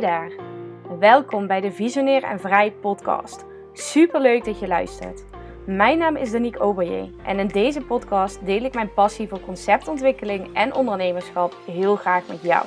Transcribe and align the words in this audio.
daar. 0.00 0.32
Welkom 0.98 1.46
bij 1.46 1.60
de 1.60 1.72
Visionair 1.72 2.22
en 2.22 2.40
Vrij 2.40 2.72
podcast. 2.72 3.44
Superleuk 3.72 4.44
dat 4.44 4.58
je 4.58 4.66
luistert. 4.66 5.24
Mijn 5.66 5.98
naam 5.98 6.16
is 6.16 6.30
Danique 6.30 6.60
Oberje 6.60 7.10
en 7.24 7.38
in 7.38 7.46
deze 7.46 7.80
podcast 7.80 8.46
deel 8.46 8.62
ik 8.62 8.74
mijn 8.74 8.92
passie 8.92 9.28
voor 9.28 9.40
conceptontwikkeling 9.40 10.54
en 10.54 10.74
ondernemerschap 10.74 11.56
heel 11.66 11.96
graag 11.96 12.28
met 12.28 12.42
jou. 12.42 12.66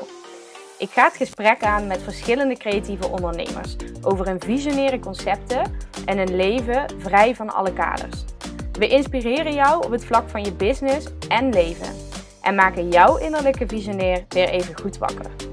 Ik 0.78 0.90
ga 0.90 1.04
het 1.04 1.16
gesprek 1.16 1.64
aan 1.64 1.88
met 1.88 2.02
verschillende 2.02 2.58
creatieve 2.58 3.08
ondernemers 3.08 3.76
over 4.02 4.27
hun 4.27 4.41
visionaire 4.41 5.00
concepten 5.00 5.77
en 6.05 6.18
een 6.18 6.36
leven 6.36 6.86
vrij 6.98 7.36
van 7.36 7.50
alle 7.50 7.73
kaders. 7.73 8.26
We 8.72 8.88
inspireren 8.88 9.54
jou 9.54 9.86
op 9.86 9.91
het 9.91 10.05
vlak 10.05 10.30
van 10.30 10.44
je 10.44 10.54
business 10.54 11.08
en 11.27 11.54
leven 11.54 11.95
en 12.41 12.55
maken 12.55 12.90
jouw 12.90 13.18
innerlijke 13.18 13.68
visionair 13.68 14.26
weer 14.30 14.50
even 14.50 14.80
goed 14.80 14.98
wakker. 14.98 15.51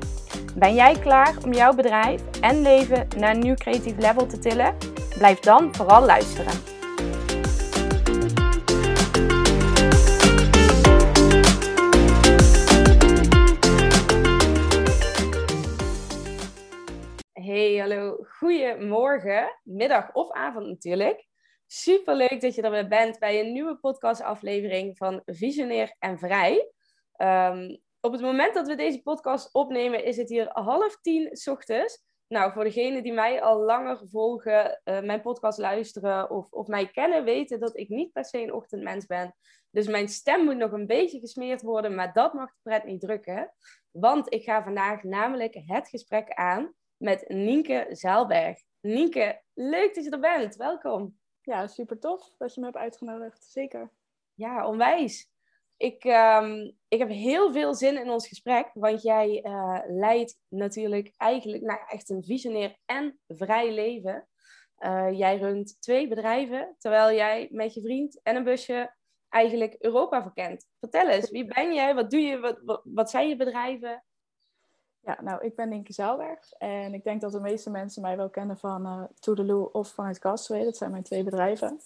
Ben 0.56 0.74
jij 0.74 0.98
klaar 0.98 1.34
om 1.44 1.52
jouw 1.52 1.74
bedrijf 1.74 2.40
en 2.40 2.62
leven 2.62 3.08
naar 3.16 3.34
een 3.34 3.40
nieuw 3.40 3.54
creatief 3.54 3.96
level 3.98 4.26
te 4.26 4.38
tillen? 4.38 4.76
Blijf 5.18 5.40
dan 5.40 5.74
vooral 5.74 6.04
luisteren. 6.04 6.52
Hey, 17.32 17.76
hallo. 17.76 18.16
Goedemorgen, 18.38 19.60
middag 19.62 20.12
of 20.12 20.32
avond 20.32 20.66
natuurlijk. 20.66 21.26
Super 21.66 22.16
leuk 22.16 22.40
dat 22.40 22.54
je 22.54 22.62
er 22.62 22.70
weer 22.70 22.88
bent 22.88 23.18
bij 23.18 23.40
een 23.40 23.52
nieuwe 23.52 23.76
podcastaflevering 23.76 24.96
van 24.96 25.22
Visionair 25.24 25.96
en 25.98 26.18
Vrij. 26.18 26.72
Ehm, 27.12 27.76
op 28.00 28.12
het 28.12 28.20
moment 28.20 28.54
dat 28.54 28.66
we 28.66 28.74
deze 28.74 29.02
podcast 29.02 29.54
opnemen, 29.54 30.04
is 30.04 30.16
het 30.16 30.28
hier 30.28 30.48
half 30.52 31.00
tien 31.00 31.36
s 31.36 31.46
ochtends. 31.46 32.06
Nou, 32.28 32.52
voor 32.52 32.64
degenen 32.64 33.02
die 33.02 33.12
mij 33.12 33.42
al 33.42 33.60
langer 33.60 34.08
volgen, 34.08 34.80
uh, 34.84 35.00
mijn 35.00 35.22
podcast 35.22 35.58
luisteren 35.58 36.30
of, 36.30 36.52
of 36.52 36.66
mij 36.66 36.88
kennen, 36.88 37.24
weten 37.24 37.60
dat 37.60 37.76
ik 37.76 37.88
niet 37.88 38.12
per 38.12 38.24
se 38.24 38.42
een 38.42 38.52
ochtendmens 38.52 39.06
ben. 39.06 39.34
Dus 39.70 39.86
mijn 39.86 40.08
stem 40.08 40.44
moet 40.44 40.56
nog 40.56 40.72
een 40.72 40.86
beetje 40.86 41.18
gesmeerd 41.18 41.62
worden, 41.62 41.94
maar 41.94 42.12
dat 42.12 42.32
mag 42.32 42.48
de 42.48 42.58
pret 42.62 42.84
niet 42.84 43.00
drukken. 43.00 43.52
Want 43.90 44.32
ik 44.32 44.42
ga 44.42 44.62
vandaag 44.62 45.02
namelijk 45.02 45.54
het 45.66 45.88
gesprek 45.88 46.30
aan 46.30 46.74
met 46.96 47.28
Nienke 47.28 47.86
Zaalberg. 47.90 48.58
Nienke, 48.80 49.42
leuk 49.54 49.94
dat 49.94 50.04
je 50.04 50.10
er 50.10 50.20
bent. 50.20 50.56
Welkom. 50.56 51.18
Ja, 51.40 51.66
super 51.66 51.98
tof 51.98 52.34
dat 52.36 52.54
je 52.54 52.60
me 52.60 52.66
hebt 52.66 52.78
uitgenodigd. 52.78 53.44
Zeker. 53.44 53.90
Ja, 54.34 54.66
onwijs. 54.66 55.30
Ik, 55.78 56.04
um, 56.04 56.76
ik 56.88 56.98
heb 56.98 57.08
heel 57.08 57.52
veel 57.52 57.74
zin 57.74 58.00
in 58.00 58.10
ons 58.10 58.28
gesprek, 58.28 58.70
want 58.74 59.02
jij 59.02 59.44
uh, 59.44 59.78
leidt 59.86 60.38
natuurlijk 60.48 61.14
eigenlijk 61.16 61.62
naar 61.62 61.86
echt 61.88 62.10
een 62.10 62.24
visionair 62.24 62.76
en 62.84 63.18
vrij 63.26 63.72
leven. 63.72 64.28
Uh, 64.78 65.08
jij 65.12 65.38
runt 65.38 65.76
twee 65.80 66.08
bedrijven, 66.08 66.74
terwijl 66.78 67.16
jij 67.16 67.48
met 67.50 67.74
je 67.74 67.80
vriend 67.80 68.20
en 68.22 68.36
een 68.36 68.44
busje 68.44 68.94
eigenlijk 69.28 69.76
Europa 69.78 70.22
verkent. 70.22 70.66
Vertel 70.78 71.08
eens, 71.08 71.30
wie 71.30 71.44
ben 71.54 71.74
jij? 71.74 71.94
Wat 71.94 72.10
doe 72.10 72.20
je? 72.20 72.38
Wat, 72.38 72.80
wat, 72.84 73.10
zijn 73.10 73.28
je 73.28 73.36
bedrijven? 73.36 74.04
Ja, 75.00 75.22
nou, 75.22 75.44
ik 75.44 75.54
ben 75.54 75.68
Nienke 75.68 75.92
Zaalberg 75.92 76.52
en 76.52 76.94
ik 76.94 77.04
denk 77.04 77.20
dat 77.20 77.32
de 77.32 77.40
meeste 77.40 77.70
mensen 77.70 78.02
mij 78.02 78.16
wel 78.16 78.30
kennen 78.30 78.58
van 78.58 78.86
uh, 78.86 79.04
Toedeloe 79.20 79.72
of 79.72 79.88
vanuit 79.88 80.18
Castaway. 80.18 80.64
Dat 80.64 80.76
zijn 80.76 80.90
mijn 80.90 81.02
twee 81.02 81.24
bedrijven. 81.24 81.80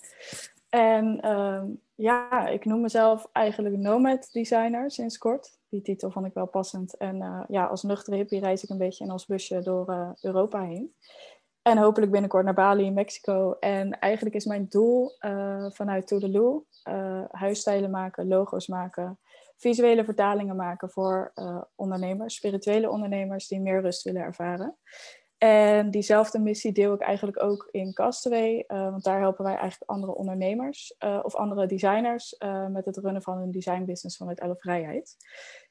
En 0.75 1.20
uh, 1.25 1.62
ja, 1.95 2.48
ik 2.48 2.65
noem 2.65 2.81
mezelf 2.81 3.28
eigenlijk 3.33 3.77
nomad 3.77 4.28
designer 4.33 4.91
sinds 4.91 5.19
kort. 5.19 5.59
Die 5.69 5.83
titel 5.83 6.11
vond 6.11 6.27
ik 6.27 6.34
wel 6.34 6.47
passend. 6.47 6.97
En 6.97 7.17
uh, 7.17 7.42
ja, 7.48 7.64
als 7.64 7.83
nuchtere 7.83 8.17
hippie 8.17 8.41
reis 8.41 8.62
ik 8.62 8.70
een 8.70 8.79
beetje 8.79 9.05
in 9.05 9.11
ons 9.11 9.27
busje 9.27 9.62
door 9.62 9.91
uh, 9.91 10.11
Europa 10.20 10.62
heen. 10.62 10.95
En 11.63 11.79
hopelijk 11.79 12.13
binnenkort 12.13 12.45
naar 12.45 12.55
Bali 12.55 12.85
in 12.85 12.95
Mexico. 12.95 13.57
En 13.61 13.98
eigenlijk 13.98 14.35
is 14.35 14.45
mijn 14.45 14.67
doel 14.69 15.17
uh, 15.20 15.67
vanuit 15.70 16.07
Toedeloe 16.07 16.63
huisstijlen 17.30 17.91
maken, 17.91 18.29
logo's 18.29 18.67
maken, 18.67 19.19
visuele 19.57 20.05
vertalingen 20.05 20.57
maken 20.57 20.91
voor 20.91 21.33
ondernemers, 21.75 22.35
spirituele 22.35 22.91
ondernemers 22.91 23.48
die 23.48 23.61
meer 23.61 23.80
rust 23.80 24.02
willen 24.02 24.23
ervaren. 24.23 24.77
En 25.42 25.91
diezelfde 25.91 26.39
missie 26.39 26.73
deel 26.73 26.95
ik 26.95 27.01
eigenlijk 27.01 27.42
ook 27.42 27.69
in 27.70 27.92
Castaway, 27.92 28.64
uh, 28.69 28.91
want 28.91 29.05
daar 29.05 29.20
helpen 29.20 29.45
wij 29.45 29.57
eigenlijk 29.57 29.91
andere 29.91 30.14
ondernemers 30.14 30.95
uh, 30.98 31.20
of 31.23 31.35
andere 31.35 31.67
designers 31.67 32.35
uh, 32.39 32.67
met 32.67 32.85
het 32.85 32.97
runnen 32.97 33.23
van 33.23 33.39
hun 33.39 33.51
designbusiness 33.51 34.17
vanuit 34.17 34.41
alle 34.41 34.57
vrijheid. 34.57 35.17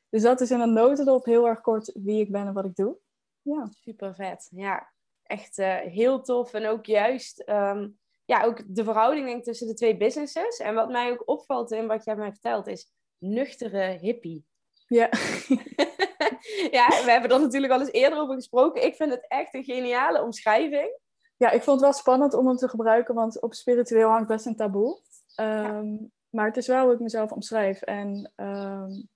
Dus 0.10 0.22
dat 0.22 0.42
is 0.42 0.52
in 0.52 0.60
een 0.60 0.74
notendop 0.74 1.26
heel 1.26 1.48
erg 1.48 1.62
kort 1.62 1.92
wie 1.94 2.20
ik 2.20 2.32
ben 2.32 2.48
en 2.48 2.54
wat 2.54 2.66
ik 2.66 2.76
doe. 2.76 2.98
Ja. 3.42 3.68
Super 3.70 4.16
vet, 4.16 4.48
ja. 4.52 4.92
Echt 5.24 5.56
heel 5.86 6.22
tof 6.22 6.54
en 6.54 6.68
ook 6.68 6.86
juist 6.86 7.44
um, 7.50 8.00
ja, 8.26 8.44
ook 8.44 8.62
de 8.68 8.84
verhouding 8.84 9.26
denk, 9.26 9.44
tussen 9.44 9.68
de 9.68 9.74
twee 9.74 9.98
businesses. 9.98 10.58
En 10.58 10.76
wat 10.76 10.90
mij 10.90 11.12
ook 11.12 11.24
opvalt 11.26 11.72
in 11.72 11.88
wat 11.88 12.04
jij 12.04 12.16
mij 12.16 12.32
vertelt 12.32 12.68
is 12.68 12.92
nuchtere 13.18 13.98
hippie. 14.02 14.46
Ja. 14.88 15.10
ja, 16.80 16.88
we 16.88 17.12
hebben 17.12 17.30
er 17.30 17.40
natuurlijk 17.40 17.74
al 17.74 17.80
eens 17.80 17.92
eerder 17.92 18.20
over 18.20 18.36
gesproken. 18.36 18.86
Ik 18.86 18.96
vind 18.96 19.12
het 19.12 19.26
echt 19.28 19.54
een 19.54 19.64
geniale 19.64 20.24
omschrijving. 20.24 21.00
Ja, 21.38 21.52
ik 21.52 21.64
vond 21.64 21.82
het 21.82 21.90
wel 21.90 22.00
spannend 22.00 22.34
om 22.34 22.48
hem 22.48 22.56
te 22.56 22.68
gebruiken, 22.68 23.16
want 23.16 23.42
op 23.42 23.54
spiritueel 23.54 24.10
hangt 24.10 24.28
best 24.28 24.46
een 24.46 24.56
taboe. 24.56 25.00
Ja. 25.36 25.84
Maar 26.30 26.46
het 26.46 26.58
is 26.58 26.68
wel 26.68 26.84
hoe 26.84 26.94
ik 26.94 27.00
mezelf 27.00 27.32
omschrijf. 27.32 27.82
En 27.82 28.32
um, 28.36 29.10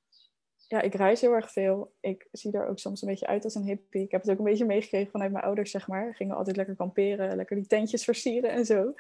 ja, 0.68 0.82
ik 0.82 0.96
reis 0.96 1.22
heel 1.22 1.34
erg 1.34 1.52
veel. 1.52 1.94
Ik 2.00 2.28
zie 2.32 2.52
er 2.52 2.68
ook 2.68 2.80
soms 2.80 3.02
een 3.02 3.08
beetje 3.08 3.28
uit 3.28 3.44
als 3.44 3.56
een 3.56 3.64
hippie. 3.64 4.04
Ik 4.04 4.12
heb 4.12 4.22
het 4.22 4.32
ook 4.32 4.38
een 4.38 4.44
beetje 4.44 4.66
meegekregen 4.66 5.12
vanuit 5.12 5.32
mijn 5.32 5.44
ouders, 5.44 5.72
zeg 5.72 5.88
maar. 5.88 6.16
Gingen 6.16 6.36
altijd 6.36 6.56
lekker 6.56 6.76
kamperen, 6.76 7.36
lekker 7.36 7.56
die 7.56 7.68
tentjes 7.68 8.04
versieren 8.04 8.50
en 8.50 8.66
zo. 8.66 8.94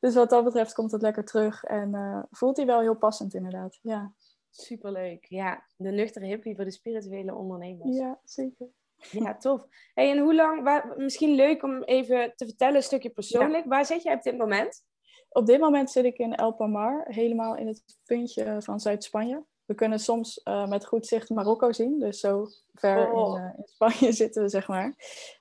Dus 0.00 0.14
wat 0.14 0.30
dat 0.30 0.44
betreft 0.44 0.74
komt 0.74 0.92
het 0.92 1.02
lekker 1.02 1.24
terug. 1.24 1.64
En 1.64 1.94
uh, 1.94 2.22
voelt 2.30 2.56
hij 2.56 2.66
wel 2.66 2.80
heel 2.80 2.96
passend, 2.96 3.34
inderdaad. 3.34 3.78
Ja. 3.82 4.12
Superleuk. 4.50 5.24
Ja, 5.24 5.64
de 5.76 5.90
nuchtere 5.90 6.26
hippie 6.26 6.54
voor 6.54 6.64
de 6.64 6.70
spirituele 6.70 7.34
ondernemers. 7.34 7.96
Ja, 7.96 8.20
zeker. 8.24 8.68
Ja, 9.10 9.36
tof. 9.36 9.66
Hey, 9.94 10.10
en 10.10 10.18
hoe 10.18 10.34
lang, 10.34 10.62
waar, 10.62 10.94
misschien 10.96 11.34
leuk 11.34 11.62
om 11.62 11.82
even 11.82 12.32
te 12.36 12.44
vertellen, 12.44 12.76
een 12.76 12.82
stukje 12.82 13.10
persoonlijk. 13.10 13.62
Ja. 13.62 13.68
Waar 13.68 13.86
zit 13.86 14.02
jij 14.02 14.14
op 14.14 14.22
dit 14.22 14.38
moment? 14.38 14.84
Op 15.28 15.46
dit 15.46 15.60
moment 15.60 15.90
zit 15.90 16.04
ik 16.04 16.18
in 16.18 16.34
El 16.34 16.52
Palmar, 16.52 17.04
helemaal 17.08 17.56
in 17.56 17.66
het 17.66 17.82
puntje 18.04 18.62
van 18.62 18.80
Zuid-Spanje. 18.80 19.44
We 19.64 19.74
kunnen 19.74 19.98
soms 19.98 20.40
uh, 20.44 20.68
met 20.68 20.86
goed 20.86 21.06
zicht 21.06 21.28
Marokko 21.28 21.72
zien, 21.72 21.98
dus 21.98 22.20
zo 22.20 22.46
ver 22.74 23.12
oh. 23.12 23.36
in, 23.36 23.42
uh, 23.42 23.50
in, 23.56 23.62
Spanje 23.64 24.12
zitten 24.22 24.42
we, 24.42 24.48
zeg 24.48 24.68
maar. 24.68 24.86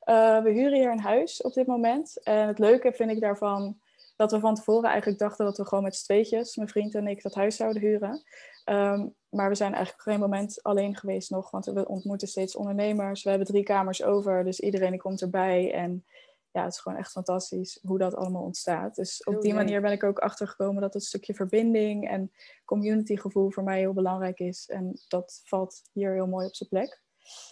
Uh, 0.05 0.43
we 0.43 0.49
huren 0.49 0.73
hier 0.73 0.91
een 0.91 0.99
huis 0.99 1.41
op 1.41 1.53
dit 1.53 1.67
moment. 1.67 2.23
En 2.23 2.47
het 2.47 2.59
leuke 2.59 2.93
vind 2.93 3.11
ik 3.11 3.19
daarvan 3.19 3.79
dat 4.15 4.31
we 4.31 4.39
van 4.39 4.55
tevoren 4.55 4.89
eigenlijk 4.89 5.19
dachten 5.19 5.45
dat 5.45 5.57
we 5.57 5.65
gewoon 5.65 5.83
met 5.83 5.95
z'n 5.95 6.03
tweetjes, 6.03 6.55
mijn 6.55 6.69
vriend 6.69 6.95
en 6.95 7.07
ik, 7.07 7.21
dat 7.21 7.33
huis 7.33 7.55
zouden 7.55 7.81
huren. 7.81 8.23
Um, 8.69 9.15
maar 9.29 9.49
we 9.49 9.55
zijn 9.55 9.73
eigenlijk 9.73 10.05
op 10.05 10.11
geen 10.11 10.21
moment 10.21 10.63
alleen 10.63 10.95
geweest 10.95 11.29
nog, 11.29 11.51
want 11.51 11.65
we 11.65 11.87
ontmoeten 11.87 12.27
steeds 12.27 12.55
ondernemers. 12.55 13.23
We 13.23 13.29
hebben 13.29 13.47
drie 13.47 13.63
kamers 13.63 14.03
over, 14.03 14.43
dus 14.43 14.59
iedereen 14.59 14.97
komt 14.97 15.21
erbij. 15.21 15.73
En 15.73 16.05
ja, 16.51 16.63
het 16.63 16.73
is 16.73 16.79
gewoon 16.79 16.97
echt 16.97 17.11
fantastisch 17.11 17.79
hoe 17.81 17.97
dat 17.97 18.15
allemaal 18.15 18.43
ontstaat. 18.43 18.95
Dus 18.95 19.23
op 19.23 19.41
die 19.41 19.53
manier 19.53 19.81
ben 19.81 19.91
ik 19.91 20.03
ook 20.03 20.19
achtergekomen 20.19 20.81
dat 20.81 20.93
het 20.93 21.03
stukje 21.03 21.33
verbinding 21.33 22.09
en 22.09 22.31
communitygevoel 22.65 23.51
voor 23.51 23.63
mij 23.63 23.79
heel 23.79 23.93
belangrijk 23.93 24.39
is. 24.39 24.69
En 24.69 24.99
dat 25.07 25.41
valt 25.43 25.81
hier 25.91 26.13
heel 26.13 26.27
mooi 26.27 26.47
op 26.47 26.55
zijn 26.55 26.69
plek. 26.69 27.01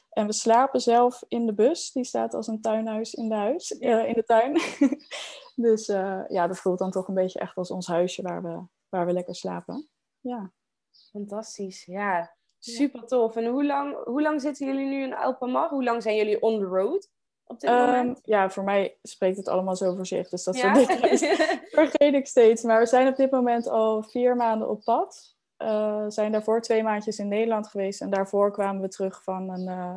En 0.10 0.26
we 0.26 0.34
slapen 0.34 0.82
zelf 0.82 1.24
in 1.28 1.46
de 1.46 1.54
bus. 1.54 1.92
Die 1.92 2.04
staat 2.04 2.34
als 2.34 2.48
een 2.48 2.62
tuinhuis 2.62 3.14
in 3.14 3.30
de, 3.30 3.36
huis, 3.36 3.72
uh, 3.72 4.08
in 4.08 4.14
de 4.14 4.24
tuin. 4.24 4.62
dus 5.68 5.88
uh, 5.88 6.22
ja, 6.28 6.48
dat 6.48 6.58
voelt 6.58 6.80
dan 6.80 6.92
toch 6.92 7.08
een 7.08 7.14
beetje 7.14 7.40
echt 7.40 7.58
als 7.58 7.72
ons 7.72 7.88
huisje 7.88 8.22
waar 8.22 8.44
we, 8.44 8.62
waar 8.90 9.06
we 9.06 9.14
lekker 9.14 9.36
slapen. 9.36 9.90
Ja. 10.20 10.52
Fantastisch, 11.18 11.86
ja. 11.86 12.36
Super 12.60 13.06
tof. 13.06 13.36
En 13.36 13.46
hoe 13.46 13.66
lang, 13.66 14.04
hoe 14.04 14.22
lang 14.22 14.42
zitten 14.42 14.66
jullie 14.66 14.86
nu 14.86 15.04
in 15.04 15.16
Alpamar? 15.16 15.70
Hoe 15.70 15.84
lang 15.84 16.02
zijn 16.02 16.16
jullie 16.16 16.42
on 16.42 16.60
the 16.60 16.66
road 16.66 17.10
op 17.44 17.60
dit 17.60 17.70
um, 17.70 17.76
moment? 17.76 18.20
Ja, 18.24 18.50
voor 18.50 18.64
mij 18.64 18.98
spreekt 19.02 19.38
het 19.38 19.48
allemaal 19.48 19.76
zo 19.76 19.96
voor 19.96 20.06
zich. 20.06 20.30
Dus 20.30 20.44
dat 20.44 20.58
ja? 20.58 20.76
vergeet 21.80 22.14
ik 22.14 22.28
steeds. 22.28 22.64
Maar 22.64 22.80
we 22.80 22.86
zijn 22.86 23.08
op 23.08 23.16
dit 23.16 23.32
moment 23.32 23.68
al 23.68 24.04
vier 24.04 24.36
maanden 24.36 24.70
op 24.70 24.84
pad. 24.84 25.36
Uh, 25.58 26.06
zijn 26.08 26.32
daarvoor 26.32 26.62
twee 26.62 26.84
maandjes 26.84 27.20
in 27.20 27.28
Nederland 27.28 27.68
geweest. 27.68 28.02
En 28.02 28.10
daarvoor 28.10 28.52
kwamen 28.52 28.82
we 28.82 28.88
terug 28.88 29.24
van 29.24 29.50
een 29.50 29.68
uh, 29.68 29.96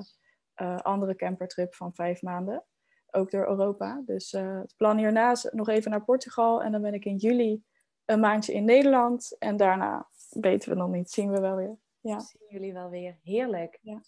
uh, 0.62 0.78
andere 0.78 1.16
campertrip 1.16 1.74
van 1.74 1.94
vijf 1.94 2.22
maanden. 2.22 2.64
Ook 3.10 3.30
door 3.30 3.48
Europa. 3.48 4.02
Dus 4.06 4.32
het 4.32 4.74
plan 4.76 4.98
hierna 4.98 5.30
is 5.30 5.48
nog 5.50 5.68
even 5.68 5.90
naar 5.90 6.04
Portugal. 6.04 6.62
En 6.62 6.72
dan 6.72 6.82
ben 6.82 6.94
ik 6.94 7.04
in 7.04 7.16
juli 7.16 7.62
een 8.04 8.20
maandje 8.20 8.52
in 8.52 8.64
Nederland. 8.64 9.36
En 9.38 9.56
daarna 9.56 10.08
weten 10.40 10.70
we 10.70 10.76
nog 10.76 10.90
niet. 10.90 11.10
Zien 11.10 11.30
we 11.30 11.40
wel 11.40 11.56
weer. 11.56 11.76
Ja. 12.00 12.20
Zien 12.20 12.46
jullie 12.48 12.72
wel 12.72 12.90
weer. 12.90 13.18
Heerlijk. 13.22 13.78
Ja. 13.82 14.00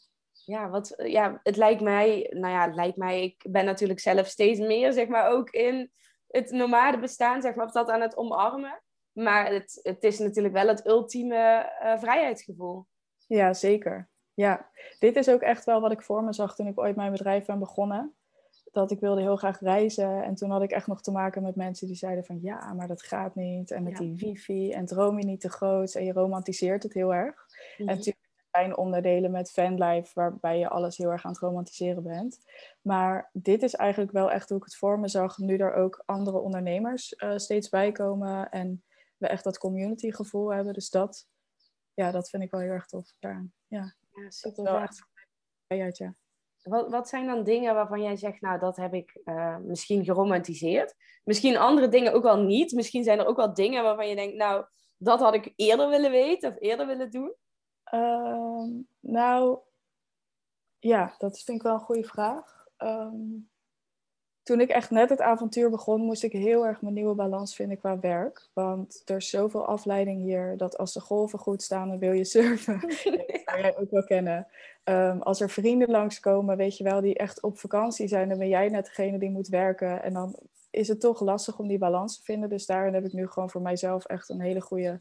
Ja, 0.44 0.68
wat, 0.68 0.94
ja, 0.96 1.40
het 1.42 1.56
lijkt 1.56 1.80
mij, 1.80 2.30
nou 2.30 2.52
ja, 2.52 2.66
het 2.66 2.74
lijkt 2.74 2.96
mij, 2.96 3.22
ik 3.22 3.44
ben 3.48 3.64
natuurlijk 3.64 4.00
zelf 4.00 4.26
steeds 4.26 4.60
meer, 4.60 4.92
zeg 4.92 5.08
maar, 5.08 5.30
ook 5.30 5.50
in 5.50 5.92
het 6.26 6.50
nomade 6.50 6.98
bestaan, 6.98 7.42
zeg 7.42 7.54
maar, 7.54 7.66
of 7.66 7.72
dat 7.72 7.88
aan 7.88 8.00
het 8.00 8.16
omarmen. 8.16 8.82
Maar 9.12 9.52
het, 9.52 9.80
het 9.82 10.04
is 10.04 10.18
natuurlijk 10.18 10.54
wel 10.54 10.68
het 10.68 10.86
ultieme 10.86 11.72
uh, 11.82 11.98
vrijheidsgevoel. 11.98 12.86
Ja, 13.26 13.52
zeker. 13.52 14.10
Ja, 14.34 14.70
dit 14.98 15.16
is 15.16 15.28
ook 15.28 15.40
echt 15.40 15.64
wel 15.64 15.80
wat 15.80 15.92
ik 15.92 16.02
voor 16.02 16.24
me 16.24 16.32
zag 16.32 16.54
toen 16.54 16.66
ik 16.66 16.80
ooit 16.80 16.96
mijn 16.96 17.12
bedrijf 17.12 17.44
ben 17.44 17.58
begonnen. 17.58 18.14
Dat 18.72 18.90
ik 18.90 19.00
wilde 19.00 19.20
heel 19.20 19.36
graag 19.36 19.60
reizen. 19.60 20.22
En 20.22 20.34
toen 20.34 20.50
had 20.50 20.62
ik 20.62 20.70
echt 20.70 20.86
nog 20.86 21.02
te 21.02 21.10
maken 21.10 21.42
met 21.42 21.56
mensen 21.56 21.86
die 21.86 21.96
zeiden 21.96 22.24
van 22.24 22.38
ja, 22.42 22.72
maar 22.72 22.88
dat 22.88 23.02
gaat 23.02 23.34
niet. 23.34 23.70
En 23.70 23.82
met 23.82 23.96
die 23.96 24.16
wifi 24.16 24.72
en 24.72 24.86
droom 24.86 25.18
je 25.18 25.24
niet 25.24 25.40
te 25.40 25.50
groot. 25.50 25.94
En 25.94 26.04
je 26.04 26.12
romantiseert 26.12 26.82
het 26.82 26.92
heel 26.92 27.14
erg. 27.14 27.46
En 27.76 27.84
mhm. 27.84 27.94
natuurlijk 27.94 28.30
zijn 28.50 28.76
onderdelen 28.76 29.30
met 29.30 29.50
fanlife 29.50 30.10
waarbij 30.14 30.58
je 30.58 30.68
alles 30.68 30.96
heel 30.96 31.10
erg 31.10 31.24
aan 31.24 31.32
het 31.32 31.40
romantiseren 31.40 32.02
bent. 32.02 32.38
Maar 32.82 33.30
dit 33.32 33.62
is 33.62 33.74
eigenlijk 33.74 34.12
wel 34.12 34.30
echt 34.30 34.48
hoe 34.48 34.58
ik 34.58 34.64
het 34.64 34.76
voor 34.76 34.98
me 34.98 35.08
zag. 35.08 35.38
Nu 35.38 35.56
er 35.56 35.74
ook 35.74 36.02
andere 36.06 36.38
ondernemers 36.38 37.14
uh, 37.16 37.36
steeds 37.36 37.68
bij 37.68 37.92
komen. 37.92 38.50
En 38.50 38.84
we 39.16 39.26
echt 39.26 39.44
dat 39.44 39.58
community 39.58 40.10
gevoel 40.10 40.52
hebben. 40.52 40.72
Dus 40.72 40.90
dat, 40.90 41.28
ja, 41.94 42.10
dat 42.10 42.30
vind 42.30 42.42
ik 42.42 42.50
wel 42.50 42.60
heel 42.60 42.70
erg 42.70 42.86
tof 42.86 43.16
daaraan. 43.18 43.52
Ja, 43.66 43.94
ja 44.14 44.30
super. 44.30 44.64
Wel 44.64 44.80
echt 44.80 45.10
ja. 45.66 46.14
Wat, 46.62 46.90
wat 46.90 47.08
zijn 47.08 47.26
dan 47.26 47.44
dingen 47.44 47.74
waarvan 47.74 48.02
jij 48.02 48.16
zegt, 48.16 48.40
nou, 48.40 48.58
dat 48.58 48.76
heb 48.76 48.94
ik 48.94 49.20
uh, 49.24 49.56
misschien 49.56 50.04
geromantiseerd? 50.04 50.94
Misschien 51.24 51.56
andere 51.56 51.88
dingen 51.88 52.12
ook 52.12 52.22
wel 52.22 52.42
niet. 52.42 52.72
Misschien 52.72 53.04
zijn 53.04 53.18
er 53.18 53.26
ook 53.26 53.36
wel 53.36 53.54
dingen 53.54 53.82
waarvan 53.82 54.08
je 54.08 54.16
denkt, 54.16 54.36
nou, 54.36 54.64
dat 54.98 55.20
had 55.20 55.34
ik 55.34 55.52
eerder 55.56 55.88
willen 55.88 56.10
weten 56.10 56.50
of 56.50 56.56
eerder 56.58 56.86
willen 56.86 57.10
doen. 57.10 57.34
Uh, 57.94 58.64
nou, 59.00 59.58
ja, 60.78 61.14
dat 61.18 61.38
vind 61.38 61.56
ik 61.58 61.62
wel 61.62 61.74
een 61.74 61.80
goede 61.80 62.04
vraag. 62.04 62.66
Um, 62.78 63.50
toen 64.42 64.60
ik 64.60 64.68
echt 64.68 64.90
net 64.90 65.08
het 65.08 65.20
avontuur 65.20 65.70
begon, 65.70 66.00
moest 66.00 66.22
ik 66.22 66.32
heel 66.32 66.66
erg 66.66 66.82
mijn 66.82 66.94
nieuwe 66.94 67.14
balans 67.14 67.54
vinden 67.54 67.78
qua 67.78 67.98
werk. 67.98 68.48
Want 68.52 69.02
er 69.04 69.16
is 69.16 69.30
zoveel 69.30 69.66
afleiding 69.66 70.20
hier 70.20 70.56
dat 70.56 70.78
als 70.78 70.92
de 70.92 71.00
golven 71.00 71.38
goed 71.38 71.62
staan, 71.62 71.88
dan 71.88 71.98
wil 71.98 72.12
je 72.12 72.24
surfen. 72.24 72.80
dat 72.80 73.42
zou 73.44 73.60
jij 73.60 73.76
ook 73.76 73.90
wel 73.90 74.04
kennen. 74.04 74.46
Ehm, 74.84 75.18
als 75.18 75.40
er 75.40 75.50
vrienden 75.50 75.90
langskomen, 75.90 76.56
weet 76.56 76.76
je 76.76 76.84
wel, 76.84 77.00
die 77.00 77.18
echt 77.18 77.42
op 77.42 77.58
vakantie 77.58 78.08
zijn, 78.08 78.28
dan 78.28 78.38
ben 78.38 78.48
jij 78.48 78.68
net 78.68 78.84
degene 78.84 79.18
die 79.18 79.30
moet 79.30 79.48
werken. 79.48 80.02
En 80.02 80.12
dan 80.12 80.36
is 80.70 80.88
het 80.88 81.00
toch 81.00 81.20
lastig 81.20 81.58
om 81.58 81.68
die 81.68 81.78
balans 81.78 82.16
te 82.16 82.22
vinden. 82.22 82.48
Dus 82.48 82.66
daarin 82.66 82.94
heb 82.94 83.04
ik 83.04 83.12
nu 83.12 83.28
gewoon 83.28 83.50
voor 83.50 83.62
mijzelf 83.62 84.04
echt 84.04 84.28
een 84.28 84.40
hele 84.40 84.60
goede 84.60 85.00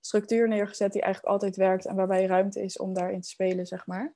structuur 0.00 0.48
neergezet 0.48 0.92
die 0.92 1.02
eigenlijk 1.02 1.34
altijd 1.34 1.56
werkt 1.56 1.86
en 1.86 1.96
waarbij 1.96 2.26
ruimte 2.26 2.62
is 2.62 2.78
om 2.78 2.94
daarin 2.94 3.20
te 3.20 3.28
spelen, 3.28 3.66
zeg 3.66 3.86
maar. 3.86 4.12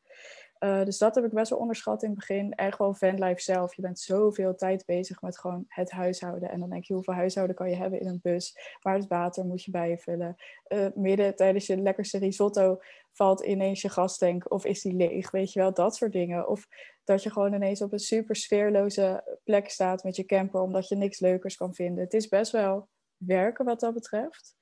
Eh, 0.58 0.85
dus 0.85 0.99
dat 0.99 1.14
heb 1.14 1.25
ik 1.25 1.32
best 1.32 1.50
wel 1.50 1.58
onderschat 1.58 2.03
in 2.03 2.08
het 2.08 2.19
begin. 2.19 2.55
En 2.55 2.73
gewoon 2.73 2.97
fanlife 2.97 3.41
zelf. 3.41 3.75
Je 3.75 3.82
bent 3.82 3.99
zoveel 3.99 4.55
tijd 4.55 4.85
bezig 4.85 5.20
met 5.20 5.38
gewoon 5.38 5.64
het 5.69 5.91
huishouden. 5.91 6.50
En 6.50 6.61
dan 6.61 6.70
denk 6.70 6.85
je, 6.85 6.94
hoeveel 6.94 7.14
huishouden 7.14 7.56
kan 7.56 7.70
je 7.70 7.76
hebben 7.76 8.00
in 8.00 8.06
een 8.06 8.20
bus? 8.23 8.58
Waar 8.81 8.94
het 8.94 9.06
water 9.06 9.44
moet 9.44 9.64
je 9.64 9.70
bij 9.70 9.91
je 9.91 9.99
vullen? 9.99 10.37
Uh, 10.69 10.87
midden 10.94 11.37
tijdens 11.37 11.67
je 11.67 11.76
lekkerste 11.76 12.19
risotto 12.19 12.81
valt 13.12 13.41
ineens 13.41 13.82
je 13.82 13.88
gastank. 13.88 14.50
Of 14.53 14.64
is 14.64 14.82
die 14.82 14.94
leeg? 14.94 15.31
Weet 15.31 15.53
je 15.53 15.61
wel, 15.61 15.75
dat 15.75 15.97
soort 15.97 16.12
dingen. 16.12 16.49
Of 16.49 16.67
dat 17.05 17.23
je 17.23 17.31
gewoon 17.31 17.55
ineens 17.55 17.82
op 17.82 17.93
een 17.93 17.99
super 17.99 18.37
sfeerloze 18.37 19.38
plek 19.44 19.70
staat 19.70 20.05
met 20.05 20.17
je 20.17 20.25
camper. 20.25 20.61
Omdat 20.61 20.88
je 20.88 20.97
niks 20.97 21.20
leukers 21.20 21.56
kan 21.56 21.75
vinden. 21.75 22.05
Het 22.05 22.14
is 22.14 22.29
best 22.29 22.53
wel 22.53 22.88
werken 23.17 23.64
wat 23.64 23.81
dat 23.81 23.94
betreft. 23.94 24.56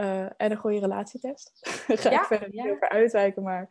Uh, 0.00 0.22
en 0.22 0.50
een 0.50 0.56
goede 0.56 0.78
relatietest. 0.78 1.50
Ga 1.86 2.10
ja, 2.10 2.20
ik 2.20 2.26
verder 2.26 2.48
niet 2.48 2.70
over 2.70 2.88
uitwijken, 2.88 3.42
maar 3.42 3.68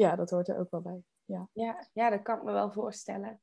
ja, 0.00 0.16
dat 0.16 0.30
hoort 0.30 0.48
er 0.48 0.58
ook 0.58 0.70
wel 0.70 0.80
bij. 0.80 1.02
Ja. 1.24 1.48
Ja, 1.52 1.88
ja, 1.92 2.10
dat 2.10 2.22
kan 2.22 2.36
ik 2.36 2.42
me 2.42 2.52
wel 2.52 2.72
voorstellen. 2.72 3.40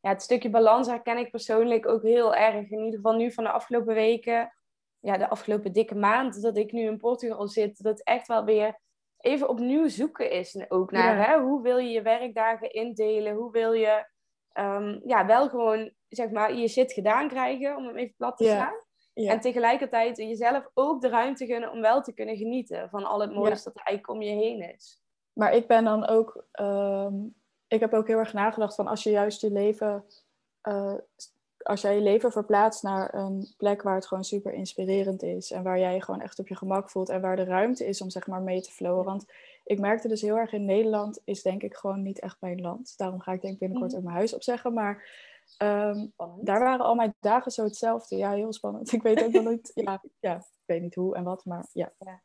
Ja, 0.00 0.08
het 0.10 0.22
stukje 0.22 0.50
balans 0.50 0.86
herken 0.86 1.18
ik 1.18 1.30
persoonlijk 1.30 1.86
ook 1.86 2.02
heel 2.02 2.34
erg. 2.34 2.70
In 2.70 2.78
ieder 2.78 2.94
geval 2.94 3.14
nu 3.14 3.32
van 3.32 3.44
de 3.44 3.50
afgelopen 3.50 3.94
weken, 3.94 4.54
ja, 4.98 5.16
de 5.16 5.28
afgelopen 5.28 5.72
dikke 5.72 5.94
maand 5.94 6.42
dat 6.42 6.56
ik 6.56 6.72
nu 6.72 6.80
in 6.80 6.98
Portugal 6.98 7.48
zit, 7.48 7.82
dat 7.82 8.02
echt 8.02 8.26
wel 8.26 8.44
weer 8.44 8.78
even 9.18 9.48
opnieuw 9.48 9.88
zoeken 9.88 10.30
is. 10.30 10.64
Ook 10.68 10.90
naar 10.90 11.28
hè, 11.28 11.40
hoe 11.40 11.62
wil 11.62 11.78
je 11.78 11.90
je 11.90 12.02
werkdagen 12.02 12.72
indelen? 12.72 13.34
Hoe 13.34 13.50
wil 13.50 13.72
je 13.72 14.06
um, 14.58 15.00
ja, 15.04 15.26
wel 15.26 15.48
gewoon 15.48 15.92
zeg 16.08 16.30
maar 16.30 16.54
je 16.54 16.68
shit 16.68 16.92
gedaan 16.92 17.28
krijgen, 17.28 17.76
om 17.76 17.86
hem 17.86 17.96
even 17.96 18.14
plat 18.16 18.36
te 18.36 18.44
slaan. 18.44 18.82
Ja. 19.14 19.32
En 19.32 19.40
tegelijkertijd 19.40 20.16
jezelf 20.16 20.70
ook 20.74 21.00
de 21.00 21.08
ruimte 21.08 21.46
gunnen 21.46 21.70
om 21.70 21.80
wel 21.80 22.02
te 22.02 22.14
kunnen 22.14 22.36
genieten 22.36 22.88
van 22.90 23.04
al 23.04 23.20
het 23.20 23.34
moois 23.34 23.62
dat 23.62 23.74
er 23.74 23.82
eigenlijk 23.82 24.18
om 24.18 24.22
je 24.22 24.34
heen 24.34 24.74
is. 24.74 25.03
Maar 25.34 25.54
ik 25.54 25.66
ben 25.66 25.84
dan 25.84 26.06
ook, 26.06 26.44
ehm, 26.52 27.14
ik 27.68 27.80
heb 27.80 27.92
ook 27.92 28.06
heel 28.06 28.18
erg 28.18 28.32
nagedacht 28.32 28.74
van 28.74 28.86
als 28.86 29.02
je 29.02 29.10
juist 29.10 29.40
je 29.40 29.50
leven, 29.50 30.04
uh, 30.62 30.94
als 31.62 31.80
jij 31.80 31.94
je 31.94 32.00
leven 32.00 32.32
verplaatst 32.32 32.82
naar 32.82 33.14
een 33.14 33.54
plek 33.56 33.82
waar 33.82 33.94
het 33.94 34.06
gewoon 34.06 34.24
super 34.24 34.52
inspirerend 34.52 35.22
is 35.22 35.50
en 35.50 35.62
waar 35.62 35.78
jij 35.78 35.94
je 35.94 36.02
gewoon 36.02 36.20
echt 36.20 36.38
op 36.38 36.48
je 36.48 36.56
gemak 36.56 36.90
voelt 36.90 37.08
en 37.08 37.20
waar 37.20 37.36
de 37.36 37.44
ruimte 37.44 37.86
is 37.86 38.00
om 38.00 38.10
zeg 38.10 38.26
maar 38.26 38.42
mee 38.42 38.60
te 38.60 38.70
flowen. 38.70 39.04
Want 39.04 39.24
ik 39.64 39.80
merkte 39.80 40.08
dus 40.08 40.20
heel 40.20 40.36
erg 40.36 40.52
in 40.52 40.64
Nederland 40.64 41.20
is 41.24 41.42
denk 41.42 41.62
ik 41.62 41.74
gewoon 41.74 42.02
niet 42.02 42.20
echt 42.20 42.40
mijn 42.40 42.60
land. 42.60 42.94
Daarom 42.96 43.20
ga 43.20 43.32
ik 43.32 43.40
denk 43.40 43.58
binnenkort 43.58 43.96
ook 43.96 44.02
mijn 44.02 44.16
huis 44.16 44.34
opzeggen. 44.34 44.72
Maar 44.72 45.08
um, 45.58 46.12
daar 46.40 46.60
waren 46.60 46.84
al 46.84 46.94
mijn 46.94 47.14
dagen 47.20 47.52
zo 47.52 47.64
hetzelfde. 47.64 48.16
Ja, 48.16 48.32
heel 48.32 48.52
spannend. 48.52 48.92
Ik 48.92 49.02
weet 49.02 49.24
ook 49.24 49.32
nog 49.32 49.44
niet, 49.44 49.70
ja, 49.74 50.02
ja, 50.20 50.36
ik 50.36 50.64
weet 50.64 50.82
niet 50.82 50.94
hoe 50.94 51.16
en 51.16 51.24
wat, 51.24 51.44
maar 51.44 51.66
ja. 51.72 51.92
ja 51.98 52.22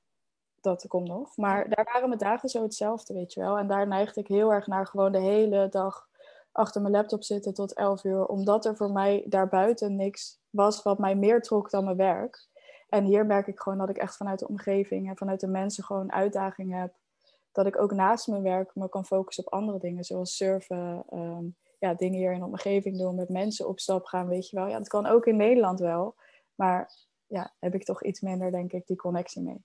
dat 0.61 0.87
komt 0.87 1.07
nog. 1.07 1.37
Maar 1.37 1.69
daar 1.69 1.89
waren 1.93 2.07
mijn 2.07 2.19
dagen 2.19 2.49
zo 2.49 2.63
hetzelfde, 2.63 3.13
weet 3.13 3.33
je 3.33 3.39
wel. 3.39 3.57
En 3.57 3.67
daar 3.67 3.87
neigde 3.87 4.19
ik 4.19 4.27
heel 4.27 4.53
erg 4.53 4.67
naar 4.67 4.87
gewoon 4.87 5.11
de 5.11 5.19
hele 5.19 5.69
dag 5.69 6.07
achter 6.51 6.81
mijn 6.81 6.93
laptop 6.93 7.23
zitten 7.23 7.53
tot 7.53 7.73
11 7.73 8.03
uur. 8.03 8.25
Omdat 8.25 8.65
er 8.65 8.75
voor 8.75 8.91
mij 8.91 9.25
daarbuiten 9.27 9.95
niks 9.95 10.39
was 10.49 10.83
wat 10.83 10.99
mij 10.99 11.15
meer 11.15 11.41
trok 11.41 11.69
dan 11.69 11.83
mijn 11.83 11.97
werk. 11.97 12.47
En 12.89 13.03
hier 13.03 13.25
merk 13.25 13.47
ik 13.47 13.59
gewoon 13.59 13.77
dat 13.77 13.89
ik 13.89 13.97
echt 13.97 14.17
vanuit 14.17 14.39
de 14.39 14.47
omgeving 14.47 15.09
en 15.09 15.17
vanuit 15.17 15.39
de 15.39 15.47
mensen 15.47 15.83
gewoon 15.83 16.11
uitdagingen 16.11 16.79
heb. 16.79 16.93
Dat 17.51 17.65
ik 17.65 17.81
ook 17.81 17.91
naast 17.91 18.27
mijn 18.27 18.43
werk 18.43 18.75
me 18.75 18.89
kan 18.89 19.05
focussen 19.05 19.45
op 19.45 19.53
andere 19.53 19.79
dingen, 19.79 20.03
zoals 20.03 20.35
surfen, 20.35 21.03
ehm, 21.09 21.45
ja, 21.79 21.93
dingen 21.93 22.19
hier 22.19 22.33
in 22.33 22.39
de 22.39 22.45
omgeving 22.45 22.97
doen, 22.97 23.15
met 23.15 23.29
mensen 23.29 23.67
op 23.67 23.79
stap 23.79 24.05
gaan, 24.05 24.27
weet 24.27 24.49
je 24.49 24.55
wel. 24.55 24.67
Ja, 24.67 24.77
dat 24.77 24.87
kan 24.87 25.05
ook 25.05 25.25
in 25.25 25.35
Nederland 25.35 25.79
wel. 25.79 26.15
Maar 26.55 26.91
ja, 27.27 27.53
heb 27.59 27.75
ik 27.75 27.83
toch 27.83 28.03
iets 28.03 28.21
minder, 28.21 28.51
denk 28.51 28.71
ik, 28.73 28.87
die 28.87 28.97
connectie 28.97 29.41
mee. 29.41 29.63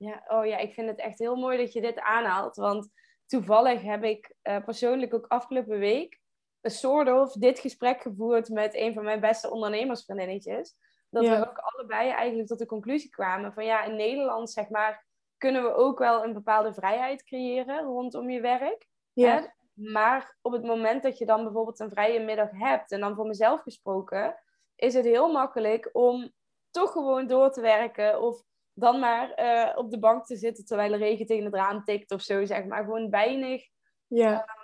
Ja, 0.00 0.24
oh 0.28 0.46
ja, 0.46 0.56
ik 0.56 0.74
vind 0.74 0.88
het 0.88 0.98
echt 0.98 1.18
heel 1.18 1.36
mooi 1.36 1.58
dat 1.58 1.72
je 1.72 1.80
dit 1.80 2.00
aanhaalt. 2.00 2.56
Want 2.56 2.88
toevallig 3.26 3.82
heb 3.82 4.04
ik 4.04 4.34
uh, 4.42 4.64
persoonlijk 4.64 5.14
ook 5.14 5.26
afgelopen 5.26 5.78
week 5.78 6.20
een 6.60 6.70
soort 6.70 7.08
of 7.08 7.32
dit 7.32 7.58
gesprek 7.58 8.02
gevoerd 8.02 8.48
met 8.48 8.74
een 8.74 8.94
van 8.94 9.04
mijn 9.04 9.20
beste 9.20 9.50
ondernemersvriendinnetjes. 9.50 10.74
Dat 11.10 11.28
we 11.28 11.48
ook 11.48 11.58
allebei 11.58 12.10
eigenlijk 12.10 12.48
tot 12.48 12.58
de 12.58 12.66
conclusie 12.66 13.10
kwamen 13.10 13.52
van 13.52 13.64
ja, 13.64 13.84
in 13.84 13.96
Nederland 13.96 14.50
zeg 14.50 14.68
maar 14.68 15.06
kunnen 15.36 15.62
we 15.62 15.74
ook 15.74 15.98
wel 15.98 16.24
een 16.24 16.32
bepaalde 16.32 16.74
vrijheid 16.74 17.24
creëren 17.24 17.84
rondom 17.84 18.30
je 18.30 18.40
werk. 18.40 18.86
Ja. 19.12 19.34
Hè? 19.34 19.46
Maar 19.92 20.36
op 20.42 20.52
het 20.52 20.62
moment 20.62 21.02
dat 21.02 21.18
je 21.18 21.26
dan 21.26 21.42
bijvoorbeeld 21.42 21.80
een 21.80 21.90
vrije 21.90 22.20
middag 22.20 22.50
hebt, 22.50 22.92
en 22.92 23.00
dan 23.00 23.14
voor 23.14 23.26
mezelf 23.26 23.60
gesproken, 23.60 24.42
is 24.76 24.94
het 24.94 25.04
heel 25.04 25.32
makkelijk 25.32 25.90
om 25.92 26.32
toch 26.70 26.92
gewoon 26.92 27.26
door 27.26 27.50
te 27.50 27.60
werken 27.60 28.20
of 28.20 28.42
dan 28.80 28.98
maar 29.00 29.40
uh, 29.40 29.78
op 29.78 29.90
de 29.90 29.98
bank 29.98 30.24
te 30.24 30.36
zitten 30.36 30.64
terwijl 30.64 30.90
de 30.90 30.96
regen 30.96 31.26
tegen 31.26 31.44
het 31.44 31.54
raam 31.54 31.84
tikt 31.84 32.10
of 32.10 32.20
zo, 32.20 32.44
zeg 32.44 32.64
maar. 32.64 32.84
Gewoon 32.84 33.10
weinig. 33.10 33.68
Ja. 34.06 34.58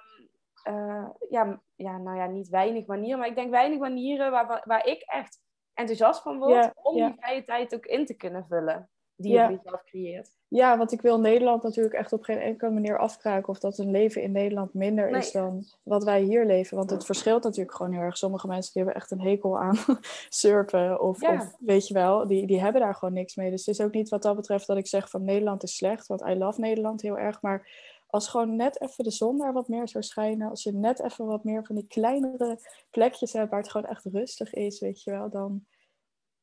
Uh, 0.68 1.08
ja, 1.28 1.62
ja, 1.74 1.98
nou 1.98 2.16
ja, 2.16 2.26
niet 2.26 2.48
weinig 2.48 2.86
manieren, 2.86 3.18
maar 3.18 3.28
ik 3.28 3.34
denk 3.34 3.50
weinig 3.50 3.78
manieren 3.78 4.30
waar, 4.30 4.62
waar 4.64 4.86
ik 4.86 5.02
echt 5.02 5.40
enthousiast 5.74 6.22
van 6.22 6.38
word 6.38 6.70
om 6.74 6.94
die 6.94 7.14
vrije 7.18 7.44
tijd 7.44 7.74
ook 7.74 7.86
in 7.86 8.06
te 8.06 8.14
kunnen 8.14 8.46
vullen 8.48 8.90
die 9.16 9.32
je 9.32 9.38
ja. 9.38 9.60
zelf 9.64 9.84
creëert. 9.84 10.30
Ja, 10.48 10.78
want 10.78 10.92
ik 10.92 11.00
wil 11.00 11.20
Nederland 11.20 11.62
natuurlijk 11.62 11.94
echt 11.94 12.12
op 12.12 12.22
geen 12.22 12.38
enkele 12.38 12.70
manier 12.70 12.98
afkraken 12.98 13.48
of 13.48 13.58
dat 13.58 13.78
een 13.78 13.90
leven 13.90 14.22
in 14.22 14.32
Nederland 14.32 14.74
minder 14.74 15.08
is 15.08 15.32
dan 15.32 15.64
wat 15.82 16.04
wij 16.04 16.22
hier 16.22 16.46
leven. 16.46 16.76
Want 16.76 16.90
het 16.90 17.04
verschilt 17.04 17.42
natuurlijk 17.42 17.76
gewoon 17.76 17.92
heel 17.92 18.02
erg. 18.02 18.16
Sommige 18.16 18.46
mensen 18.46 18.72
die 18.72 18.82
hebben 18.82 19.00
echt 19.00 19.10
een 19.10 19.20
hekel 19.20 19.58
aan 19.58 19.76
surfen 20.28 21.00
of, 21.00 21.22
of, 21.22 21.56
weet 21.58 21.88
je 21.88 21.94
wel, 21.94 22.26
die, 22.26 22.46
die 22.46 22.60
hebben 22.60 22.80
daar 22.80 22.94
gewoon 22.94 23.14
niks 23.14 23.34
mee. 23.34 23.50
Dus 23.50 23.66
het 23.66 23.78
is 23.78 23.84
ook 23.84 23.92
niet 23.92 24.08
wat 24.08 24.22
dat 24.22 24.36
betreft 24.36 24.66
dat 24.66 24.76
ik 24.76 24.86
zeg 24.86 25.10
van 25.10 25.24
Nederland 25.24 25.62
is 25.62 25.76
slecht, 25.76 26.06
want 26.06 26.20
I 26.20 26.34
love 26.34 26.60
Nederland 26.60 27.02
heel 27.02 27.18
erg. 27.18 27.42
Maar 27.42 27.68
als 28.06 28.28
gewoon 28.28 28.56
net 28.56 28.80
even 28.80 29.04
de 29.04 29.10
zon 29.10 29.38
daar 29.38 29.52
wat 29.52 29.68
meer 29.68 29.88
zou 29.88 30.04
schijnen, 30.04 30.50
als 30.50 30.62
je 30.62 30.72
net 30.72 31.02
even 31.02 31.26
wat 31.26 31.44
meer 31.44 31.64
van 31.64 31.74
die 31.74 31.86
kleinere 31.86 32.58
plekjes 32.90 33.32
hebt 33.32 33.50
waar 33.50 33.60
het 33.60 33.70
gewoon 33.70 33.90
echt 33.90 34.04
rustig 34.04 34.52
is, 34.52 34.80
weet 34.80 35.02
je 35.02 35.10
wel, 35.10 35.30
dan, 35.30 35.66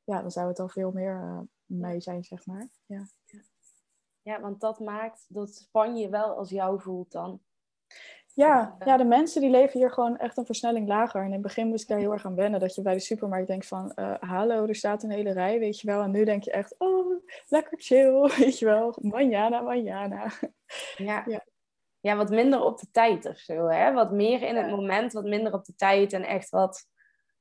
ja, 0.03 0.21
dan 0.21 0.31
zou 0.31 0.47
het 0.47 0.59
al 0.59 0.69
veel 0.69 0.91
meer... 0.91 1.21
Uh, 1.23 1.39
mee 1.79 2.01
zijn, 2.01 2.23
zeg 2.23 2.45
maar. 2.45 2.69
Ja. 2.85 3.07
ja, 4.21 4.41
want 4.41 4.61
dat 4.61 4.79
maakt 4.79 5.25
dat 5.27 5.55
Spanje 5.55 6.09
wel 6.09 6.37
als 6.37 6.49
jou 6.49 6.81
voelt 6.81 7.11
dan. 7.11 7.41
Ja, 8.35 8.75
ja, 8.85 8.97
de 8.97 9.03
mensen 9.03 9.41
die 9.41 9.49
leven 9.49 9.79
hier 9.79 9.91
gewoon 9.91 10.17
echt 10.17 10.37
een 10.37 10.45
versnelling 10.45 10.87
lager. 10.87 11.19
En 11.19 11.25
in 11.25 11.31
het 11.31 11.41
begin 11.41 11.67
moest 11.67 11.81
ik 11.81 11.87
daar 11.87 11.97
heel 11.97 12.11
erg 12.11 12.25
aan 12.25 12.35
wennen. 12.35 12.59
Dat 12.59 12.75
je 12.75 12.81
bij 12.81 12.93
de 12.93 12.99
supermarkt 12.99 13.47
denkt 13.47 13.67
van, 13.67 13.91
uh, 13.95 14.15
hallo, 14.19 14.65
er 14.65 14.75
staat 14.75 15.03
een 15.03 15.11
hele 15.11 15.31
rij, 15.31 15.59
weet 15.59 15.79
je 15.79 15.87
wel. 15.87 16.01
En 16.01 16.11
nu 16.11 16.25
denk 16.25 16.43
je 16.43 16.51
echt, 16.51 16.75
oh, 16.77 17.23
lekker 17.47 17.79
chill, 17.81 18.21
weet 18.37 18.59
je 18.59 18.65
wel. 18.65 18.95
Manjana, 19.01 19.61
manjana. 19.61 20.31
Ja. 20.95 21.23
ja. 21.27 21.45
Ja, 21.99 22.15
wat 22.15 22.29
minder 22.29 22.61
op 22.61 22.79
de 22.79 22.87
tijd 22.91 23.25
of 23.25 23.37
zo, 23.37 23.67
hè? 23.67 23.93
Wat 23.93 24.11
meer 24.11 24.41
in 24.41 24.55
het 24.55 24.69
moment, 24.69 25.13
wat 25.13 25.23
minder 25.23 25.53
op 25.53 25.65
de 25.65 25.75
tijd. 25.75 26.13
En 26.13 26.23
echt 26.23 26.49
wat, 26.49 26.87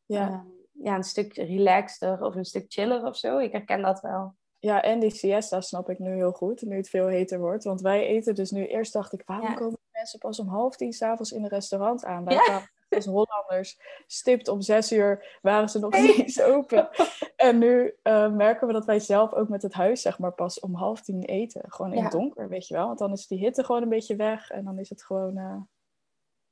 ja. 0.06 0.28
Uh, 0.28 0.40
ja, 0.72 0.94
een 0.94 1.02
stuk 1.02 1.34
relaxter 1.34 2.24
of 2.24 2.34
een 2.34 2.44
stuk 2.44 2.64
chiller 2.68 3.06
of 3.06 3.16
zo. 3.16 3.38
Ik 3.38 3.52
herken 3.52 3.82
dat 3.82 4.00
wel. 4.00 4.34
Ja, 4.58 4.82
en 4.82 5.00
die 5.00 5.10
siesta 5.10 5.60
snap 5.60 5.90
ik 5.90 5.98
nu 5.98 6.14
heel 6.14 6.32
goed, 6.32 6.62
nu 6.62 6.76
het 6.76 6.88
veel 6.88 7.06
heter 7.06 7.38
wordt. 7.38 7.64
Want 7.64 7.80
wij 7.80 8.06
eten 8.06 8.34
dus 8.34 8.50
nu, 8.50 8.66
eerst 8.66 8.92
dacht 8.92 9.12
ik, 9.12 9.22
waarom 9.26 9.54
komen 9.54 9.78
mensen 9.92 10.18
pas 10.18 10.40
om 10.40 10.48
half 10.48 10.76
tien 10.76 10.92
s'avonds 10.92 11.32
in 11.32 11.42
een 11.42 11.48
restaurant 11.48 12.04
aan? 12.04 12.24
Wij 12.24 12.34
ja. 12.34 12.62
als 12.88 13.06
Hollanders, 13.06 13.80
stipt 14.06 14.48
om 14.48 14.60
zes 14.60 14.92
uur 14.92 15.38
waren 15.42 15.68
ze 15.68 15.78
nog 15.78 15.92
niet 15.92 16.18
eens 16.18 16.42
open. 16.42 16.88
En 17.36 17.58
nu 17.58 17.94
uh, 18.02 18.32
merken 18.32 18.66
we 18.66 18.72
dat 18.72 18.84
wij 18.84 18.98
zelf 18.98 19.32
ook 19.32 19.48
met 19.48 19.62
het 19.62 19.72
huis 19.72 20.02
zeg 20.02 20.18
maar 20.18 20.32
pas 20.32 20.60
om 20.60 20.74
half 20.74 21.00
tien 21.00 21.22
eten. 21.22 21.62
Gewoon 21.66 21.92
in 21.92 22.02
het 22.02 22.12
donker, 22.12 22.48
weet 22.48 22.66
je 22.66 22.74
wel. 22.74 22.86
Want 22.86 22.98
dan 22.98 23.12
is 23.12 23.26
die 23.26 23.38
hitte 23.38 23.64
gewoon 23.64 23.82
een 23.82 23.88
beetje 23.88 24.16
weg 24.16 24.50
en 24.50 24.64
dan 24.64 24.78
is 24.78 24.88
het 24.88 25.04
gewoon... 25.04 25.38
Uh, 25.38 25.60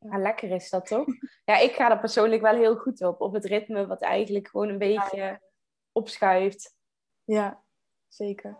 ja, 0.01 0.19
lekker 0.19 0.51
is 0.51 0.71
dat 0.71 0.87
toch? 0.87 1.07
Ja, 1.45 1.59
ik 1.59 1.73
ga 1.73 1.91
er 1.91 1.99
persoonlijk 1.99 2.43
wel 2.43 2.55
heel 2.55 2.77
goed 2.77 3.03
op. 3.03 3.21
Op 3.21 3.33
het 3.33 3.45
ritme 3.45 3.87
wat 3.87 4.03
eigenlijk 4.03 4.49
gewoon 4.49 4.69
een 4.69 4.79
beetje 4.79 5.41
opschuift. 5.93 6.77
Ja, 7.25 7.63
zeker. 8.09 8.59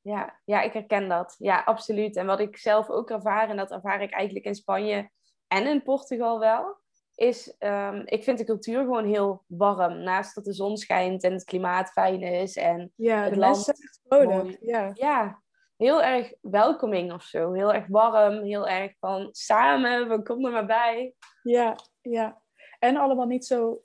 Ja, 0.00 0.40
ja, 0.44 0.62
ik 0.62 0.72
herken 0.72 1.08
dat. 1.08 1.34
Ja, 1.38 1.62
absoluut. 1.62 2.16
En 2.16 2.26
wat 2.26 2.40
ik 2.40 2.56
zelf 2.56 2.90
ook 2.90 3.10
ervaar, 3.10 3.50
en 3.50 3.56
dat 3.56 3.70
ervaar 3.70 4.02
ik 4.02 4.12
eigenlijk 4.12 4.46
in 4.46 4.54
Spanje 4.54 5.10
en 5.46 5.66
in 5.66 5.82
Portugal 5.82 6.38
wel, 6.38 6.78
is, 7.14 7.54
um, 7.58 8.02
ik 8.04 8.24
vind 8.24 8.38
de 8.38 8.44
cultuur 8.44 8.80
gewoon 8.80 9.06
heel 9.06 9.44
warm. 9.46 10.02
Naast 10.02 10.34
dat 10.34 10.44
de 10.44 10.52
zon 10.52 10.76
schijnt 10.76 11.22
en 11.22 11.32
het 11.32 11.44
klimaat 11.44 11.90
fijn 11.90 12.22
is 12.22 12.56
en 12.56 12.92
ja, 12.94 13.22
het 13.22 13.32
de 13.32 13.38
land 13.38 13.68
echt 13.68 14.00
vrolijk. 14.08 14.56
Ja. 14.60 14.90
ja, 14.94 15.42
heel 15.76 16.02
erg 16.02 16.32
welcoming 16.40 17.12
of 17.12 17.22
zo. 17.22 17.52
Heel 17.52 17.74
erg 17.74 17.86
warm, 17.86 18.42
heel 18.42 18.68
erg 18.68 18.92
van 18.98 19.28
samen, 19.32 20.08
we 20.08 20.22
komen 20.22 20.44
er 20.44 20.52
maar 20.52 20.66
bij. 20.66 21.14
Ja, 21.42 21.76
ja. 22.00 22.42
En 22.78 22.96
allemaal 22.96 23.26
niet 23.26 23.46
zo, 23.46 23.82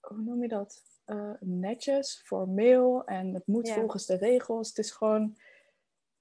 hoe 0.00 0.22
noem 0.22 0.42
je 0.42 0.48
dat? 0.48 0.82
Uh, 1.06 1.32
netjes, 1.40 2.22
formeel 2.24 3.04
en 3.04 3.34
het 3.34 3.46
moet 3.46 3.70
volgens 3.70 4.06
de 4.06 4.16
regels. 4.16 4.68
Het 4.68 4.78
is 4.78 4.90
gewoon 4.90 5.36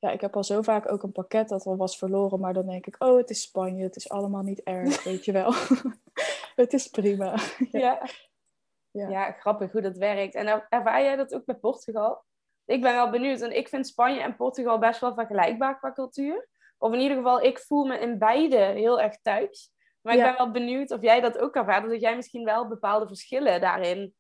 ja, 0.06 0.12
ik 0.12 0.22
heb 0.22 0.36
al 0.36 0.44
zo 0.44 0.62
vaak 0.62 0.92
ook 0.92 1.04
een 1.04 1.12
pakket 1.12 1.50
dat 1.50 1.66
al 1.66 1.78
was 1.78 1.98
verloren, 1.98 2.40
maar 2.40 2.54
dan 2.54 2.68
denk 2.68 2.86
ik, 2.86 2.96
oh, 3.04 3.18
het 3.18 3.30
is 3.30 3.42
Spanje, 3.42 3.84
het 3.84 3.96
is 3.96 4.10
allemaal 4.10 4.42
niet 4.42 4.64
erg, 4.64 5.04
weet 5.04 5.26
je 5.26 5.32
wel. 5.32 5.54
het 6.64 6.74
is 6.74 6.88
prima. 6.88 7.36
ja. 7.72 8.02
Ja. 8.92 9.10
ja. 9.10 9.32
grappig 9.32 9.72
hoe 9.72 9.82
dat 9.82 9.98
werkt. 9.98 10.36
En 10.36 10.66
ervaar 10.70 11.02
jij 11.02 11.16
dat 11.16 11.34
ook 11.34 11.46
bij 11.46 11.56
Portugal? 11.56 12.24
Ik 12.66 12.82
ben 12.82 12.94
wel 12.94 13.10
benieuwd, 13.10 13.42
en 13.42 13.56
ik 13.56 13.68
vind 13.68 13.88
Spanje 13.88 14.22
en 14.22 14.36
Portugal 14.36 14.80
best 14.80 15.00
wel 15.00 15.14
vergelijkbaar 15.14 15.78
qua 15.80 15.92
cultuur. 15.94 16.48
Of 16.78 16.94
in 16.94 17.00
ieder 17.00 17.18
geval, 17.18 17.42
ik 17.42 17.60
voel 17.60 17.86
me 17.86 18.00
in 18.00 18.18
beide 18.18 18.58
heel 18.58 19.02
erg 19.02 19.22
thuis. 19.22 19.74
Maar 20.02 20.16
ik 20.16 20.24
ben 20.24 20.38
wel 20.38 20.52
benieuwd 20.52 20.92
of 20.92 21.02
jij 21.02 21.22
dat 21.22 21.38
ook 21.38 21.56
ervaart. 21.56 21.90
Dat 21.90 22.02
jij 22.02 22.16
misschien 22.16 22.44
wel 22.44 22.68
bepaalde 22.68 23.08
verschillen 23.08 23.62
daarin 23.62 24.16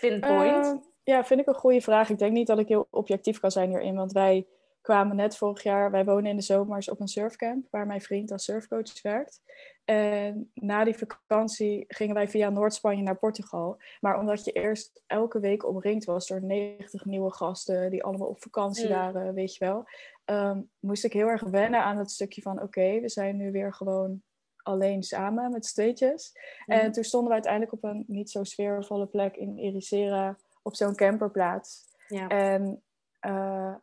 pinpoint. 0.00 0.66
Uh, 0.66 0.74
ja, 1.02 1.24
vind 1.24 1.40
ik 1.40 1.46
een 1.46 1.54
goede 1.54 1.80
vraag. 1.80 2.10
Ik 2.10 2.18
denk 2.18 2.32
niet 2.32 2.46
dat 2.46 2.58
ik 2.58 2.68
heel 2.68 2.86
objectief 2.90 3.40
kan 3.40 3.50
zijn 3.50 3.68
hierin. 3.68 3.94
Want 3.94 4.12
wij 4.12 4.46
kwamen 4.88 5.16
net 5.16 5.36
vorig 5.36 5.62
jaar, 5.62 5.90
wij 5.90 6.04
wonen 6.04 6.30
in 6.30 6.36
de 6.36 6.42
zomers 6.42 6.90
op 6.90 7.00
een 7.00 7.08
surfcamp, 7.08 7.66
waar 7.70 7.86
mijn 7.86 8.00
vriend 8.00 8.32
als 8.32 8.44
surfcoach 8.44 9.02
werkt. 9.02 9.42
En 9.84 10.50
na 10.54 10.84
die 10.84 10.96
vakantie 10.96 11.84
gingen 11.88 12.14
wij 12.14 12.28
via 12.28 12.50
Noord-Spanje 12.50 13.02
naar 13.02 13.18
Portugal. 13.18 13.80
Maar 14.00 14.18
omdat 14.18 14.44
je 14.44 14.52
eerst 14.52 15.02
elke 15.06 15.40
week 15.40 15.66
omringd 15.66 16.04
was 16.04 16.26
door 16.26 16.42
90 16.42 17.04
nieuwe 17.04 17.32
gasten 17.32 17.90
die 17.90 18.04
allemaal 18.04 18.28
op 18.28 18.42
vakantie 18.42 18.86
mm. 18.86 18.92
waren, 18.92 19.34
weet 19.34 19.56
je 19.56 19.64
wel, 19.64 19.84
ehm, 20.24 20.60
moest 20.78 21.04
ik 21.04 21.12
heel 21.12 21.28
erg 21.28 21.42
wennen 21.42 21.82
aan 21.82 21.98
het 21.98 22.10
stukje 22.10 22.42
van: 22.42 22.62
oké, 22.62 23.00
we 23.00 23.08
zijn 23.08 23.36
nu 23.36 23.52
weer 23.52 23.74
gewoon 23.74 24.22
alleen 24.62 25.02
samen 25.02 25.50
met 25.50 25.66
steetjes. 25.66 26.32
Mm. 26.66 26.74
En 26.74 26.92
toen 26.92 27.04
stonden 27.04 27.28
we 27.28 27.34
uiteindelijk 27.34 27.72
op 27.72 27.84
een 27.84 28.04
niet 28.06 28.30
zo 28.30 28.44
sfeervolle 28.44 29.06
plek 29.06 29.36
in 29.36 29.58
Ericeira 29.58 30.36
op 30.62 30.74
zo'n 30.74 30.94
camperplaats. 30.94 31.86
Ja. 32.06 32.28
En 32.28 32.82
uh, 33.26 33.74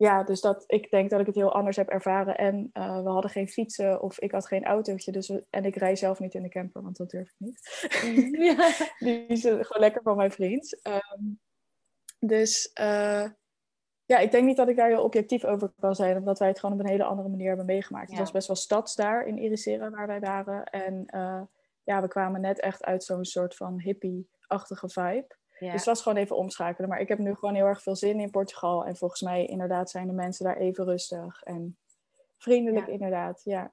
ja, 0.00 0.22
dus 0.22 0.40
dat, 0.40 0.64
ik 0.66 0.90
denk 0.90 1.10
dat 1.10 1.20
ik 1.20 1.26
het 1.26 1.34
heel 1.34 1.52
anders 1.52 1.76
heb 1.76 1.88
ervaren. 1.88 2.36
En 2.36 2.70
uh, 2.72 3.02
we 3.02 3.08
hadden 3.08 3.30
geen 3.30 3.48
fietsen 3.48 4.02
of 4.02 4.20
ik 4.20 4.30
had 4.30 4.46
geen 4.46 4.64
autootje. 4.64 5.12
Dus 5.12 5.32
en 5.50 5.64
ik 5.64 5.76
rij 5.76 5.96
zelf 5.96 6.18
niet 6.18 6.34
in 6.34 6.42
de 6.42 6.48
camper, 6.48 6.82
want 6.82 6.96
dat 6.96 7.10
durf 7.10 7.28
ik 7.28 7.34
niet. 7.38 7.88
Mm, 8.04 8.42
ja. 8.50 8.72
Die 8.98 9.26
is 9.26 9.40
gewoon 9.40 9.66
lekker 9.68 10.02
van 10.02 10.16
mijn 10.16 10.30
vriend. 10.30 10.80
Um, 10.86 11.40
dus 12.18 12.70
uh, 12.80 13.28
ja, 14.04 14.18
ik 14.18 14.30
denk 14.30 14.46
niet 14.46 14.56
dat 14.56 14.68
ik 14.68 14.76
daar 14.76 14.88
heel 14.88 15.02
objectief 15.02 15.44
over 15.44 15.72
kan 15.78 15.94
zijn. 15.94 16.16
Omdat 16.16 16.38
wij 16.38 16.48
het 16.48 16.58
gewoon 16.60 16.74
op 16.74 16.84
een 16.84 16.90
hele 16.90 17.04
andere 17.04 17.28
manier 17.28 17.48
hebben 17.48 17.66
meegemaakt. 17.66 18.10
Ja. 18.10 18.12
Het 18.12 18.22
was 18.22 18.32
best 18.32 18.46
wel 18.46 18.56
stads 18.56 18.94
daar 18.94 19.26
in 19.26 19.38
Irisera 19.38 19.90
waar 19.90 20.06
wij 20.06 20.20
waren. 20.20 20.64
En 20.64 21.04
ja, 21.84 22.00
we 22.00 22.08
kwamen 22.08 22.40
net 22.40 22.60
echt 22.60 22.84
uit 22.84 23.04
zo'n 23.04 23.24
soort 23.24 23.56
van 23.56 23.80
hippie-achtige 23.80 24.88
vibe. 24.88 25.38
Dus 25.60 25.72
het 25.72 25.84
was 25.84 26.02
gewoon 26.02 26.18
even 26.18 26.36
omschakelen. 26.36 26.88
Maar 26.88 27.00
ik 27.00 27.08
heb 27.08 27.18
nu 27.18 27.34
gewoon 27.34 27.54
heel 27.54 27.66
erg 27.66 27.82
veel 27.82 27.96
zin 27.96 28.20
in 28.20 28.30
Portugal. 28.30 28.84
En 28.84 28.96
volgens 28.96 29.20
mij 29.20 29.46
inderdaad 29.46 29.90
zijn 29.90 30.06
de 30.06 30.12
mensen 30.12 30.44
daar 30.44 30.56
even 30.56 30.84
rustig 30.84 31.42
en 31.42 31.76
vriendelijk 32.36 32.86
inderdaad. 32.86 33.40
Ja. 33.44 33.72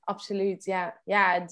Absoluut, 0.00 0.64
ja. 0.64 1.00
Ja, 1.04 1.46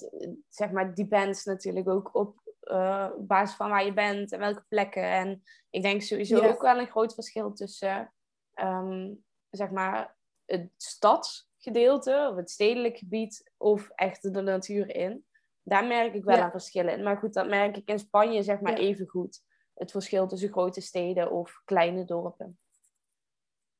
zeg 0.49 0.71
maar, 0.71 0.95
depends 0.95 1.45
natuurlijk 1.45 1.89
ook 1.89 2.09
op 2.13 2.41
uh, 2.63 3.09
basis 3.17 3.55
van 3.55 3.69
waar 3.69 3.85
je 3.85 3.93
bent 3.93 4.31
en 4.31 4.39
welke 4.39 4.63
plekken. 4.67 5.03
En 5.03 5.43
ik 5.69 5.81
denk 5.81 6.01
sowieso 6.01 6.41
ook 6.41 6.61
wel 6.61 6.79
een 6.79 6.87
groot 6.87 7.13
verschil 7.13 7.53
tussen, 7.53 8.13
um, 8.55 9.23
zeg 9.49 9.69
maar, 9.69 10.15
het 10.45 10.69
stadsgedeelte 10.77 12.27
of 12.31 12.35
het 12.35 12.49
stedelijk 12.49 12.97
gebied 12.97 13.51
of 13.57 13.89
echt 13.95 14.33
de 14.33 14.41
natuur 14.41 14.95
in. 14.95 15.25
Daar 15.63 15.85
merk 15.85 16.13
ik 16.13 16.23
wel 16.23 16.37
een 16.37 16.51
verschil 16.51 16.87
in. 16.87 17.03
Maar 17.03 17.17
goed, 17.17 17.33
dat 17.33 17.47
merk 17.47 17.77
ik 17.77 17.89
in 17.89 17.99
Spanje 17.99 18.43
zeg 18.43 18.59
maar 18.59 18.73
even 18.73 19.07
goed 19.07 19.41
het 19.73 19.91
verschil 19.91 20.27
tussen 20.27 20.51
grote 20.51 20.81
steden 20.81 21.31
of 21.31 21.61
kleine 21.65 22.05
dorpen. 22.05 22.59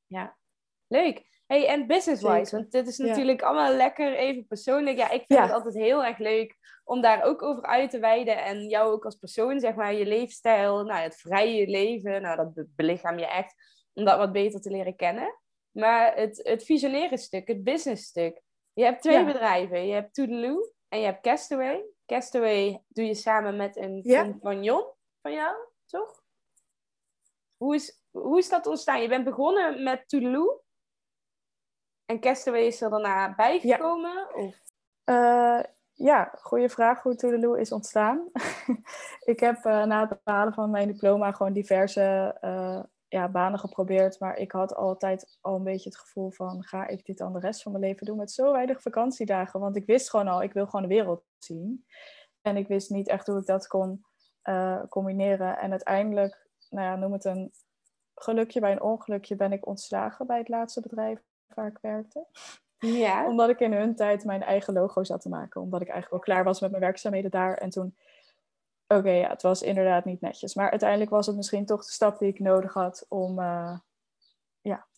Ja, 0.06 0.36
leuk. 0.86 1.32
Hey, 1.46 1.66
en 1.66 1.86
business-wise, 1.86 2.56
want 2.56 2.70
dit 2.72 2.86
is 2.86 2.98
natuurlijk 2.98 3.42
allemaal 3.42 3.72
lekker 3.72 4.14
even 4.14 4.46
persoonlijk. 4.46 4.96
Ja, 4.96 5.10
ik 5.10 5.24
vind 5.26 5.40
het 5.40 5.50
altijd 5.50 5.74
heel 5.74 6.04
erg 6.04 6.18
leuk 6.18 6.56
om 6.84 7.00
daar 7.00 7.22
ook 7.22 7.42
over 7.42 7.62
uit 7.62 7.90
te 7.90 7.98
wijden. 7.98 8.44
En 8.44 8.68
jou 8.68 8.92
ook 8.92 9.04
als 9.04 9.16
persoon, 9.16 9.60
zeg 9.60 9.74
maar, 9.74 9.94
je 9.94 10.06
leefstijl, 10.06 10.84
nou, 10.84 11.00
het 11.00 11.16
vrije 11.16 11.66
leven, 11.66 12.22
nou, 12.22 12.36
dat 12.36 12.66
belichaam 12.76 13.18
je 13.18 13.26
echt, 13.26 13.54
om 13.92 14.04
dat 14.04 14.18
wat 14.18 14.32
beter 14.32 14.60
te 14.60 14.70
leren 14.70 14.96
kennen. 14.96 15.38
Maar 15.70 16.14
het, 16.16 16.40
het 16.42 17.20
stuk, 17.20 17.48
het 17.48 17.64
business 17.64 18.04
stuk. 18.04 18.42
Je 18.72 18.84
hebt 18.84 19.02
twee 19.02 19.24
bedrijven. 19.24 19.86
Je 19.86 19.92
hebt 19.92 20.14
Toodaloo 20.14 20.72
en 20.88 20.98
je 20.98 21.04
hebt 21.04 21.22
Castaway. 21.22 21.84
Castaway 22.06 22.82
doe 22.88 23.04
je 23.04 23.14
samen 23.14 23.56
met 23.56 23.76
een 23.76 24.02
compagnon 24.02 24.84
van 25.22 25.32
jou 25.32 25.56
toch? 25.86 26.22
Hoe 27.56 27.74
is, 27.74 28.02
hoe 28.10 28.38
is 28.38 28.48
dat 28.48 28.66
ontstaan? 28.66 29.02
Je 29.02 29.08
bent 29.08 29.24
begonnen 29.24 29.82
met 29.82 30.08
Toodaloo. 30.08 30.62
En 32.04 32.20
Castaway 32.20 32.66
is 32.66 32.80
er 32.80 32.90
daarna 32.90 33.34
bijgekomen? 33.34 34.12
Ja. 34.12 34.46
Of? 34.46 34.62
Uh, 35.04 35.62
ja, 35.92 36.32
goede 36.42 36.68
vraag 36.68 37.02
hoe 37.02 37.14
Toodaloo 37.14 37.54
is 37.54 37.72
ontstaan. 37.72 38.30
ik 39.32 39.40
heb 39.40 39.64
uh, 39.64 39.84
na 39.84 40.08
het 40.08 40.22
behalen 40.24 40.54
van 40.54 40.70
mijn 40.70 40.88
diploma 40.88 41.32
gewoon 41.32 41.52
diverse 41.52 42.38
uh, 42.40 42.82
ja, 43.08 43.28
banen 43.28 43.58
geprobeerd. 43.58 44.20
Maar 44.20 44.36
ik 44.36 44.52
had 44.52 44.74
altijd 44.74 45.38
al 45.40 45.54
een 45.54 45.64
beetje 45.64 45.88
het 45.88 45.98
gevoel 45.98 46.30
van... 46.30 46.64
ga 46.64 46.86
ik 46.86 47.04
dit 47.04 47.18
dan 47.18 47.32
de 47.32 47.38
rest 47.38 47.62
van 47.62 47.72
mijn 47.72 47.84
leven 47.84 48.06
doen 48.06 48.16
met 48.16 48.32
zo 48.32 48.52
weinig 48.52 48.82
vakantiedagen? 48.82 49.60
Want 49.60 49.76
ik 49.76 49.86
wist 49.86 50.10
gewoon 50.10 50.28
al, 50.28 50.42
ik 50.42 50.52
wil 50.52 50.66
gewoon 50.66 50.88
de 50.88 50.94
wereld 50.94 51.24
zien. 51.38 51.86
En 52.40 52.56
ik 52.56 52.68
wist 52.68 52.90
niet 52.90 53.08
echt 53.08 53.26
hoe 53.26 53.38
ik 53.38 53.46
dat 53.46 53.66
kon 53.66 54.04
uh, 54.44 54.82
combineren. 54.88 55.58
En 55.58 55.70
uiteindelijk, 55.70 56.48
nou 56.70 56.86
ja, 56.86 56.96
noem 56.96 57.12
het 57.12 57.24
een 57.24 57.52
gelukje 58.14 58.60
bij 58.60 58.72
een 58.72 58.82
ongelukje, 58.82 59.36
ben 59.36 59.52
ik 59.52 59.66
ontslagen 59.66 60.26
bij 60.26 60.38
het 60.38 60.48
laatste 60.48 60.80
bedrijf 60.80 61.22
waar 61.54 61.66
ik 61.66 61.78
werkte. 61.80 62.26
Ja. 62.78 63.26
Omdat 63.28 63.48
ik 63.48 63.60
in 63.60 63.72
hun 63.72 63.94
tijd 63.94 64.24
mijn 64.24 64.42
eigen 64.42 64.74
logo 64.74 65.04
zat 65.04 65.20
te 65.20 65.28
maken. 65.28 65.60
Omdat 65.60 65.80
ik 65.80 65.88
eigenlijk 65.88 66.22
al 66.22 66.32
klaar 66.32 66.44
was 66.44 66.60
met 66.60 66.70
mijn 66.70 66.82
werkzaamheden 66.82 67.30
daar. 67.30 67.54
En 67.54 67.70
toen, 67.70 67.96
oké, 68.86 69.10
ja, 69.10 69.28
het 69.28 69.42
was 69.42 69.62
inderdaad 69.62 70.04
niet 70.04 70.20
netjes. 70.20 70.54
Maar 70.54 70.70
uiteindelijk 70.70 71.10
was 71.10 71.26
het 71.26 71.36
misschien 71.36 71.66
toch 71.66 71.84
de 71.84 71.92
stap 71.92 72.18
die 72.18 72.28
ik 72.28 72.38
nodig 72.38 72.72
had 72.72 73.06
om, 73.08 73.38
uh, 73.38 73.44
ja, 73.44 73.82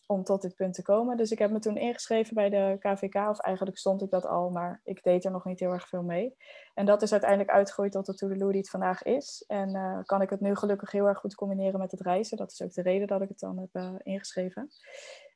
om 0.07 0.23
tot 0.23 0.41
dit 0.41 0.55
punt 0.55 0.73
te 0.73 0.81
komen. 0.81 1.17
Dus 1.17 1.31
ik 1.31 1.39
heb 1.39 1.51
me 1.51 1.59
toen 1.59 1.77
ingeschreven 1.77 2.35
bij 2.35 2.49
de 2.49 2.77
KVK, 2.79 3.15
of 3.15 3.39
eigenlijk 3.39 3.77
stond 3.77 4.01
ik 4.01 4.09
dat 4.09 4.25
al, 4.25 4.49
maar 4.49 4.81
ik 4.83 5.03
deed 5.03 5.25
er 5.25 5.31
nog 5.31 5.45
niet 5.45 5.59
heel 5.59 5.71
erg 5.71 5.87
veel 5.87 6.03
mee. 6.03 6.35
En 6.73 6.85
dat 6.85 7.01
is 7.01 7.11
uiteindelijk 7.11 7.51
uitgegroeid 7.51 7.91
tot 7.91 8.05
de 8.05 8.13
Toodaloo 8.13 8.49
die 8.49 8.59
het 8.59 8.69
vandaag 8.69 9.03
is. 9.03 9.43
En 9.47 9.75
uh, 9.75 9.99
kan 10.05 10.21
ik 10.21 10.29
het 10.29 10.41
nu 10.41 10.55
gelukkig 10.55 10.91
heel 10.91 11.07
erg 11.07 11.19
goed 11.19 11.35
combineren 11.35 11.79
met 11.79 11.91
het 11.91 12.01
reizen. 12.01 12.37
Dat 12.37 12.51
is 12.51 12.61
ook 12.61 12.73
de 12.73 12.81
reden 12.81 13.07
dat 13.07 13.21
ik 13.21 13.29
het 13.29 13.39
dan 13.39 13.57
heb 13.57 13.69
uh, 13.73 13.93
ingeschreven. 14.03 14.69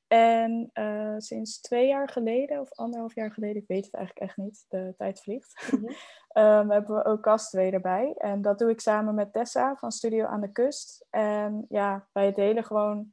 En 0.08 0.70
uh, 0.74 1.16
sinds 1.18 1.62
twee 1.62 1.88
jaar 1.88 2.10
geleden, 2.10 2.60
of 2.60 2.72
anderhalf 2.72 3.16
jaar 3.16 3.32
geleden, 3.32 3.62
ik 3.62 3.68
weet 3.68 3.86
het 3.86 3.94
eigenlijk 3.94 4.26
echt 4.26 4.38
niet, 4.38 4.66
de 4.70 4.94
tijd 4.98 5.22
vliegt, 5.22 5.68
mm 5.72 5.80
-hmm. 5.80 6.44
um, 6.44 6.72
hebben 6.72 6.96
we 6.96 7.06
ook 7.06 7.22
Castaway 7.22 7.72
erbij. 7.72 8.14
En 8.18 8.42
dat 8.42 8.60
doe 8.60 8.70
ik 8.70 8.82
samen 8.82 9.16
met 9.16 9.34
Tessa 9.34 9.76
van 9.76 9.92
Studio 9.92 10.26
aan 10.26 10.42
de 10.42 10.52
Kust. 10.52 11.06
En 11.10 11.66
ja, 11.70 12.08
wij 12.12 12.34
delen 12.34 12.64
gewoon 12.64 13.12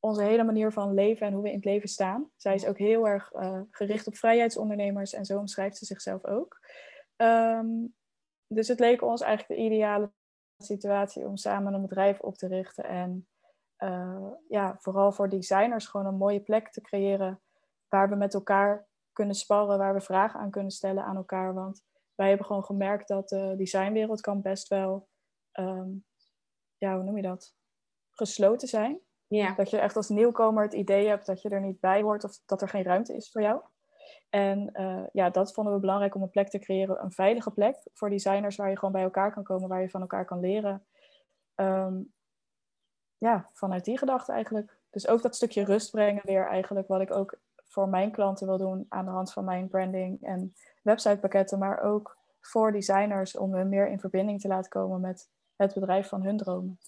onze 0.00 0.22
hele 0.22 0.44
manier 0.44 0.72
van 0.72 0.94
leven 0.94 1.26
en 1.26 1.32
hoe 1.32 1.42
we 1.42 1.48
in 1.48 1.54
het 1.54 1.64
leven 1.64 1.88
staan. 1.88 2.30
Zij 2.36 2.54
is 2.54 2.66
ook 2.66 2.78
heel 2.78 3.08
erg 3.08 3.32
uh, 3.32 3.60
gericht 3.70 4.06
op 4.06 4.16
vrijheidsondernemers 4.16 5.12
en 5.12 5.24
zo 5.24 5.38
omschrijft 5.38 5.76
ze 5.76 5.84
zichzelf 5.84 6.24
ook. 6.24 6.58
Um, 7.16 7.94
dus 8.46 8.68
het 8.68 8.78
leek 8.78 9.02
ons 9.02 9.20
eigenlijk 9.20 9.60
de 9.60 9.66
ideale 9.66 10.12
situatie 10.58 11.26
om 11.26 11.36
samen 11.36 11.74
een 11.74 11.82
bedrijf 11.82 12.20
op 12.20 12.34
te 12.34 12.46
richten 12.46 12.84
en 12.84 13.28
uh, 13.78 14.30
ja, 14.48 14.76
vooral 14.78 15.12
voor 15.12 15.28
designers 15.28 15.86
gewoon 15.86 16.06
een 16.06 16.16
mooie 16.16 16.40
plek 16.40 16.70
te 16.72 16.80
creëren 16.80 17.42
waar 17.88 18.08
we 18.08 18.14
met 18.14 18.34
elkaar 18.34 18.88
kunnen 19.12 19.34
sparren, 19.34 19.78
waar 19.78 19.94
we 19.94 20.00
vragen 20.00 20.40
aan 20.40 20.50
kunnen 20.50 20.72
stellen 20.72 21.04
aan 21.04 21.16
elkaar. 21.16 21.54
Want 21.54 21.84
wij 22.14 22.28
hebben 22.28 22.46
gewoon 22.46 22.64
gemerkt 22.64 23.08
dat 23.08 23.28
de 23.28 23.54
designwereld 23.56 24.20
kan 24.20 24.42
best 24.42 24.68
wel, 24.68 25.08
ehm, 25.52 25.90
ja, 26.76 26.94
hoe 26.94 27.04
noem 27.04 27.16
je 27.16 27.22
dat? 27.22 27.54
Gesloten 28.10 28.68
zijn. 28.68 29.00
Ja. 29.28 29.54
Dat 29.54 29.70
je 29.70 29.78
echt 29.78 29.96
als 29.96 30.08
nieuwkomer 30.08 30.62
het 30.62 30.72
idee 30.72 31.08
hebt 31.08 31.26
dat 31.26 31.42
je 31.42 31.48
er 31.48 31.60
niet 31.60 31.80
bij 31.80 32.02
hoort 32.02 32.24
of 32.24 32.40
dat 32.46 32.62
er 32.62 32.68
geen 32.68 32.82
ruimte 32.82 33.16
is 33.16 33.30
voor 33.30 33.42
jou. 33.42 33.60
En 34.28 34.70
uh, 34.72 35.04
ja, 35.12 35.30
dat 35.30 35.52
vonden 35.52 35.74
we 35.74 35.80
belangrijk 35.80 36.14
om 36.14 36.22
een 36.22 36.30
plek 36.30 36.48
te 36.48 36.58
creëren, 36.58 37.02
een 37.02 37.12
veilige 37.12 37.50
plek 37.50 37.76
voor 37.94 38.10
designers 38.10 38.56
waar 38.56 38.70
je 38.70 38.78
gewoon 38.78 38.92
bij 38.92 39.02
elkaar 39.02 39.32
kan 39.32 39.42
komen, 39.42 39.68
waar 39.68 39.80
je 39.80 39.90
van 39.90 40.00
elkaar 40.00 40.24
kan 40.24 40.40
leren. 40.40 40.86
Ehm, 41.54 42.00
ja, 43.18 43.50
vanuit 43.52 43.84
die 43.84 43.98
gedachte 43.98 44.32
eigenlijk. 44.32 44.76
Dus 44.90 45.08
ook 45.08 45.22
dat 45.22 45.36
stukje 45.36 45.64
rust 45.64 45.90
brengen 45.90 46.22
weer 46.24 46.46
eigenlijk, 46.46 46.88
wat 46.88 47.00
ik 47.00 47.10
ook 47.14 47.38
voor 47.64 47.88
mijn 47.88 48.12
klanten 48.12 48.46
wil 48.46 48.58
doen 48.58 48.86
aan 48.88 49.04
de 49.04 49.10
hand 49.10 49.32
van 49.32 49.44
mijn 49.44 49.68
branding 49.68 50.22
en 50.22 50.54
websitepakketten, 50.82 51.58
maar 51.58 51.80
ook 51.80 52.16
voor 52.40 52.72
designers 52.72 53.36
om 53.36 53.54
hen 53.54 53.68
meer 53.68 53.88
in 53.88 54.00
verbinding 54.00 54.40
te 54.40 54.48
laten 54.48 54.70
komen 54.70 55.00
met 55.00 55.28
het 55.56 55.74
bedrijf 55.74 56.08
van 56.08 56.22
hun 56.22 56.36
dromen. 56.36 56.78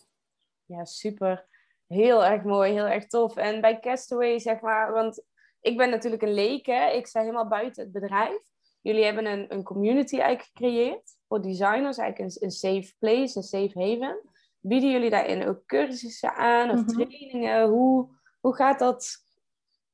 Ja, 0.65 0.85
super. 0.85 1.47
Heel 1.93 2.25
erg 2.25 2.43
mooi, 2.43 2.73
heel 2.73 2.87
erg 2.87 3.07
tof. 3.07 3.37
En 3.37 3.61
bij 3.61 3.81
Castaway, 3.81 4.39
zeg 4.39 4.61
maar, 4.61 4.93
want 4.93 5.25
ik 5.61 5.77
ben 5.77 5.91
natuurlijk 5.91 6.23
een 6.23 6.35
leek, 6.35 6.67
hè? 6.67 6.91
ik 6.91 7.07
sta 7.07 7.21
helemaal 7.21 7.49
buiten 7.49 7.83
het 7.83 7.93
bedrijf. 7.93 8.41
Jullie 8.81 9.05
hebben 9.05 9.27
een, 9.27 9.53
een 9.53 9.63
community 9.63 10.19
eigenlijk 10.19 10.49
gecreëerd 10.53 11.17
voor 11.29 11.43
designers, 11.43 11.99
eigenlijk 11.99 12.19
een, 12.19 12.43
een 12.43 12.51
safe 12.51 12.95
place, 12.99 13.37
een 13.37 13.43
safe 13.43 13.79
haven. 13.79 14.21
Bieden 14.61 14.91
jullie 14.91 15.11
daarin 15.11 15.49
ook 15.49 15.67
cursussen 15.67 16.35
aan 16.35 16.71
of 16.71 16.77
mhm. 16.77 16.87
trainingen? 16.87 17.69
Hoe, 17.69 18.09
hoe 18.41 18.55
gaat 18.55 18.79
dat 18.79 19.25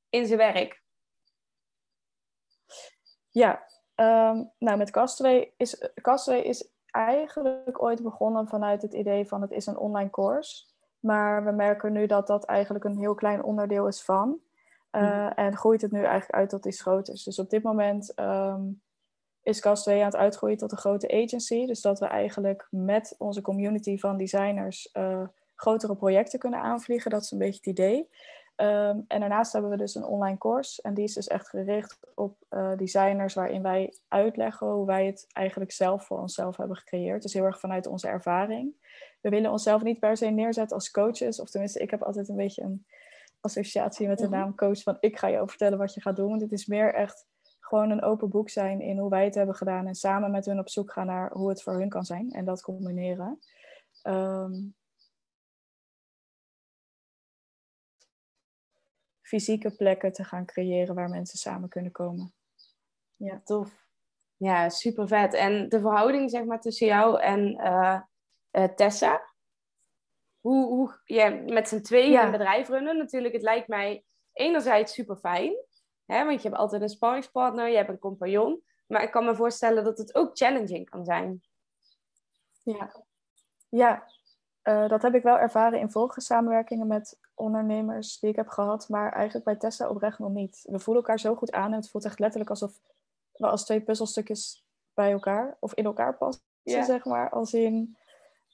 in 0.08 0.26
zijn 0.26 0.38
werk? 0.38 0.82
Ja, 3.30 3.66
ehm, 3.94 4.44
nou 4.58 4.78
met 4.78 4.90
Castaway 4.90 5.52
is, 5.56 5.90
Castaway 5.94 6.40
is 6.40 6.70
eigenlijk 6.86 7.82
ooit 7.82 8.02
begonnen 8.02 8.48
vanuit 8.48 8.82
het 8.82 8.94
idee 8.94 9.26
van 9.26 9.42
het 9.42 9.50
is 9.50 9.66
een 9.66 9.78
online 9.78 10.10
course. 10.10 10.74
Maar 11.00 11.44
we 11.44 11.50
merken 11.50 11.92
nu 11.92 12.06
dat 12.06 12.26
dat 12.26 12.44
eigenlijk 12.44 12.84
een 12.84 12.98
heel 12.98 13.14
klein 13.14 13.42
onderdeel 13.42 13.86
is 13.86 14.02
van. 14.02 14.40
Uh, 14.92 15.38
En 15.38 15.56
groeit 15.56 15.82
het 15.82 15.92
nu 15.92 16.02
eigenlijk 16.02 16.34
uit 16.34 16.48
tot 16.48 16.66
iets 16.66 16.80
groters. 16.80 17.24
Dus 17.24 17.38
op 17.38 17.50
dit 17.50 17.62
moment 17.62 18.12
um, 18.20 18.82
is 19.42 19.58
Cast2 19.58 19.92
aan 19.92 19.98
het 19.98 20.16
uitgroeien 20.16 20.56
tot 20.56 20.72
een 20.72 20.78
grote 20.78 21.22
agency. 21.22 21.66
Dus 21.66 21.80
dat 21.80 21.98
we 21.98 22.06
eigenlijk 22.06 22.66
met 22.70 23.14
onze 23.18 23.40
community 23.40 23.98
van 23.98 24.16
designers 24.16 24.90
uh, 24.92 25.22
grotere 25.54 25.96
projecten 25.96 26.38
kunnen 26.38 26.60
aanvliegen. 26.60 27.10
Dat 27.10 27.22
is 27.22 27.30
een 27.30 27.38
beetje 27.38 27.56
het 27.56 27.78
idee. 27.78 28.08
Um, 28.56 29.04
en 29.08 29.20
daarnaast 29.20 29.52
hebben 29.52 29.70
we 29.70 29.76
dus 29.76 29.94
een 29.94 30.04
online 30.04 30.38
course. 30.38 30.82
En 30.82 30.94
die 30.94 31.04
is 31.04 31.14
dus 31.14 31.26
echt 31.26 31.48
gericht 31.48 31.98
op 32.14 32.36
uh, 32.50 32.76
designers, 32.76 33.34
waarin 33.34 33.62
wij 33.62 33.94
uitleggen 34.08 34.66
hoe 34.66 34.86
wij 34.86 35.06
het 35.06 35.26
eigenlijk 35.32 35.72
zelf 35.72 36.06
voor 36.06 36.18
onszelf 36.18 36.56
hebben 36.56 36.76
gecreëerd. 36.76 37.22
Dus 37.22 37.32
heel 37.32 37.44
erg 37.44 37.60
vanuit 37.60 37.86
onze 37.86 38.08
ervaring. 38.08 38.74
We 39.20 39.28
willen 39.28 39.50
onszelf 39.50 39.82
niet 39.82 39.98
per 39.98 40.16
se 40.16 40.26
neerzetten 40.26 40.76
als 40.76 40.90
coaches. 40.90 41.40
Of 41.40 41.50
tenminste, 41.50 41.80
ik 41.80 41.90
heb 41.90 42.02
altijd 42.02 42.28
een 42.28 42.36
beetje 42.36 42.62
een 42.62 42.86
associatie 43.40 44.08
met 44.08 44.18
de 44.18 44.28
mhm. 44.28 44.34
naam 44.34 44.54
coach 44.54 44.82
van 44.82 44.96
ik 45.00 45.18
ga 45.18 45.30
jou 45.30 45.48
vertellen 45.48 45.78
wat 45.78 45.94
je 45.94 46.00
gaat 46.00 46.16
doen. 46.16 46.28
Want 46.28 46.40
het 46.40 46.52
is 46.52 46.66
meer 46.66 46.94
echt 46.94 47.26
gewoon 47.60 47.90
een 47.90 48.02
open 48.02 48.28
boek 48.28 48.50
zijn 48.50 48.80
in 48.80 48.98
hoe 48.98 49.10
wij 49.10 49.24
het 49.24 49.34
hebben 49.34 49.54
gedaan 49.54 49.86
en 49.86 49.94
samen 49.94 50.30
met 50.30 50.46
hun 50.46 50.58
op 50.58 50.68
zoek 50.68 50.92
gaan 50.92 51.06
naar 51.06 51.32
hoe 51.32 51.48
het 51.48 51.62
voor 51.62 51.78
hun 51.78 51.88
kan 51.88 52.04
zijn 52.04 52.30
en 52.30 52.44
dat 52.44 52.62
combineren. 52.62 53.38
Um, 54.02 54.74
fysieke 59.26 59.70
plekken 59.76 60.12
te 60.12 60.24
gaan 60.24 60.46
creëren 60.46 60.94
waar 60.94 61.08
mensen 61.08 61.38
samen 61.38 61.68
kunnen 61.68 61.92
komen. 61.92 62.34
Ja, 63.16 63.40
tof. 63.44 63.84
Ja, 64.36 64.68
super 64.68 65.08
vet. 65.08 65.34
En 65.34 65.68
de 65.68 65.80
verhouding 65.80 66.30
zeg 66.30 66.44
maar 66.44 66.60
tussen 66.60 66.86
jou 66.86 67.20
en 67.20 67.60
uh, 67.60 68.00
uh, 68.52 68.64
Tessa, 68.64 69.34
hoe, 70.40 70.66
hoe 70.66 71.00
ja, 71.04 71.28
met 71.28 71.68
z'n 71.68 71.80
tweeën 71.80 72.20
een 72.20 72.30
bedrijf 72.30 72.68
runnen. 72.68 72.96
Natuurlijk, 72.96 73.34
het 73.34 73.42
lijkt 73.42 73.68
mij 73.68 74.04
enerzijds 74.32 74.92
super 74.92 75.16
fijn. 75.16 75.56
Hè, 76.04 76.24
want 76.24 76.42
je 76.42 76.48
hebt 76.48 76.60
altijd 76.60 76.82
een 76.82 76.88
sparringspartner, 76.88 77.68
je 77.68 77.76
hebt 77.76 77.88
een 77.88 77.98
compagnon. 77.98 78.62
Maar 78.86 79.02
ik 79.02 79.10
kan 79.10 79.24
me 79.24 79.34
voorstellen 79.34 79.84
dat 79.84 79.98
het 79.98 80.14
ook 80.14 80.36
challenging 80.36 80.90
kan 80.90 81.04
zijn. 81.04 81.40
Ja, 82.62 83.04
ja 83.68 84.06
uh, 84.68 84.88
dat 84.88 85.02
heb 85.02 85.14
ik 85.14 85.22
wel 85.22 85.38
ervaren 85.38 85.78
in 85.78 85.90
vorige 85.90 86.20
samenwerkingen 86.20 86.86
met 86.86 87.18
ondernemers 87.34 88.18
die 88.18 88.30
ik 88.30 88.36
heb 88.36 88.48
gehad. 88.48 88.88
Maar 88.88 89.12
eigenlijk 89.12 89.44
bij 89.44 89.56
Tessa 89.56 89.88
oprecht 89.88 90.18
nog 90.18 90.32
niet. 90.32 90.64
We 90.68 90.78
voelen 90.78 91.02
elkaar 91.02 91.20
zo 91.20 91.34
goed 91.34 91.52
aan 91.52 91.70
en 91.70 91.78
het 91.78 91.90
voelt 91.90 92.04
echt 92.04 92.18
letterlijk 92.18 92.50
alsof 92.50 92.80
we 93.32 93.46
als 93.46 93.64
twee 93.64 93.80
puzzelstukjes 93.80 94.66
bij 94.94 95.12
elkaar 95.12 95.56
of 95.60 95.74
in 95.74 95.84
elkaar 95.84 96.16
passen, 96.16 96.44
zeg 96.62 97.04
maar. 97.04 97.30
Als 97.30 97.54
in, 97.54 97.96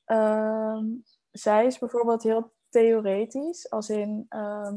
uh, 0.06 0.78
zij 1.30 1.66
is 1.66 1.78
bijvoorbeeld 1.78 2.22
heel 2.22 2.52
theoretisch, 2.68 3.70
als 3.70 3.88
in, 3.88 4.26
ehm, 4.28 4.76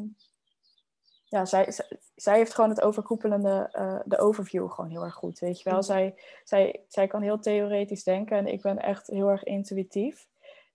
ja, 1.26 1.46
zij, 1.46 1.74
zij, 2.16 2.38
heeft 2.38 2.54
gewoon 2.54 2.70
het 2.70 2.82
overkoepelende, 2.82 3.70
uh, 3.74 4.00
de 4.06 4.18
overview 4.18 4.72
gewoon 4.72 4.90
heel 4.90 5.04
erg 5.04 5.14
goed, 5.14 5.40
weet 5.40 5.62
je 5.62 5.70
wel. 5.70 5.78
Mm. 5.78 5.84
Zij, 5.84 6.16
zij, 6.44 6.86
zij 6.88 7.08
kan 7.08 7.22
heel 7.22 7.40
theoretisch 7.40 8.04
denken 8.04 8.38
en 8.38 8.48
ik 8.48 8.62
ben 8.62 8.78
echt 8.78 9.08
heel 9.08 9.30
erg 9.30 9.44
intuïtief. 9.44 10.28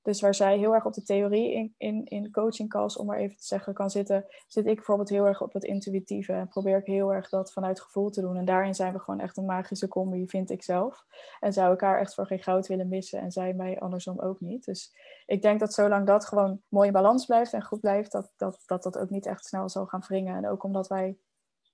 Dus 0.02 0.20
waar 0.20 0.34
zij 0.34 0.58
heel 0.58 0.74
erg 0.74 0.84
op 0.84 0.92
de 0.92 1.02
theorie 1.02 1.52
in, 1.52 1.74
in, 1.76 2.04
in 2.04 2.30
coaching 2.30 2.68
calls, 2.68 2.96
om 2.96 3.06
maar 3.06 3.18
even 3.18 3.36
te 3.36 3.46
zeggen, 3.46 3.74
kan 3.74 3.90
zitten, 3.90 4.26
zit 4.46 4.66
ik 4.66 4.74
bijvoorbeeld 4.74 5.08
heel 5.08 5.26
erg 5.26 5.42
op 5.42 5.52
het 5.52 5.64
intuïtieve. 5.64 6.32
En 6.32 6.48
probeer 6.48 6.78
ik 6.78 6.86
heel 6.86 7.12
erg 7.12 7.28
dat 7.28 7.52
vanuit 7.52 7.80
gevoel 7.80 8.10
te 8.10 8.20
doen. 8.20 8.36
En 8.36 8.44
daarin 8.44 8.74
zijn 8.74 8.92
we 8.92 8.98
gewoon 8.98 9.20
echt 9.20 9.36
een 9.36 9.44
magische 9.44 9.88
combi, 9.88 10.28
vind 10.28 10.50
ik 10.50 10.62
zelf. 10.62 11.04
En 11.40 11.52
zou 11.52 11.74
ik 11.74 11.80
haar 11.80 12.00
echt 12.00 12.14
voor 12.14 12.26
geen 12.26 12.42
goud 12.42 12.66
willen 12.66 12.88
missen 12.88 13.20
en 13.20 13.30
zij 13.30 13.54
mij 13.54 13.80
andersom 13.80 14.20
ook 14.20 14.40
niet. 14.40 14.64
Dus 14.64 14.94
ik 15.26 15.42
denk 15.42 15.60
dat 15.60 15.74
zolang 15.74 16.06
dat 16.06 16.26
gewoon 16.26 16.62
mooi 16.68 16.86
in 16.86 16.92
balans 16.92 17.26
blijft 17.26 17.52
en 17.52 17.62
goed 17.62 17.80
blijft, 17.80 18.12
dat 18.12 18.32
dat, 18.36 18.62
dat, 18.66 18.82
dat 18.82 18.98
ook 18.98 19.10
niet 19.10 19.26
echt 19.26 19.44
snel 19.44 19.68
zal 19.68 19.86
gaan 19.86 20.04
wringen. 20.06 20.36
En 20.36 20.48
ook 20.48 20.62
omdat 20.62 20.88
wij 20.88 21.18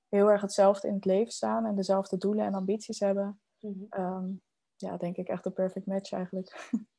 heel 0.08 0.30
erg 0.30 0.40
hetzelfde 0.40 0.88
in 0.88 0.94
het 0.94 1.04
leven 1.04 1.32
staan 1.32 1.66
en 1.66 1.74
dezelfde 1.74 2.16
doelen 2.16 2.44
en 2.44 2.54
ambities 2.54 3.00
hebben. 3.00 3.40
Mhm. 3.58 3.84
Ehm, 3.90 4.28
ja, 4.76 4.96
denk 4.96 5.16
ik 5.16 5.28
echt 5.28 5.46
een 5.46 5.52
perfect 5.52 5.86
match 5.86 6.12
eigenlijk. 6.12 6.70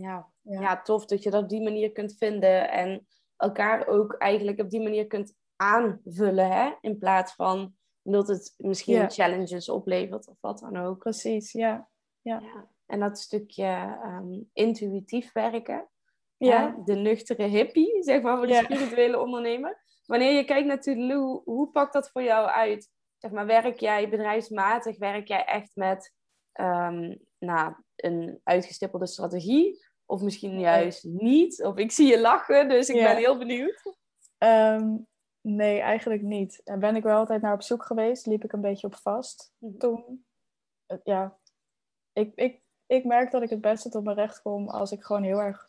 Ja, 0.00 0.28
ja. 0.42 0.82
tof 0.82 1.06
dat 1.06 1.22
je 1.22 1.30
dat 1.30 1.42
op 1.42 1.48
die 1.48 1.62
manier 1.62 1.92
kunt 1.92 2.16
vinden 2.16 2.70
en 2.70 3.06
elkaar 3.36 3.86
ook 3.86 4.14
eigenlijk 4.14 4.60
op 4.60 4.70
die 4.70 4.82
manier 4.82 5.06
kunt 5.06 5.34
aanvullen, 5.56 6.50
hè? 6.50 6.72
in 6.80 6.98
plaats 6.98 7.34
van 7.34 7.74
dat 8.02 8.28
het 8.28 8.54
misschien 8.56 9.10
challenges 9.10 9.68
oplevert 9.68 10.28
of 10.28 10.36
wat 10.40 10.58
dan 10.58 10.76
ook. 10.76 10.98
Precies, 10.98 11.52
ja. 11.52 11.88
ja. 12.20 12.40
ja. 12.40 12.68
En 12.86 13.00
dat 13.00 13.18
stukje 13.18 13.98
um, 14.04 14.50
intuïtief 14.52 15.32
werken, 15.32 15.88
ja. 16.36 16.76
de 16.84 16.94
nuchtere 16.94 17.46
hippie, 17.46 18.02
zeg 18.02 18.22
maar, 18.22 18.36
voor 18.36 18.46
de 18.46 18.54
spirituele 18.54 19.20
ondernemer. 19.20 19.82
Wanneer 20.06 20.32
je 20.32 20.44
kijkt 20.44 20.66
natuurlijk, 20.66 21.20
hoe, 21.20 21.42
hoe 21.44 21.70
pakt 21.70 21.92
dat 21.92 22.10
voor 22.10 22.22
jou 22.22 22.48
uit? 22.48 22.90
Zeg 23.18 23.30
maar, 23.30 23.46
werk 23.46 23.80
jij 23.80 24.08
bedrijfsmatig, 24.08 24.98
werk 24.98 25.28
jij 25.28 25.44
echt 25.44 25.70
met 25.74 26.14
um, 26.60 27.18
nou, 27.38 27.74
een 27.96 28.40
uitgestippelde 28.44 29.06
strategie? 29.06 29.88
Of 30.10 30.22
misschien 30.22 30.60
juist 30.60 31.04
niet. 31.04 31.64
Of 31.64 31.76
ik 31.76 31.92
zie 31.92 32.06
je 32.06 32.20
lachen, 32.20 32.68
dus 32.68 32.88
ik 32.88 33.02
ben 33.02 33.16
heel 33.16 33.38
benieuwd. 33.38 33.82
Ehm, 34.38 34.96
nee, 35.40 35.80
eigenlijk 35.80 36.22
niet. 36.22 36.60
Daar 36.64 36.78
ben 36.78 36.96
ik 36.96 37.02
wel 37.02 37.16
altijd 37.16 37.42
naar 37.42 37.54
op 37.54 37.62
zoek 37.62 37.84
geweest. 37.84 38.26
Liep 38.26 38.44
ik 38.44 38.52
een 38.52 38.60
beetje 38.60 38.86
op 38.86 38.94
vast 38.94 39.52
mhm. 39.58 39.78
toen. 39.78 40.24
Ja, 41.04 41.38
ik, 42.12 42.32
ik, 42.34 42.62
ik 42.86 43.04
merk 43.04 43.30
dat 43.30 43.42
ik 43.42 43.50
het 43.50 43.60
beste 43.60 43.88
tot 43.88 44.04
mijn 44.04 44.16
recht 44.16 44.42
kom 44.42 44.68
als 44.68 44.92
ik 44.92 45.02
gewoon 45.02 45.22
heel 45.22 45.40
erg 45.40 45.66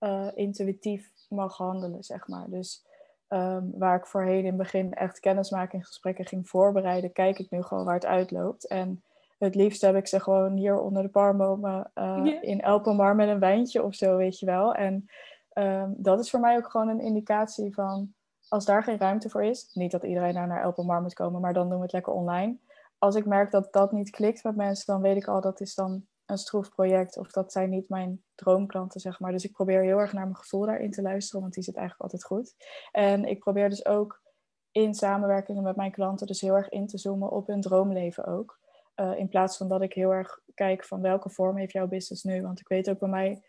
uh, 0.00 0.28
intuïtief 0.34 1.12
mag 1.28 1.56
handelen, 1.56 2.02
zeg 2.02 2.28
maar. 2.28 2.50
Dus 2.50 2.86
ehm, 3.28 3.70
waar 3.70 3.96
ik 3.96 4.06
voorheen 4.06 4.38
in 4.38 4.46
het 4.46 4.56
begin 4.56 4.94
echt 4.94 5.20
kennismakingsgesprekken 5.20 6.26
ging 6.26 6.48
voorbereiden, 6.48 7.12
kijk 7.12 7.38
ik 7.38 7.50
nu 7.50 7.62
gewoon 7.62 7.84
waar 7.84 7.94
het 7.94 8.06
uitloopt. 8.06 8.66
En 8.66 9.04
het 9.40 9.54
liefst 9.54 9.80
heb 9.80 9.96
ik 9.96 10.06
ze 10.06 10.20
gewoon 10.20 10.56
hier 10.56 10.80
onder 10.80 11.02
de 11.02 11.08
palmbomen 11.08 11.90
uh, 11.94 12.38
in 12.40 12.60
Elpomar 12.60 13.14
met 13.14 13.28
een 13.28 13.38
wijntje 13.38 13.82
of 13.82 13.94
zo, 13.94 14.16
weet 14.16 14.38
je 14.38 14.46
wel. 14.46 14.74
En 14.74 15.06
um, 15.54 15.94
dat 15.96 16.20
is 16.20 16.30
voor 16.30 16.40
mij 16.40 16.56
ook 16.56 16.70
gewoon 16.70 16.88
een 16.88 17.00
indicatie 17.00 17.74
van 17.74 18.14
als 18.48 18.64
daar 18.64 18.82
geen 18.82 18.98
ruimte 18.98 19.28
voor 19.28 19.44
is, 19.44 19.70
niet 19.72 19.90
dat 19.90 20.04
iedereen 20.04 20.34
daar 20.34 20.46
naar 20.46 20.62
Elpomar 20.62 21.02
moet 21.02 21.14
komen, 21.14 21.40
maar 21.40 21.52
dan 21.52 21.68
doen 21.68 21.76
we 21.76 21.82
het 21.82 21.92
lekker 21.92 22.12
online. 22.12 22.58
Als 22.98 23.14
ik 23.14 23.26
merk 23.26 23.50
dat 23.50 23.72
dat 23.72 23.92
niet 23.92 24.10
klikt 24.10 24.44
met 24.44 24.56
mensen, 24.56 24.86
dan 24.86 25.02
weet 25.02 25.16
ik 25.16 25.28
al 25.28 25.40
dat 25.40 25.60
is 25.60 25.74
dan 25.74 26.06
een 26.26 26.38
stroef 26.38 26.70
project 26.70 27.16
of 27.16 27.30
dat 27.30 27.52
zijn 27.52 27.70
niet 27.70 27.88
mijn 27.88 28.22
droomklanten, 28.34 29.00
zeg 29.00 29.20
maar. 29.20 29.32
Dus 29.32 29.44
ik 29.44 29.52
probeer 29.52 29.82
heel 29.82 29.98
erg 29.98 30.12
naar 30.12 30.24
mijn 30.24 30.36
gevoel 30.36 30.66
daarin 30.66 30.90
te 30.90 31.02
luisteren, 31.02 31.40
want 31.40 31.54
die 31.54 31.62
zit 31.62 31.76
eigenlijk 31.76 32.02
altijd 32.02 32.24
goed. 32.24 32.54
En 32.92 33.24
ik 33.24 33.38
probeer 33.38 33.68
dus 33.68 33.86
ook 33.86 34.22
in 34.70 34.94
samenwerkingen 34.94 35.62
met 35.62 35.76
mijn 35.76 35.92
klanten 35.92 36.26
dus 36.26 36.40
heel 36.40 36.54
erg 36.54 36.68
in 36.68 36.86
te 36.86 36.98
zoomen 36.98 37.30
op 37.30 37.46
hun 37.46 37.60
droomleven 37.60 38.26
ook. 38.26 38.59
Eh, 39.00 39.18
in 39.18 39.28
plaats 39.28 39.56
van 39.56 39.68
dat 39.68 39.82
ik 39.82 39.92
heel 39.92 40.10
erg 40.10 40.40
kijk 40.54 40.84
van 40.84 41.00
welke 41.00 41.30
vorm 41.30 41.56
heeft 41.56 41.72
jouw 41.72 41.86
business 41.86 42.22
nu. 42.24 42.42
Want 42.42 42.60
ik 42.60 42.68
weet 42.68 42.90
ook 42.90 42.98
bij 42.98 43.08
mij, 43.08 43.42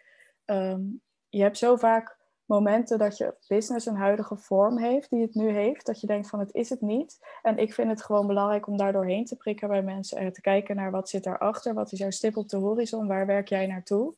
um, 0.46 1.02
je 1.30 1.42
hebt 1.42 1.58
zo 1.58 1.76
vaak 1.76 2.18
momenten 2.46 2.98
dat 2.98 3.18
je 3.18 3.36
business 3.48 3.86
een 3.86 3.96
huidige 3.96 4.38
vorm 4.38 4.78
heeft, 4.78 5.10
die 5.10 5.22
het 5.22 5.36
nu 5.36 5.50
heeft, 5.50 5.86
dat 5.86 6.02
je 6.02 6.08
denkt 6.08 6.30
van 6.30 6.40
het 6.40 6.54
is 6.54 6.70
het 6.70 6.82
niet. 6.82 7.20
En 7.42 7.58
ik 7.58 7.74
vind 7.74 7.90
het 7.90 8.04
gewoon 8.04 8.28
belangrijk 8.28 8.68
om 8.68 8.78
daar 8.78 8.92
doorheen 8.92 9.26
te 9.26 9.36
prikken 9.36 9.68
bij 9.68 9.84
mensen 9.84 10.18
en 10.18 10.34
te 10.34 10.42
kijken 10.42 10.76
naar 10.76 10.92
wat 10.92 11.10
zit 11.10 11.24
daarachter, 11.24 11.74
wat 11.74 11.92
is 11.92 12.00
jouw 12.00 12.10
stip 12.10 12.38
op 12.38 12.50
de 12.50 12.58
horizon, 12.58 13.08
waar 13.08 13.26
werk 13.26 13.48
jij 13.48 13.68
naartoe? 13.68 14.16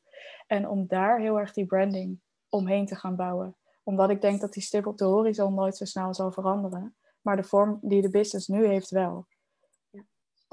En 0.48 0.70
om 0.70 0.88
daar 0.88 1.20
heel 1.20 1.40
erg 1.40 1.54
die 1.54 1.66
branding 1.66 2.20
omheen 2.50 2.86
te 2.86 2.96
gaan 2.96 3.16
bouwen. 3.16 3.56
Omdat 3.84 4.10
ik 4.10 4.22
denk 4.22 4.42
dat 4.42 4.54
die 4.54 4.64
stip 4.64 4.88
op 4.88 4.98
de 4.98 5.06
horizon 5.06 5.54
nooit 5.54 5.78
zo 5.78 5.86
snel 5.86 6.14
zal 6.14 6.32
veranderen, 6.32 6.96
maar 7.22 7.36
de 7.36 7.44
vorm 7.44 7.80
die 7.82 8.02
de 8.02 8.10
business 8.10 8.48
nu 8.48 8.66
heeft 8.66 8.90
wel. 8.90 9.26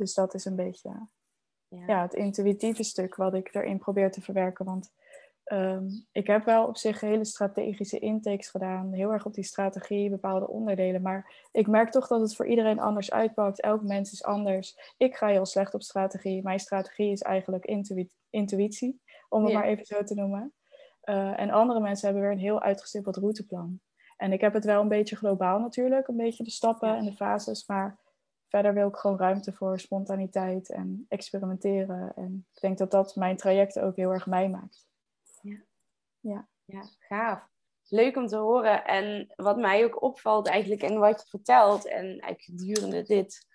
Dus 0.01 0.15
dat 0.15 0.35
is 0.35 0.45
een 0.45 0.57
beetje 0.57 1.09
ja. 1.69 1.85
ja. 1.87 2.03
het 2.03 2.15
intuïtieve 2.15 2.83
stuk 2.83 3.15
wat 3.15 3.35
ik 3.35 3.55
erin 3.55 3.79
probeer 3.79 4.11
te 4.11 4.21
verwerken. 4.21 4.65
Want 4.65 4.91
Ehm, 5.51 5.89
ik 6.13 6.27
heb 6.27 6.45
wel 6.45 6.67
op 6.67 6.77
zich 6.77 7.01
hele 7.01 7.25
strategische 7.25 7.99
intakes 7.99 8.49
gedaan, 8.49 8.93
heel 8.93 9.13
erg 9.13 9.27
op 9.27 9.35
die 9.35 9.45
strategie, 9.45 10.11
bepaalde 10.11 10.49
onderdelen. 10.49 11.03
Maar 11.03 11.49
ik 11.53 11.67
merk 11.67 11.91
toch 11.91 12.07
dat 12.07 12.21
het 12.21 12.37
voor 12.37 12.47
iedereen 12.47 12.81
anders 12.81 13.11
uitpakt. 13.11 13.61
Elk 13.61 13.83
mens 13.83 14.13
is 14.13 14.25
anders. 14.25 14.95
Ik 14.97 15.17
ga 15.17 15.27
heel 15.27 15.47
slecht 15.47 15.75
op 15.75 15.83
strategie. 15.83 16.43
Mijn 16.43 16.61
strategie 16.61 17.13
is 17.13 17.23
eigenlijk 17.23 17.65
intuïtie, 18.31 19.01
om 19.29 19.45
het 19.45 19.53
maar 19.53 19.65
even 19.65 19.87
zo 19.87 20.03
te 20.03 20.15
noemen. 20.15 20.53
Uh, 21.05 21.41
en 21.41 21.51
andere 21.51 21.81
mensen 21.81 22.05
hebben 22.05 22.25
weer 22.25 22.33
een 22.35 22.45
heel 22.45 22.63
uitgestippeld 22.63 23.17
routeplan. 23.17 23.81
En 24.17 24.33
ik 24.33 24.41
heb 24.41 24.53
het 24.53 24.65
wel 24.65 24.81
een 24.81 24.89
beetje 24.89 25.17
globaal 25.17 25.59
natuurlijk, 25.59 26.09
een 26.09 26.17
beetje 26.17 26.45
de 26.45 26.51
stappen 26.51 26.97
en 26.97 27.05
de 27.05 27.13
fases. 27.13 27.67
Maar 27.67 27.99
verder 28.51 28.75
wil 28.75 28.89
ik 28.89 28.97
gewoon 28.97 29.19
ruimte 29.19 29.53
voor 29.53 29.79
spontaniteit 29.79 30.71
en 30.71 31.07
experimenteren. 31.09 32.13
En 32.17 32.47
ik 32.53 32.61
denk 32.61 32.79
dat 32.79 32.91
dat 32.91 33.17
mijn 33.17 33.37
traject 33.37 33.79
ook 33.79 33.97
heel 33.97 34.13
erg 34.13 34.27
mij 34.27 34.49
maakt. 34.49 34.89
Ja. 36.21 36.49
ja, 36.65 36.89
gaaf. 36.99 37.49
Leuk 37.89 38.17
om 38.17 38.27
te 38.27 38.37
horen. 38.37 38.85
En 38.85 39.33
wat 39.37 39.59
mij 39.59 39.85
ook 39.85 40.03
opvalt 40.03 40.49
eigenlijk 40.49 40.83
in 40.83 40.99
wat 40.99 41.21
je 41.21 41.29
vertelt, 41.29 41.87
en 41.87 42.05
eigenlijk 42.05 42.43
gedurende 42.43 43.03
dit 43.03 43.47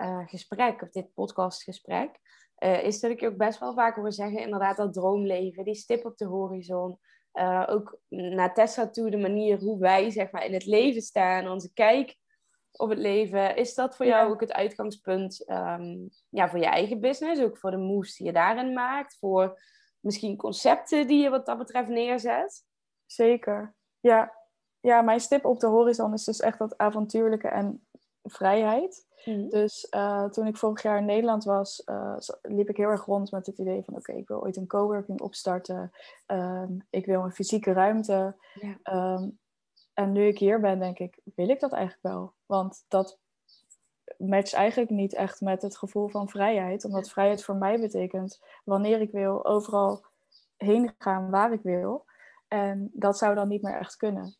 uh, 0.00 0.26
gesprek, 0.26 0.82
of 0.82 0.90
dit 0.90 1.12
podcastgesprek, 1.12 2.18
uh, 2.58 2.84
is 2.84 3.00
dat 3.00 3.10
ik 3.10 3.20
je 3.20 3.28
ook 3.28 3.36
best 3.36 3.58
wel 3.58 3.74
vaak 3.74 3.96
hoor 3.96 4.12
zeggen, 4.12 4.40
inderdaad, 4.40 4.76
dat 4.76 4.92
droomleven, 4.92 5.64
die 5.64 5.74
stip 5.74 6.04
op 6.04 6.16
de 6.16 6.26
horizon. 6.26 6.98
Uh, 7.32 7.66
ook 7.68 8.00
naar 8.08 8.54
Tessa 8.54 8.90
toe, 8.90 9.10
de 9.10 9.16
manier 9.16 9.58
hoe 9.58 9.78
wij 9.78 10.10
zeg 10.10 10.30
maar, 10.30 10.44
in 10.44 10.52
het 10.52 10.66
leven 10.66 11.02
staan, 11.02 11.48
onze 11.48 11.72
kijk 11.72 12.16
op 12.76 12.88
het 12.88 12.98
leven. 12.98 13.56
Is 13.56 13.74
dat 13.74 13.96
voor 13.96 14.06
jou 14.06 14.32
ook 14.32 14.40
het 14.40 14.52
uitgangspunt 14.52 15.50
um, 15.50 16.08
ja, 16.28 16.48
voor 16.48 16.58
je 16.58 16.66
eigen 16.66 17.00
business? 17.00 17.42
Ook 17.42 17.58
voor 17.58 17.70
de 17.70 17.76
moves 17.76 18.16
die 18.16 18.26
je 18.26 18.32
daarin 18.32 18.72
maakt? 18.72 19.16
Voor 19.18 19.60
misschien 20.00 20.36
concepten 20.36 21.06
die 21.06 21.22
je 21.22 21.30
wat 21.30 21.46
dat 21.46 21.58
betreft 21.58 21.88
neerzet? 21.88 22.64
Zeker, 23.06 23.74
ja. 24.00 24.40
Ja, 24.80 25.02
mijn 25.02 25.20
stip 25.20 25.44
op 25.44 25.60
de 25.60 25.66
horizon 25.66 26.12
is 26.12 26.24
dus 26.24 26.40
echt 26.40 26.58
dat 26.58 26.78
avontuurlijke 26.78 27.48
en 27.48 27.86
vrijheid. 28.22 29.06
Mhm. 29.24 29.48
Dus 29.48 29.86
uh, 29.90 30.24
toen 30.24 30.46
ik 30.46 30.56
vorig 30.56 30.82
jaar 30.82 30.98
in 30.98 31.04
Nederland 31.04 31.44
was, 31.44 31.82
uh, 31.86 32.16
liep 32.42 32.68
ik 32.68 32.76
heel 32.76 32.88
erg 32.88 33.04
rond 33.04 33.30
met 33.30 33.46
het 33.46 33.58
idee 33.58 33.82
van... 33.82 33.96
oké, 33.96 34.12
ik 34.12 34.28
wil 34.28 34.42
ooit 34.42 34.56
een 34.56 34.66
coworking 34.66 35.20
opstarten. 35.20 35.90
Um, 36.26 36.86
ik 36.90 37.06
wil 37.06 37.22
een 37.22 37.32
fysieke 37.32 37.72
ruimte. 37.72 38.36
Ja. 38.54 39.14
Um, 39.14 39.38
en 39.94 40.12
nu 40.12 40.26
ik 40.26 40.38
hier 40.38 40.60
ben, 40.60 40.78
denk 40.78 40.98
ik, 40.98 41.18
wil 41.34 41.48
ik 41.48 41.60
dat 41.60 41.72
eigenlijk 41.72 42.02
wel? 42.02 42.32
Want 42.46 42.84
dat 42.88 43.18
matcht 44.18 44.52
eigenlijk 44.52 44.90
niet 44.90 45.14
echt 45.14 45.40
met 45.40 45.62
het 45.62 45.76
gevoel 45.76 46.08
van 46.08 46.28
vrijheid. 46.28 46.84
Omdat 46.84 47.10
vrijheid 47.10 47.44
voor 47.44 47.56
mij 47.56 47.80
betekent 47.80 48.42
wanneer 48.64 49.00
ik 49.00 49.10
wil, 49.10 49.44
overal 49.44 50.04
heen 50.56 50.94
gaan 50.98 51.30
waar 51.30 51.52
ik 51.52 51.62
wil. 51.62 52.04
En 52.48 52.90
dat 52.92 53.18
zou 53.18 53.34
dan 53.34 53.48
niet 53.48 53.62
meer 53.62 53.78
echt 53.78 53.96
kunnen. 53.96 54.36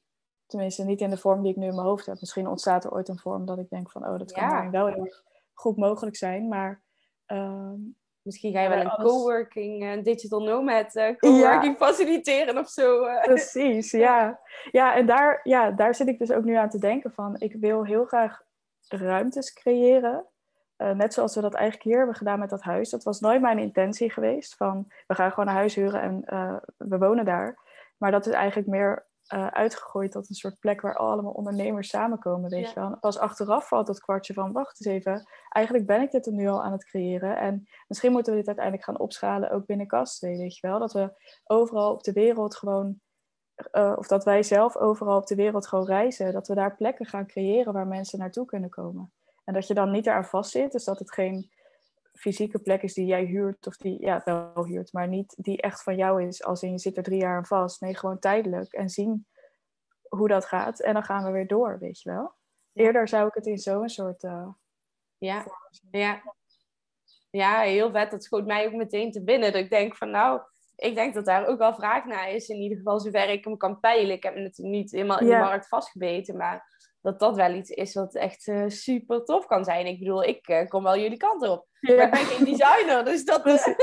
Tenminste, 0.47 0.85
niet 0.85 1.01
in 1.01 1.11
de 1.11 1.17
vorm 1.17 1.43
die 1.43 1.51
ik 1.51 1.57
nu 1.57 1.67
in 1.67 1.75
mijn 1.75 1.87
hoofd 1.87 2.07
heb. 2.07 2.21
Misschien 2.21 2.47
ontstaat 2.47 2.85
er 2.85 2.93
ooit 2.93 3.09
een 3.09 3.19
vorm 3.19 3.45
dat 3.47 3.59
ik 3.59 3.69
denk 3.69 3.91
van, 3.91 4.07
oh, 4.07 4.19
dat 4.19 4.33
kan 4.33 4.71
wel 4.71 4.87
heel 4.87 5.15
goed 5.53 5.77
mogelijk 5.77 6.17
zijn. 6.17 6.49
Maar 6.49 6.83
ehm, 7.27 7.81
Misschien 8.23 8.53
ga 8.53 8.61
je 8.61 8.69
wel 8.69 8.81
een 8.81 9.05
coworking, 9.05 9.85
een 9.85 10.03
digital 10.03 10.43
nomad 10.43 10.97
uh, 10.97 11.17
coworking 11.17 11.77
faciliteren 11.77 12.59
of 12.59 12.69
zo. 12.69 13.05
Eh. 13.05 13.23
Precies, 13.23 13.91
ja. 14.07 14.41
Ja, 14.71 14.95
en 14.95 15.07
daar, 15.07 15.41
ja, 15.43 15.71
daar 15.71 15.95
zit 15.95 16.09
ik 16.09 16.19
dus 16.19 16.33
ook 16.33 16.45
nu 16.45 16.55
aan 16.55 16.69
te 16.69 16.79
denken 16.79 17.13
van, 17.13 17.37
ik 17.39 17.57
wil 17.61 17.85
heel 17.85 18.05
graag 18.05 18.43
ruimtes 18.89 19.53
creëren. 19.53 20.27
Uh, 20.79 20.91
net 20.91 21.15
zoals 21.15 21.35
we 21.35 21.41
dat 21.41 21.55
eigenlijk 21.55 21.85
hier 21.85 21.97
hebben 21.97 22.17
gedaan 22.17 22.39
met 22.39 22.51
dat 22.51 22.63
huis. 22.63 22.91
Dat 22.91 23.03
was 23.03 23.21
nooit 23.21 23.41
mijn 23.41 23.59
intentie 23.59 24.11
geweest. 24.11 24.57
Van 24.57 24.93
we 25.07 25.15
gaan 25.15 25.31
gewoon 25.31 25.49
een 25.49 25.55
huis 25.55 25.75
huren 25.75 26.01
en 26.01 26.23
uh, 26.27 26.57
we 26.77 26.99
wonen 26.99 27.25
daar. 27.25 27.59
Maar 27.99 28.11
dat 28.11 28.27
is 28.27 28.33
eigenlijk 28.33 28.69
meer 28.69 29.07
uh, 29.35 29.47
uitgegooid 29.47 30.13
tot 30.13 30.29
een 30.29 30.35
soort 30.35 30.59
plek 30.59 30.81
waar 30.81 30.97
allemaal 30.97 31.33
ondernemers 31.33 31.89
samenkomen. 31.89 32.51
Weet 32.51 32.69
je 32.69 32.75
wel. 32.75 32.97
Pas 33.01 33.19
achteraf 33.19 33.69
valt 33.69 33.87
dat 33.87 34.01
kwartje 34.01 34.35
van 34.35 34.53
wacht 34.53 34.81
eens 34.81 34.95
even. 34.95 35.29
Eigenlijk 35.49 35.87
ben 35.87 36.01
ik 36.01 36.11
dit 36.11 36.27
er 36.27 36.33
nu 36.33 36.49
al 36.49 36.63
aan 36.63 36.73
het 36.73 36.85
creëren. 36.85 37.37
En 37.37 37.69
misschien 37.89 38.13
moeten 38.13 38.33
we 38.33 38.39
dit 38.39 38.47
uiteindelijk 38.47 38.87
gaan 38.87 38.99
opschalen 38.99 39.51
ook 39.51 39.67
binnen 39.67 39.87
Kastwee. 39.87 40.37
Weet 40.37 40.57
je 40.57 40.67
wel. 40.67 40.79
Dat 40.79 40.93
we 40.93 41.13
overal 41.45 41.93
op 41.93 42.03
de 42.03 42.13
wereld 42.13 42.57
gewoon 42.57 43.01
uh, 43.73 43.93
of 43.97 44.07
dat 44.07 44.25
wij 44.25 44.43
zelf 44.43 44.77
overal 44.77 45.17
op 45.17 45.27
de 45.27 45.35
wereld 45.35 45.67
gewoon 45.67 45.87
reizen, 45.87 46.33
dat 46.33 46.49
we 46.49 46.55
daar 46.55 46.77
plekken 46.77 47.07
gaan 47.07 47.27
creëren 47.27 47.73
waar 47.73 47.87
mensen 47.87 48.19
naartoe 48.19 48.45
kunnen 48.45 48.71
komen. 48.71 49.13
En 49.45 49.55
dat 49.55 49.67
je 49.67 49.75
dan 49.75 49.91
niet 49.91 50.07
eraan 50.07 50.25
vastzit, 50.25 50.73
dus 50.73 50.85
dat 50.85 50.99
het 50.99 51.13
geen 51.13 51.51
fysieke 52.13 52.59
plek 52.59 52.83
is 52.83 52.95
die 52.95 53.07
jij 53.07 53.25
huurt, 53.25 53.67
of 53.67 53.77
die, 53.77 54.01
ja, 54.01 54.23
wel 54.25 54.65
huurt, 54.65 54.93
maar 54.93 55.09
niet 55.09 55.35
die 55.39 55.61
echt 55.61 55.83
van 55.83 55.97
jou 55.97 56.27
is, 56.27 56.45
als 56.45 56.63
in 56.63 56.71
je 56.71 56.79
zit 56.79 56.97
er 56.97 57.03
drie 57.03 57.21
jaar 57.21 57.37
aan 57.37 57.47
vast. 57.47 57.81
Nee, 57.81 57.97
gewoon 57.97 58.19
tijdelijk 58.19 58.73
en 58.73 58.89
zien 58.89 59.27
hoe 60.09 60.29
dat 60.29 60.45
gaat. 60.45 60.81
En 60.81 60.93
dan 60.93 61.03
gaan 61.03 61.25
we 61.25 61.31
weer 61.31 61.47
door, 61.47 61.79
weet 61.79 62.01
je 62.01 62.11
wel. 62.11 62.35
Eerder 62.73 63.09
zou 63.09 63.27
ik 63.27 63.35
het 63.35 63.47
in 63.47 63.59
zo'n 63.59 63.89
soort. 63.89 64.23
Uh, 64.23 64.49
ja. 65.19 65.47
ja. 65.91 66.23
Ja, 67.31 67.61
heel 67.61 67.91
vet. 67.91 68.11
Dat 68.11 68.25
schoot 68.25 68.47
mij 68.47 68.67
ook 68.67 68.73
meteen 68.73 69.13
te 69.13 69.25
binnen. 69.25 69.53
Dat 69.53 69.63
ik 69.63 69.71
denk 69.71 69.97
van 69.97 70.11
nou, 70.11 70.41
ik 70.77 70.95
denk 70.95 71.15
dat 71.15 71.25
daar 71.25 71.47
ook 71.47 71.59
wel 71.59 71.75
vraag 71.75 72.05
naar 72.05 72.31
is. 72.31 72.49
In 72.49 72.61
ieder 72.61 72.77
geval 72.77 73.01
zover 73.01 73.29
ik 73.29 73.45
hem 73.45 73.57
kan 73.57 73.81
peilen. 73.81 74.15
Ik 74.15 74.23
heb 74.23 74.35
natuurlijk 74.35 74.75
niet 74.77 74.91
helemaal 74.91 75.19
in 75.19 75.27
de 75.27 75.37
markt 75.37 75.69
vastgebeten. 75.69 76.37
Maar 76.37 76.72
dat 77.03 77.19
dat 77.19 77.37
wel 77.37 77.55
iets 77.55 77.71
is 77.71 77.95
wat 77.95 78.15
echt 78.15 78.47
uh, 78.47 78.65
super 78.69 79.25
tof 79.25 79.47
kan 79.47 79.65
zijn. 79.65 79.87
Ik 79.87 79.99
bedoel, 79.99 80.25
ik 80.25 80.49
uh, 80.49 80.69
kom 80.69 80.83
wel 80.83 80.99
jullie 80.99 81.17
kant 81.17 81.49
op. 81.49 81.67
Ja. 81.81 81.95
Maar 81.95 82.05
ik 82.05 82.11
ben 82.11 82.21
geen 82.21 82.45
designer, 82.45 83.05
dus 83.05 83.25
dat... 83.31 83.45
Dus, 83.45 83.75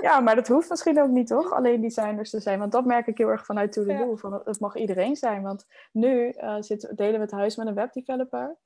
ja, 0.00 0.20
maar 0.20 0.34
dat 0.34 0.48
hoeft 0.48 0.68
misschien 0.68 1.02
ook 1.02 1.10
niet, 1.10 1.26
toch? 1.26 1.52
Alleen 1.52 1.80
designers 1.80 2.30
te 2.30 2.40
zijn. 2.40 2.58
Want 2.58 2.72
dat 2.72 2.84
merk 2.84 3.06
ik 3.06 3.18
heel 3.18 3.28
erg 3.28 3.44
vanuit 3.44 3.72
To 3.72 3.84
The 3.84 3.92
ja. 3.92 4.16
Van, 4.16 4.40
het 4.44 4.60
mag 4.60 4.76
iedereen 4.76 5.16
zijn. 5.16 5.42
Want 5.42 5.64
nu 5.92 6.34
uh, 6.36 6.56
zit, 6.58 6.92
delen 6.96 7.14
we 7.14 7.20
het 7.20 7.30
huis 7.30 7.56
met 7.56 7.66
een 7.66 7.74
webdeveloper. 7.74 8.56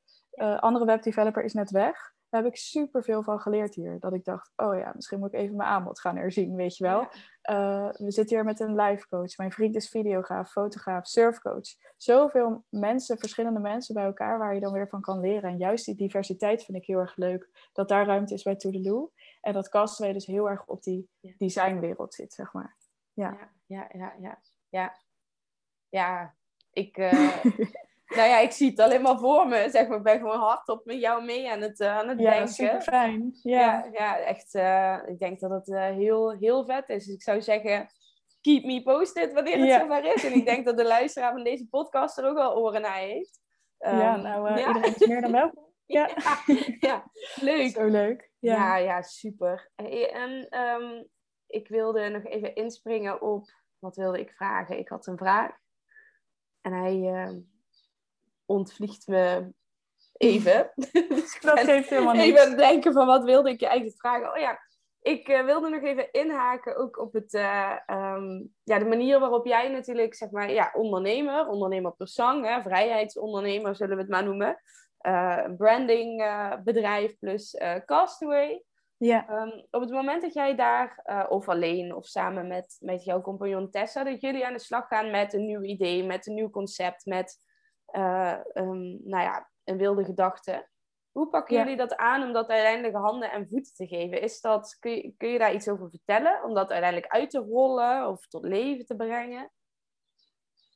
andere 0.61 0.85
webdeveloper 0.85 1.45
is 1.45 1.53
net 1.53 1.71
weg. 1.71 2.14
Daar 2.35 2.43
heb 2.43 2.53
ik 2.53 2.59
super 2.59 3.05
veel 3.05 3.23
van 3.23 3.41
geleerd 3.41 3.75
hier. 3.75 4.01
Dat 4.01 4.15
ik 4.15 4.25
dacht, 4.25 4.53
oh 4.57 4.79
ja, 4.79 4.93
misschien 4.95 5.19
moet 5.19 5.33
ik 5.33 5.41
even 5.41 5.57
mijn 5.57 5.69
aanbod 5.69 6.01
gaan 6.01 6.17
herzien, 6.17 6.55
weet 6.55 6.77
je 6.77 6.85
wel. 6.85 7.01
Uh, 7.51 7.91
we 7.93 8.11
zitten 8.11 8.37
hier 8.37 8.45
met 8.45 8.61
een 8.61 8.75
live 8.75 9.09
coach. 9.09 9.37
Mijn 9.37 9.53
vriend 9.53 9.75
is 9.77 9.89
videograaf, 9.89 10.51
fotograaf, 10.51 11.07
surfcoach. 11.07 11.77
Zoveel 11.97 12.65
mensen, 12.69 13.19
verschillende 13.19 13.61
mensen 13.61 13.95
bij 13.95 14.05
elkaar 14.05 14.39
waar 14.39 14.55
je 14.55 14.61
dan 14.61 14.73
weer 14.73 14.89
van 14.89 15.01
kan 15.01 15.21
leren. 15.21 15.51
En 15.51 15.57
juist 15.57 15.85
die 15.85 15.95
diversiteit 15.95 16.65
vind 16.65 16.79
ik 16.79 16.87
heel 16.87 16.99
erg 16.99 17.17
leuk. 17.17 17.69
Dat 17.73 17.89
daar 17.89 18.07
ruimte 18.07 18.35
is 18.35 18.43
bij 18.43 18.57
Toedeloe. 18.57 19.11
En 19.41 19.53
dat 19.53 19.69
Castaway 19.69 20.13
dus 20.13 20.27
heel 20.27 20.51
erg 20.51 20.67
op 20.67 20.83
die 20.83 21.09
designwereld 21.39 22.15
zit, 22.15 22.33
zeg 22.33 22.53
maar. 22.53 22.77
Ja, 23.13 23.51
ja, 23.67 23.89
ja, 23.93 24.15
ja. 24.21 24.41
Ja, 24.69 24.97
ja. 25.89 26.35
ik... 26.73 26.99
Uh... 26.99 27.45
nou 28.07 28.29
ja, 28.29 28.39
ik 28.39 28.51
zie 28.51 28.71
het 28.71 28.81
alleen 28.81 29.03
maar 29.03 29.19
voor 29.19 29.49
me. 29.49 29.69
Zeg 29.71 29.89
maar, 29.89 29.97
ik 29.97 30.03
ben 30.03 30.19
gewoon 30.19 30.39
hardop 30.39 30.85
met 30.85 31.01
jou 31.01 31.25
mee 31.25 31.51
aan 31.51 31.61
het, 31.61 31.81
uh, 31.81 31.99
aan 31.99 32.09
het 32.09 32.21
ja, 32.21 32.31
denken. 32.31 32.49
super 32.49 32.83
fijn. 32.83 33.39
Ja, 33.43 33.61
ja, 33.61 33.89
ja 33.93 34.19
echt. 34.19 34.55
Uh, 34.55 34.99
ik 35.07 35.19
denk 35.19 35.41
dat 35.41 35.51
het 35.51 35.69
uh, 35.69 35.83
heel, 35.83 36.33
heel 36.33 36.65
vet 36.65 36.89
is. 36.89 37.05
Dus 37.05 37.15
ik 37.15 37.23
zou 37.23 37.43
zeggen, 37.43 37.89
keep 38.41 38.65
me 38.65 38.83
posted 38.83 39.33
wanneer 39.33 39.59
het 39.59 39.69
ja. 39.69 39.81
zover 39.81 40.15
is. 40.15 40.25
En 40.25 40.33
ik 40.33 40.45
denk 40.45 40.65
dat 40.65 40.77
de 40.77 40.85
luisteraar 40.85 41.33
van 41.33 41.45
deze 41.45 41.69
podcast 41.69 42.19
er 42.19 42.29
ook 42.29 42.37
wel 42.37 42.57
oren 42.57 42.81
naar 42.81 42.99
heeft. 42.99 43.41
Um, 43.79 43.99
ja, 43.99 44.17
nou, 44.17 44.49
ja. 44.49 44.69
iedereen 44.69 44.95
is 44.95 45.07
meer 45.07 45.21
dan 45.21 45.33
welkom. 45.33 45.63
Ja. 45.87 46.11
ja, 46.81 47.11
leuk. 47.41 47.71
Zo 47.71 47.85
leuk. 47.85 48.31
Ja, 48.39 48.55
ja, 48.55 48.77
ja 48.77 49.03
super. 49.03 49.71
En 49.75 50.59
um, 50.59 51.09
ik 51.47 51.69
wilde 51.69 52.09
nog 52.09 52.25
even 52.25 52.55
inspringen 52.55 53.23
op, 53.23 53.51
wat 53.79 53.97
wilde 53.97 54.21
ik 54.21 54.31
vragen? 54.31 54.79
Ik 54.79 54.89
had 54.89 55.07
een 55.07 55.17
vraag. 55.17 55.57
En 56.61 56.73
hij 56.73 57.27
ontvliegt 58.47 59.07
me 59.07 59.53
even. 60.13 60.71
dus 61.09 61.41
dat 61.41 61.61
geeft 61.61 61.89
helemaal 61.89 62.15
niks. 62.15 62.41
Even 62.41 62.57
denken 62.57 62.93
van 62.93 63.07
wat 63.07 63.25
wilde 63.25 63.51
ik 63.51 63.61
je 63.61 63.67
eigenlijk 63.67 64.01
vragen. 64.01 64.33
Oh 64.33 64.39
ja, 64.39 64.59
ik 65.05 65.29
uh, 65.29 65.45
wilde 65.45 65.69
nog 65.69 65.83
even 65.83 66.13
inhaken 66.13 66.77
ook 66.77 66.99
op 66.99 67.13
het, 67.13 67.33
uh, 67.33 67.77
um, 67.87 68.55
ja, 68.63 68.79
de 68.79 68.85
manier 68.85 69.21
waarop 69.21 69.47
jij 69.47 69.69
natuurlijk, 69.69 70.15
zeg 70.15 70.31
maar, 70.31 70.51
ja, 70.51 70.71
ondernemer, 70.73 71.49
ondernemer 71.49 71.93
persoon, 71.93 72.45
hè, 72.45 72.63
vrijheidsondernemer 72.63 73.77
zullen 73.77 73.97
we 73.97 74.03
het 74.03 74.11
maar 74.11 74.25
noemen. 74.25 74.63
Uh, 75.07 75.45
branding 75.57 76.25
bedrijf 76.65 77.19
plus 77.19 77.57
Castaway. 77.85 78.65
Ja. 78.97 79.29
Ehm, 79.29 79.63
op 79.71 79.81
het 79.81 79.91
moment 79.91 80.23
dat 80.23 80.35
jij 80.35 80.55
daar, 80.57 81.05
of 81.29 81.49
alleen 81.49 81.95
of 81.95 82.07
samen 82.07 82.47
met, 82.47 82.77
met 82.81 83.05
jouw 83.05 83.21
compagnon 83.21 83.71
Tessa, 83.71 84.05
dat 84.05 84.21
jullie 84.21 84.47
aan 84.47 84.53
de 84.53 84.59
slag 84.59 84.87
gaan 84.89 85.11
met 85.11 85.33
een 85.33 85.47
nieuw 85.47 85.63
idee, 85.63 86.05
met 86.05 86.27
een 86.27 86.35
nieuw 86.35 86.51
concept, 86.51 87.07
met 87.07 87.39
uh, 87.97 88.39
um, 88.55 89.01
nou 89.05 89.23
ja, 89.23 89.51
een 89.65 89.77
wilde 89.77 90.05
gedachte. 90.05 90.69
Hoe 91.11 91.29
pakken 91.29 91.57
jullie 91.57 91.77
dat 91.77 91.97
aan 91.97 92.23
om 92.23 92.33
dat 92.33 92.49
uiteindelijk 92.49 92.95
handen 92.95 93.31
en 93.31 93.49
voeten 93.49 93.75
te 93.75 93.87
geven? 93.87 94.21
Is 94.21 94.41
dat, 94.41 94.77
kun, 94.81 94.91
je, 94.91 95.15
kun 95.17 95.29
je 95.29 95.39
daar 95.39 95.55
iets 95.55 95.69
over 95.69 95.91
vertellen? 95.91 96.45
Om 96.45 96.55
dat 96.55 96.71
uiteindelijk 96.71 97.13
uit 97.13 97.31
te 97.31 97.39
rollen 97.39 98.09
of 98.09 98.27
tot 98.27 98.45
leven 98.45 98.87
te 98.87 98.97
brengen? 98.97 99.51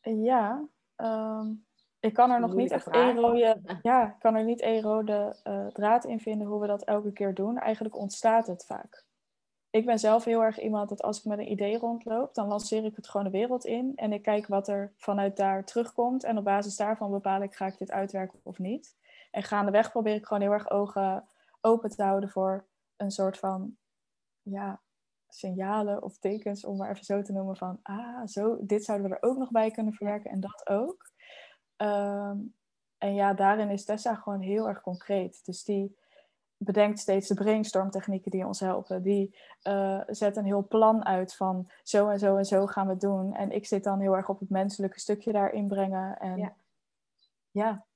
Ja, 0.01 0.69
um, 0.97 1.67
ik 2.01 2.15
kan 2.15 2.31
er 2.31 2.41
nog 2.41 2.55
niet 2.55 2.71
echt 2.71 2.89
één 2.89 3.17
rode, 3.17 3.79
ja, 3.83 4.07
kan 4.07 4.35
er 4.35 4.45
niet 4.45 4.61
één 4.61 4.83
rode 4.83 5.37
uh, 5.45 5.67
draad 5.67 6.05
in 6.05 6.21
vinden 6.21 6.47
hoe 6.47 6.61
we 6.61 6.67
dat 6.67 6.85
elke 6.85 7.13
keer 7.13 7.35
doen. 7.35 7.59
Eigenlijk 7.59 7.97
ontstaat 7.97 8.47
het 8.47 8.65
vaak. 8.65 9.07
Ik 9.71 9.87
ben 9.87 9.99
zelf 9.99 10.25
heel 10.25 10.43
erg 10.43 10.61
iemand 10.61 10.89
dat 10.89 11.03
als 11.03 11.19
ik 11.19 11.25
met 11.25 11.39
een 11.39 11.51
idee 11.51 11.79
rondloop, 11.79 12.35
dan 12.35 12.49
lanceer 12.49 12.85
ik 12.85 12.97
het 12.97 13.09
gewoon 13.09 13.27
de 13.27 13.39
wereld 13.39 13.65
in 13.65 13.93
en 13.95 14.13
ik 14.13 14.23
kijk 14.23 14.47
wat 14.47 14.69
er 14.69 14.93
vanuit 14.97 15.37
daar 15.37 15.65
terugkomt. 15.65 16.25
En 16.25 16.39
op 16.39 16.45
basis 16.45 16.77
daarvan 16.77 17.11
bepaal 17.11 17.43
ik, 17.43 17.55
ga 17.55 17.67
ik 17.67 17.79
dit 17.79 17.91
uitwerken 17.91 18.41
of 18.43 18.59
niet. 18.59 18.97
En 19.31 19.43
gaandeweg 19.43 19.91
probeer 19.91 20.15
ik 20.15 20.27
gewoon 20.27 20.43
heel 20.43 20.53
erg 20.53 20.71
ogen 20.71 21.29
open 21.61 21.91
te 21.91 22.03
houden 22.03 22.31
voor 22.31 22.67
een 22.97 23.11
soort 23.11 23.39
van 23.39 23.77
ja, 24.43 24.81
signalen 25.29 26.03
of 26.03 26.19
tekens, 26.19 26.65
om 26.65 26.77
maar 26.77 26.91
even 26.91 27.05
zo 27.05 27.23
te 27.23 27.33
noemen, 27.33 27.57
van 27.57 27.79
ah, 27.83 28.27
zo, 28.27 28.59
dit 28.61 28.85
zouden 28.85 29.11
we 29.11 29.17
er 29.17 29.29
ook 29.29 29.39
nog 29.39 29.51
bij 29.51 29.71
kunnen 29.71 29.93
verwerken 29.93 30.31
en 30.31 30.41
dat 30.41 30.69
ook. 30.69 31.11
Ehm, 31.77 32.39
en 32.99 33.15
ja, 33.15 33.35
daarin 33.35 33.71
is 33.71 33.85
Tessa 33.85 34.15
gewoon 34.15 34.41
heel 34.41 34.69
erg 34.69 34.81
concreet. 34.81 35.45
Dus 35.45 35.65
die 35.65 35.97
bedenkt 36.59 36.99
steeds 36.99 37.29
de 37.29 37.35
brainstormtechnieken 37.35 38.31
die 38.31 38.47
ons 38.47 38.61
helpen. 38.61 39.03
Die 39.03 39.37
uh, 39.63 40.03
zet 40.07 40.37
een 40.37 40.45
heel 40.45 40.67
plan 40.69 41.05
uit 41.05 41.37
van 41.37 41.71
zo 41.83 42.09
en 42.09 42.19
zo 42.19 42.37
en 42.37 42.45
zo 42.45 42.67
gaan 42.67 42.87
we 42.87 42.93
het 42.93 43.01
doen. 43.01 43.35
En 43.35 43.51
ik 43.51 43.67
zit 43.67 43.85
dan 43.85 44.01
heel 44.01 44.17
erg 44.17 44.29
op 44.29 44.41
het 44.41 44.51
menselijke 44.51 45.01
stukje 45.01 45.33
daarin 45.33 45.69
brengen. 45.69 46.19
En 46.19 46.39
ja, 46.39 46.57
ja 47.51 47.87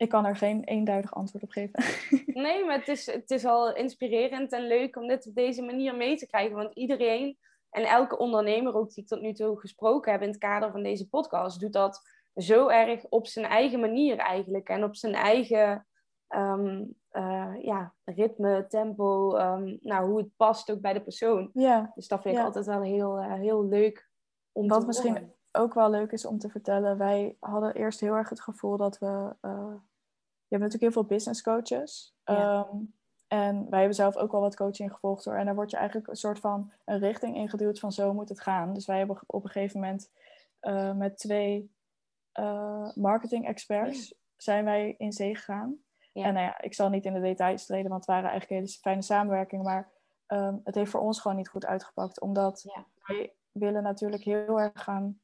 ik 0.00 0.08
kan 0.08 0.26
er 0.26 0.36
geen 0.36 0.64
eenduidig 0.64 1.14
antwoord 1.14 1.44
op 1.44 1.50
geven. 1.50 1.84
Nee, 2.42 2.64
maar 2.64 2.78
het 2.78 2.88
is, 2.88 3.06
het 3.06 3.30
is 3.30 3.44
al 3.44 3.74
inspirerend 3.74 4.52
en 4.52 4.66
leuk 4.66 4.96
om 4.96 5.08
dit 5.08 5.26
op 5.26 5.34
deze 5.34 5.62
manier 5.62 5.96
mee 5.96 6.16
te 6.16 6.26
krijgen. 6.26 6.56
Want 6.56 6.74
iedereen 6.74 7.38
en 7.70 7.84
elke 7.84 8.18
ondernemer 8.18 8.74
ook 8.74 8.94
die 8.94 9.02
ik 9.02 9.08
tot 9.08 9.20
nu 9.20 9.32
toe 9.32 9.60
gesproken 9.60 10.12
heb 10.12 10.22
in 10.22 10.28
het 10.28 10.38
kader 10.38 10.70
van 10.70 10.82
deze 10.82 11.08
podcast, 11.08 11.60
doet 11.60 11.72
dat 11.72 12.02
zo 12.34 12.68
erg 12.68 13.04
op 13.08 13.26
zijn 13.26 13.46
eigen 13.46 13.80
manier 13.80 14.16
eigenlijk. 14.16 14.68
En 14.68 14.84
op 14.84 14.96
zijn 14.96 15.14
eigen 15.14 15.86
um, 16.28 16.99
uh, 17.12 17.54
ja, 17.62 17.94
ritme, 18.04 18.66
tempo, 18.68 19.36
um, 19.36 19.78
nou, 19.80 20.08
hoe 20.08 20.18
het 20.18 20.36
past 20.36 20.70
ook 20.70 20.80
bij 20.80 20.92
de 20.92 21.00
persoon. 21.02 21.50
Ja. 21.54 21.92
Dus 21.94 22.08
dat 22.08 22.22
vind 22.22 22.36
ik 22.36 22.44
altijd 22.44 22.66
wel 22.66 22.82
heel, 22.82 23.18
uh, 23.18 23.32
heel 23.32 23.64
leuk 23.64 24.10
om 24.52 24.68
Wat 24.68 24.80
te 24.80 24.86
misschien 24.86 25.16
horen. 25.16 25.34
ook 25.52 25.74
wel 25.74 25.90
leuk 25.90 26.12
is 26.12 26.26
om 26.26 26.38
te 26.38 26.48
vertellen. 26.48 26.98
Wij 26.98 27.36
hadden 27.40 27.74
eerst 27.74 28.00
heel 28.00 28.14
erg 28.14 28.28
het 28.28 28.40
gevoel 28.40 28.76
dat 28.76 28.98
we... 28.98 29.36
Uh, 29.40 29.74
je 30.46 30.56
hebt 30.56 30.62
natuurlijk 30.72 30.82
heel 30.82 31.02
veel 31.02 31.16
business 31.16 31.42
coaches. 31.42 32.16
Ja. 32.24 32.66
Um, 32.72 32.94
en 33.28 33.70
wij 33.70 33.78
hebben 33.78 33.96
zelf 33.96 34.16
ook 34.16 34.32
wel 34.32 34.40
wat 34.40 34.56
coaching 34.56 34.92
gevolgd 34.92 35.24
door. 35.24 35.34
En 35.34 35.44
daar 35.44 35.54
word 35.54 35.70
je 35.70 35.76
eigenlijk 35.76 36.08
een 36.08 36.16
soort 36.16 36.38
van 36.38 36.72
een 36.84 36.98
richting 36.98 37.36
ingeduwd 37.36 37.78
van 37.78 37.92
zo 37.92 38.12
moet 38.12 38.28
het 38.28 38.40
gaan. 38.40 38.72
Dus 38.72 38.86
wij 38.86 38.98
hebben 38.98 39.20
op 39.26 39.44
een 39.44 39.50
gegeven 39.50 39.80
moment 39.80 40.10
met 40.96 41.18
twee 41.18 41.70
marketing 42.94 43.46
experts 43.46 44.14
zijn 44.36 44.64
wij 44.64 44.94
in 44.98 45.12
zee 45.12 45.36
gegaan. 45.36 45.78
Ja. 46.20 46.26
En 46.26 46.34
nou 46.34 46.46
ja, 46.46 46.60
ik 46.60 46.74
zal 46.74 46.88
niet 46.88 47.04
in 47.04 47.12
de 47.12 47.20
details 47.20 47.66
treden, 47.66 47.90
want 47.90 48.00
het 48.00 48.10
waren 48.10 48.30
eigenlijk 48.30 48.60
hele 48.60 48.72
fijne 48.80 49.02
samenwerkingen. 49.02 49.64
Maar 49.64 49.88
um, 50.28 50.60
het 50.64 50.74
heeft 50.74 50.90
voor 50.90 51.00
ons 51.00 51.20
gewoon 51.20 51.36
niet 51.36 51.48
goed 51.48 51.66
uitgepakt. 51.66 52.20
Omdat 52.20 52.62
Ja. 52.74 52.86
wij 53.06 53.32
willen 53.52 53.82
natuurlijk 53.82 54.22
heel 54.22 54.60
erg 54.60 54.82
gaan 54.82 55.20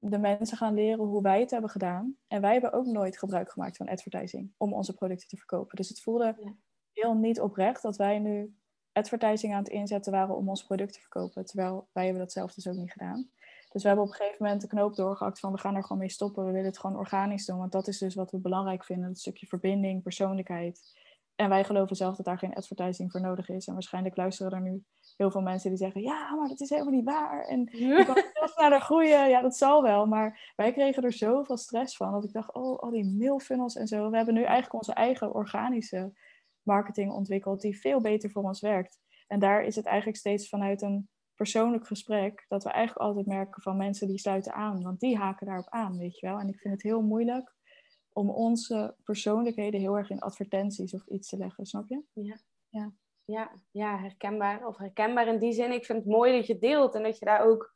de 0.00 0.18
mensen 0.18 0.56
gaan 0.56 0.74
leren 0.74 1.04
hoe 1.04 1.22
wij 1.22 1.40
het 1.40 1.50
hebben 1.50 1.70
gedaan. 1.70 2.16
En 2.28 2.40
wij 2.40 2.52
hebben 2.52 2.72
ook 2.72 2.86
nooit 2.86 3.18
gebruik 3.18 3.50
gemaakt 3.50 3.76
van 3.76 3.88
advertising 3.88 4.52
om 4.56 4.72
onze 4.72 4.94
producten 4.94 5.28
te 5.28 5.36
verkopen. 5.36 5.76
Dus 5.76 5.88
het 5.88 6.00
voelde 6.00 6.34
Ja. 6.38 6.52
heel 6.92 7.14
niet 7.14 7.40
oprecht 7.40 7.82
dat 7.82 7.96
wij 7.96 8.18
nu 8.18 8.56
advertising 8.92 9.52
aan 9.52 9.58
het 9.58 9.68
inzetten 9.68 10.12
waren 10.12 10.36
om 10.36 10.48
ons 10.48 10.64
product 10.64 10.92
te 10.92 11.00
verkopen. 11.00 11.44
Terwijl 11.46 11.88
wij 11.92 12.04
hebben 12.04 12.22
dat 12.22 12.32
zelf 12.32 12.54
dus 12.54 12.68
ook 12.68 12.74
niet 12.74 12.92
gedaan. 12.92 13.30
Dus 13.74 13.82
we 13.82 13.88
hebben 13.88 14.06
op 14.06 14.12
een 14.12 14.16
gegeven 14.16 14.44
moment 14.44 14.60
de 14.60 14.66
knoop 14.66 14.94
doorgehakt 14.94 15.40
van 15.40 15.52
we 15.52 15.58
gaan 15.58 15.74
er 15.74 15.82
gewoon 15.82 15.98
mee 15.98 16.10
stoppen. 16.10 16.44
We 16.44 16.50
willen 16.50 16.66
het 16.66 16.78
gewoon 16.78 16.96
organisch 16.96 17.46
doen. 17.46 17.58
Want 17.58 17.72
dat 17.72 17.88
is 17.88 17.98
dus 17.98 18.14
wat 18.14 18.30
we 18.30 18.38
belangrijk 18.38 18.84
vinden. 18.84 19.08
Het 19.08 19.18
stukje 19.18 19.46
verbinding, 19.46 20.02
persoonlijkheid. 20.02 20.80
En 21.34 21.48
wij 21.48 21.64
geloven 21.64 21.96
zelf 21.96 22.16
dat 22.16 22.26
daar 22.26 22.38
geen 22.38 22.54
advertising 22.54 23.10
voor 23.10 23.20
nodig 23.20 23.48
is. 23.48 23.66
En 23.66 23.72
waarschijnlijk 23.72 24.16
luisteren 24.16 24.52
er 24.52 24.60
nu 24.60 24.84
heel 25.16 25.30
veel 25.30 25.40
mensen 25.40 25.68
die 25.68 25.78
zeggen... 25.78 26.02
ja, 26.02 26.34
maar 26.34 26.48
dat 26.48 26.60
is 26.60 26.70
helemaal 26.70 26.92
niet 26.92 27.04
waar. 27.04 27.44
En 27.44 27.68
je 27.72 28.04
kan 28.06 28.24
heel 28.32 28.48
sneller 28.48 28.80
groeien. 28.80 29.28
Ja, 29.28 29.40
dat 29.40 29.56
zal 29.56 29.82
wel. 29.82 30.06
Maar 30.06 30.52
wij 30.56 30.72
kregen 30.72 31.02
er 31.02 31.12
zoveel 31.12 31.56
stress 31.56 31.96
van... 31.96 32.12
dat 32.12 32.24
ik 32.24 32.32
dacht, 32.32 32.54
oh, 32.54 32.78
al 32.78 32.90
die 32.90 33.14
mailfunnels 33.18 33.76
en 33.76 33.86
zo. 33.86 34.10
We 34.10 34.16
hebben 34.16 34.34
nu 34.34 34.42
eigenlijk 34.42 34.74
onze 34.74 34.92
eigen 34.92 35.34
organische 35.34 36.12
marketing 36.62 37.12
ontwikkeld... 37.12 37.60
die 37.60 37.80
veel 37.80 38.00
beter 38.00 38.30
voor 38.30 38.42
ons 38.42 38.60
werkt. 38.60 38.98
En 39.26 39.38
daar 39.38 39.64
is 39.64 39.76
het 39.76 39.86
eigenlijk 39.86 40.18
steeds 40.18 40.48
vanuit 40.48 40.82
een 40.82 41.08
persoonlijk 41.34 41.86
gesprek... 41.86 42.44
dat 42.48 42.64
we 42.64 42.70
eigenlijk 42.70 43.06
altijd 43.06 43.26
merken 43.26 43.62
van 43.62 43.76
mensen 43.76 44.08
die 44.08 44.18
sluiten 44.18 44.52
aan. 44.52 44.82
Want 44.82 45.00
die 45.00 45.16
haken 45.16 45.46
daarop 45.46 45.68
aan, 45.68 45.98
weet 45.98 46.18
je 46.18 46.26
wel. 46.26 46.38
En 46.38 46.48
ik 46.48 46.58
vind 46.58 46.74
het 46.74 46.82
heel 46.82 47.02
moeilijk 47.02 47.54
om 48.12 48.30
onze 48.30 48.96
persoonlijkheden 49.04 49.80
heel 49.80 49.96
erg 49.96 50.10
in 50.10 50.20
advertenties 50.20 50.94
of 50.94 51.06
iets 51.06 51.28
te 51.28 51.36
leggen, 51.36 51.66
snap 51.66 51.88
je? 51.88 52.02
Ja. 52.12 52.36
Ja. 52.68 52.92
Ja, 53.24 53.50
ja, 53.70 53.98
herkenbaar. 53.98 54.66
Of 54.66 54.76
herkenbaar 54.76 55.26
in 55.26 55.38
die 55.38 55.52
zin. 55.52 55.72
Ik 55.72 55.84
vind 55.84 55.98
het 55.98 56.08
mooi 56.08 56.36
dat 56.36 56.46
je 56.46 56.52
het 56.52 56.62
deelt 56.62 56.94
en 56.94 57.02
dat 57.02 57.18
je 57.18 57.24
daar 57.24 57.44
ook 57.44 57.72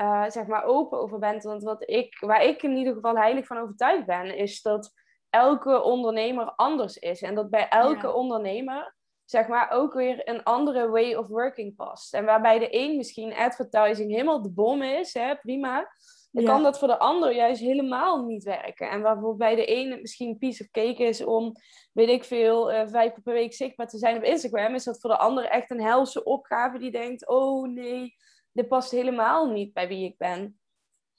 uh, 0.00 0.28
zeg 0.28 0.46
maar 0.46 0.64
open 0.64 0.98
over 0.98 1.18
bent. 1.18 1.42
Want 1.42 1.62
wat 1.62 1.90
ik, 1.90 2.18
waar 2.20 2.44
ik 2.44 2.62
in 2.62 2.76
ieder 2.76 2.94
geval 2.94 3.16
heilig 3.16 3.46
van 3.46 3.58
overtuigd 3.58 4.06
ben, 4.06 4.36
is 4.36 4.62
dat 4.62 4.92
elke 5.30 5.82
ondernemer 5.82 6.52
anders 6.54 6.96
is. 6.96 7.22
En 7.22 7.34
dat 7.34 7.50
bij 7.50 7.68
elke 7.68 8.06
Ja. 8.06 8.12
ondernemer 8.12 8.96
zeg 9.30 9.48
maar 9.48 9.70
ook 9.70 9.94
weer 9.94 10.28
een 10.28 10.42
andere 10.42 10.88
way 10.88 11.14
of 11.14 11.26
working 11.28 11.76
past. 11.76 12.14
En 12.14 12.24
waarbij 12.24 12.58
de 12.58 12.68
een 12.70 12.96
misschien 12.96 13.34
advertising 13.34 14.10
helemaal 14.10 14.42
de 14.42 14.50
bom 14.50 14.82
is, 14.82 15.14
hè, 15.14 15.36
prima. 15.36 15.88
Dan 16.30 16.42
Ja. 16.44 16.52
kan 16.52 16.62
dat 16.62 16.78
voor 16.78 16.88
de 16.88 16.98
ander 16.98 17.34
juist 17.34 17.60
helemaal 17.60 18.24
niet 18.24 18.44
werken. 18.44 18.90
En 18.90 19.00
waarbij 19.00 19.54
de 19.54 19.64
ene 19.64 20.00
misschien 20.00 20.28
een 20.28 20.38
piece 20.38 20.62
of 20.62 20.70
cake 20.70 21.02
is 21.04 21.24
om, 21.24 21.52
weet 21.92 22.08
ik 22.08 22.24
veel, 22.24 22.72
eh, 22.72 22.86
vijf 22.88 23.12
keer 23.12 23.22
per 23.22 23.32
week 23.32 23.54
zichtbaar 23.54 23.86
te 23.88 23.98
zijn 23.98 24.16
op 24.16 24.22
Instagram, 24.22 24.74
is 24.74 24.84
dat 24.84 25.00
voor 25.00 25.10
de 25.10 25.18
ander 25.18 25.44
echt 25.44 25.70
een 25.70 25.82
helse 25.82 26.24
opgave 26.24 26.78
die 26.78 26.90
denkt, 26.90 27.28
oh 27.28 27.68
nee, 27.68 28.14
dit 28.52 28.68
past 28.68 28.90
helemaal 28.90 29.50
niet 29.50 29.72
bij 29.72 29.88
wie 29.88 30.04
ik 30.04 30.16
ben. 30.16 30.60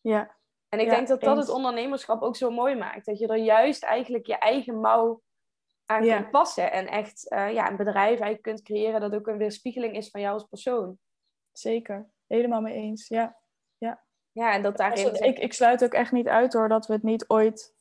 Ja, 0.01 0.37
En 0.69 0.79
ik 0.79 0.85
Ja, 0.85 0.91
denk 0.95 1.07
dat 1.07 1.21
dat 1.21 1.37
eens. 1.37 1.45
het 1.47 1.55
ondernemerschap 1.55 2.21
ook 2.21 2.35
zo 2.35 2.49
mooi 2.51 2.75
maakt. 2.75 3.05
Dat 3.05 3.19
je 3.19 3.27
er 3.27 3.37
juist 3.37 3.83
eigenlijk 3.83 4.25
je 4.27 4.37
eigen 4.37 4.79
mouw 4.79 5.21
aan 5.89 6.03
Ja. 6.03 6.17
kunt 6.17 6.31
passen. 6.31 6.71
En 6.71 6.87
echt 6.87 7.29
eh, 7.29 7.53
ja, 7.53 7.69
een 7.69 7.77
bedrijf 7.77 8.07
eigenlijk 8.07 8.41
kunt 8.41 8.61
creëren 8.61 9.01
dat 9.01 9.13
ook 9.13 9.27
een 9.27 9.37
weerspiegeling 9.37 9.95
is 9.95 10.09
van 10.09 10.21
jou 10.21 10.33
als 10.33 10.43
persoon. 10.43 10.97
zeker. 11.51 12.09
Helemaal 12.27 12.61
mee 12.61 12.73
eens. 12.73 13.07
Ja. 13.07 13.37
Ja, 14.31 14.53
en 14.53 14.61
dat 14.61 14.77
daarin... 14.77 15.05
het- 15.05 15.21
ik, 15.21 15.39
ik 15.39 15.53
sluit 15.53 15.83
ook 15.83 15.93
echt 15.93 16.11
niet 16.11 16.27
uit 16.27 16.53
hoor 16.53 16.69
dat 16.69 16.87
we 16.87 16.93
het 16.93 17.03
niet 17.03 17.25
ooit 17.29 17.75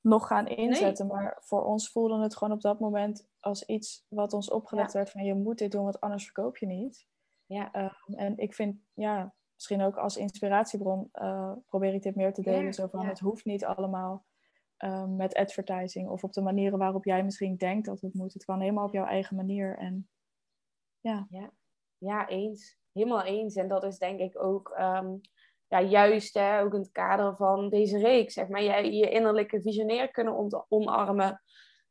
nog 0.00 0.26
gaan 0.26 0.46
inzetten. 0.46 1.06
Maar 1.06 1.38
voor 1.40 1.64
ons 1.64 1.90
voelde 1.90 2.22
het 2.22 2.36
gewoon 2.36 2.52
op 2.54 2.60
dat 2.60 2.80
moment 2.80 3.26
als 3.40 3.64
iets 3.64 4.06
wat 4.08 4.32
ons 4.32 4.50
opgelegd 4.50 4.92
werd 4.92 5.10
van 5.10 5.24
je 5.24 5.34
moet 5.34 5.58
dit 5.58 5.72
doen, 5.72 5.82
want 5.82 6.00
anders 6.00 6.24
verkoop 6.24 6.56
je 6.56 6.66
niet. 6.66 7.06
Ja. 7.46 7.72
Ehm, 7.72 8.14
en 8.14 8.38
ik 8.38 8.54
vind, 8.54 8.76
ja, 8.92 9.34
misschien 9.54 9.82
ook 9.82 9.96
als 9.96 10.16
inspiratiebron 10.16 11.08
eh, 11.12 11.52
probeer 11.66 11.94
ik 11.94 12.02
dit 12.02 12.16
meer 12.16 12.32
te 12.32 12.42
delen. 12.42 12.64
Ja, 12.64 12.72
zo 12.72 12.86
van 12.86 13.02
ja. 13.02 13.08
het 13.08 13.18
hoeft 13.20 13.44
niet 13.44 13.64
allemaal 13.64 14.24
ehm, 14.84 15.16
met 15.16 15.34
advertising 15.34 16.08
of 16.08 16.24
op 16.24 16.32
de 16.32 16.40
manieren 16.40 16.78
waarop 16.78 17.04
jij 17.04 17.24
misschien 17.24 17.56
denkt 17.56 17.86
dat 17.86 18.00
het 18.00 18.14
moet. 18.14 18.32
Het 18.32 18.44
kan 18.44 18.60
helemaal 18.60 18.86
op 18.86 18.92
jouw 18.92 19.04
eigen 19.04 19.36
manier. 19.36 19.78
En 19.78 20.08
ja, 21.00 21.26
Ja, 21.98 22.28
eens. 22.28 22.78
Helemaal 22.92 23.22
eens. 23.22 23.54
En 23.54 23.68
dat 23.68 23.84
is 23.84 23.98
denk 23.98 24.20
ik 24.20 24.42
ook 24.42 24.70
ehm, 24.70 25.16
ja, 25.68 25.80
juist 25.80 26.34
hè, 26.34 26.60
ook 26.60 26.74
in 26.74 26.80
het 26.80 26.92
kader 26.92 27.36
van 27.36 27.68
deze 27.68 27.98
reeks. 27.98 28.34
Zeg 28.34 28.48
maar, 28.48 28.62
jij 28.62 28.92
je 28.92 29.10
innerlijke 29.10 29.60
visionair 29.60 30.10
kunnen 30.10 30.64
omarmen. 30.68 31.42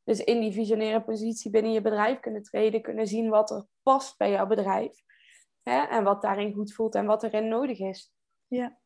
Dus 0.03 0.23
in 0.23 0.39
die 0.39 0.51
visionaire 0.51 1.01
positie 1.01 1.51
binnen 1.51 1.71
je 1.71 1.81
bedrijf 1.81 2.19
kunnen 2.19 2.43
treden. 2.43 2.81
Kunnen 2.81 3.07
zien 3.07 3.29
wat 3.29 3.51
er 3.51 3.65
past 3.81 4.17
bij 4.17 4.31
jouw 4.31 4.47
bedrijf. 4.47 5.01
Hè? 5.61 5.81
En 5.81 6.03
wat 6.03 6.21
daarin 6.21 6.53
goed 6.53 6.73
voelt 6.73 6.95
en 6.95 7.05
wat 7.05 7.23
erin 7.23 7.47
nodig 7.47 7.79
is. 7.79 8.13
ja, 8.47 8.79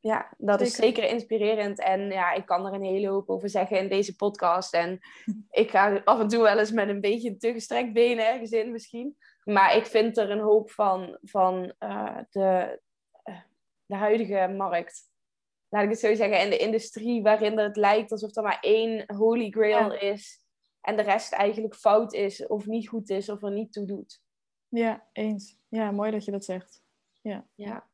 Ja, 0.00 0.34
dat 0.38 0.60
is 0.60 0.74
Zeker. 0.74 1.04
inspirerend. 1.08 1.80
En 1.80 2.00
ja, 2.00 2.32
ik 2.32 2.46
kan 2.46 2.66
er 2.66 2.72
een 2.72 2.82
hele 2.82 3.08
hoop 3.08 3.28
over 3.30 3.48
zeggen 3.48 3.78
in 3.78 3.88
deze 3.88 4.16
podcast. 4.16 4.74
En 4.74 4.98
ik 5.50 5.70
ga 5.70 6.00
af 6.04 6.20
en 6.20 6.28
toe 6.28 6.42
wel 6.42 6.58
eens 6.58 6.72
met 6.72 6.88
een 6.88 7.00
beetje 7.00 7.36
te 7.36 7.52
gestrekt 7.52 7.92
benen 7.92 8.26
ergens 8.28 8.50
in 8.50 8.72
misschien. 8.72 9.16
Maar 9.44 9.76
ik 9.76 9.86
vind 9.86 10.16
er 10.16 10.30
een 10.30 10.40
hoop 10.40 10.70
van, 10.70 11.18
van 11.22 11.72
eh, 11.78 12.18
de, 12.30 12.80
eh, 13.22 13.40
de 13.86 13.94
huidige 13.96 14.54
markt. 14.56 15.08
Laat 15.68 15.82
ik 15.82 15.90
het 15.90 15.98
zo 15.98 16.14
zeggen. 16.14 16.38
En 16.38 16.50
de 16.50 16.56
industrie 16.58 17.22
waarin 17.22 17.58
het 17.58 17.76
lijkt 17.76 18.10
alsof 18.12 18.36
er 18.36 18.42
maar 18.42 18.58
één 18.60 19.14
holy 19.16 19.50
grail 19.50 19.92
Ja. 19.92 20.00
is. 20.00 20.44
En 20.80 20.96
de 20.96 21.02
rest 21.02 21.32
eigenlijk 21.32 21.74
fout 21.74 22.12
is 22.12 22.46
of 22.46 22.66
niet 22.66 22.88
goed 22.88 23.10
is 23.10 23.28
of 23.28 23.42
er 23.42 23.52
niet 23.52 23.72
toe 23.72 23.86
doet. 23.86 24.22
Ja, 24.68 25.06
eens. 25.12 25.58
Ja, 25.68 25.90
mooi 25.90 26.10
dat 26.10 26.24
je 26.24 26.30
dat 26.30 26.44
zegt. 26.44 26.82
Ja. 27.22 27.46
Ja, 27.54 27.89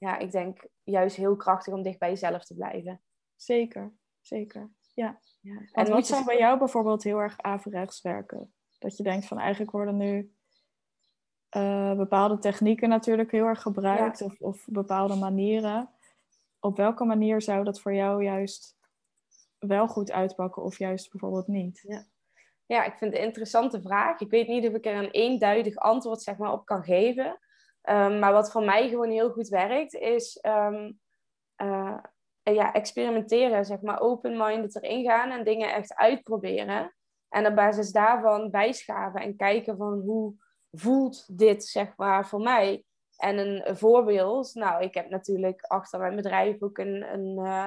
ja 0.00 0.18
ik 0.18 0.30
denk 0.30 0.66
juist 0.82 1.16
heel 1.16 1.36
krachtig 1.36 1.74
om 1.74 1.82
dicht 1.82 1.98
bij 1.98 2.08
jezelf 2.08 2.44
te 2.44 2.54
blijven. 2.54 3.00
Zeker, 3.36 3.92
zeker. 4.20 4.70
Ja. 4.94 5.20
ja. 5.40 5.62
En 5.72 5.90
wat 5.90 6.06
zou 6.06 6.24
bij 6.24 6.38
jou 6.38 6.58
bijvoorbeeld 6.58 7.02
heel 7.02 7.18
erg 7.18 7.38
averechts 7.38 8.02
werken? 8.02 8.52
Dat 8.78 8.96
je 8.96 9.02
denkt 9.02 9.26
van 9.26 9.38
eigenlijk 9.38 9.70
worden 9.70 9.96
nu 9.96 10.34
uh, 11.56 11.96
bepaalde 11.96 12.38
technieken 12.38 12.88
natuurlijk 12.88 13.30
heel 13.30 13.44
erg 13.44 13.62
gebruikt 13.62 14.22
of, 14.22 14.40
of 14.40 14.64
bepaalde 14.66 15.14
manieren. 15.14 15.90
Op 16.60 16.76
welke 16.76 17.04
manier 17.04 17.42
zou 17.42 17.64
dat 17.64 17.80
voor 17.80 17.94
jou 17.94 18.24
juist 18.24 18.76
wel 19.58 19.88
goed 19.88 20.12
uitpakken 20.12 20.62
of 20.62 20.78
juist 20.78 21.10
bijvoorbeeld 21.10 21.46
niet? 21.46 21.84
Ja. 21.86 22.06
ja, 22.66 22.84
ik 22.84 22.94
vind 22.94 23.12
het 23.12 23.20
een 23.20 23.26
interessante 23.26 23.80
vraag. 23.80 24.20
Ik 24.20 24.30
weet 24.30 24.48
niet 24.48 24.66
of 24.66 24.74
ik 24.74 24.86
er 24.86 24.96
een 24.96 25.10
eenduidig 25.10 25.76
antwoord 25.76 26.22
zeg 26.22 26.36
maar, 26.36 26.52
op 26.52 26.64
kan 26.64 26.84
geven. 26.84 27.38
Um, 27.82 28.18
maar 28.18 28.32
wat 28.32 28.50
voor 28.50 28.64
mij 28.64 28.88
gewoon 28.88 29.10
heel 29.10 29.30
goed 29.30 29.48
werkt, 29.48 29.94
is 29.94 30.38
um, 30.42 31.00
uh, 31.62 31.98
ja, 32.42 32.72
experimenteren, 32.72 33.64
zeg 33.64 33.80
maar, 33.80 34.00
open-minded 34.00 34.82
erin 34.82 35.04
gaan 35.04 35.30
en 35.30 35.44
dingen 35.44 35.72
echt 35.74 35.94
uitproberen. 35.94 36.94
En 37.28 37.46
op 37.46 37.54
basis 37.54 37.92
daarvan 37.92 38.50
bijschaven 38.50 39.20
en 39.20 39.36
kijken 39.36 39.76
van 39.76 40.00
hoe 40.00 40.34
voelt 40.70 41.38
dit, 41.38 41.64
zeg 41.64 41.96
maar, 41.96 42.26
voor 42.26 42.40
mij. 42.40 42.84
En 43.16 43.38
een 43.38 43.76
voorbeeld, 43.76 44.54
nou, 44.54 44.82
ik 44.82 44.94
heb 44.94 45.08
natuurlijk 45.08 45.62
achter 45.62 46.00
mijn 46.00 46.16
bedrijf 46.16 46.62
ook 46.62 46.78
een, 46.78 47.12
een, 47.12 47.38
uh, 47.38 47.66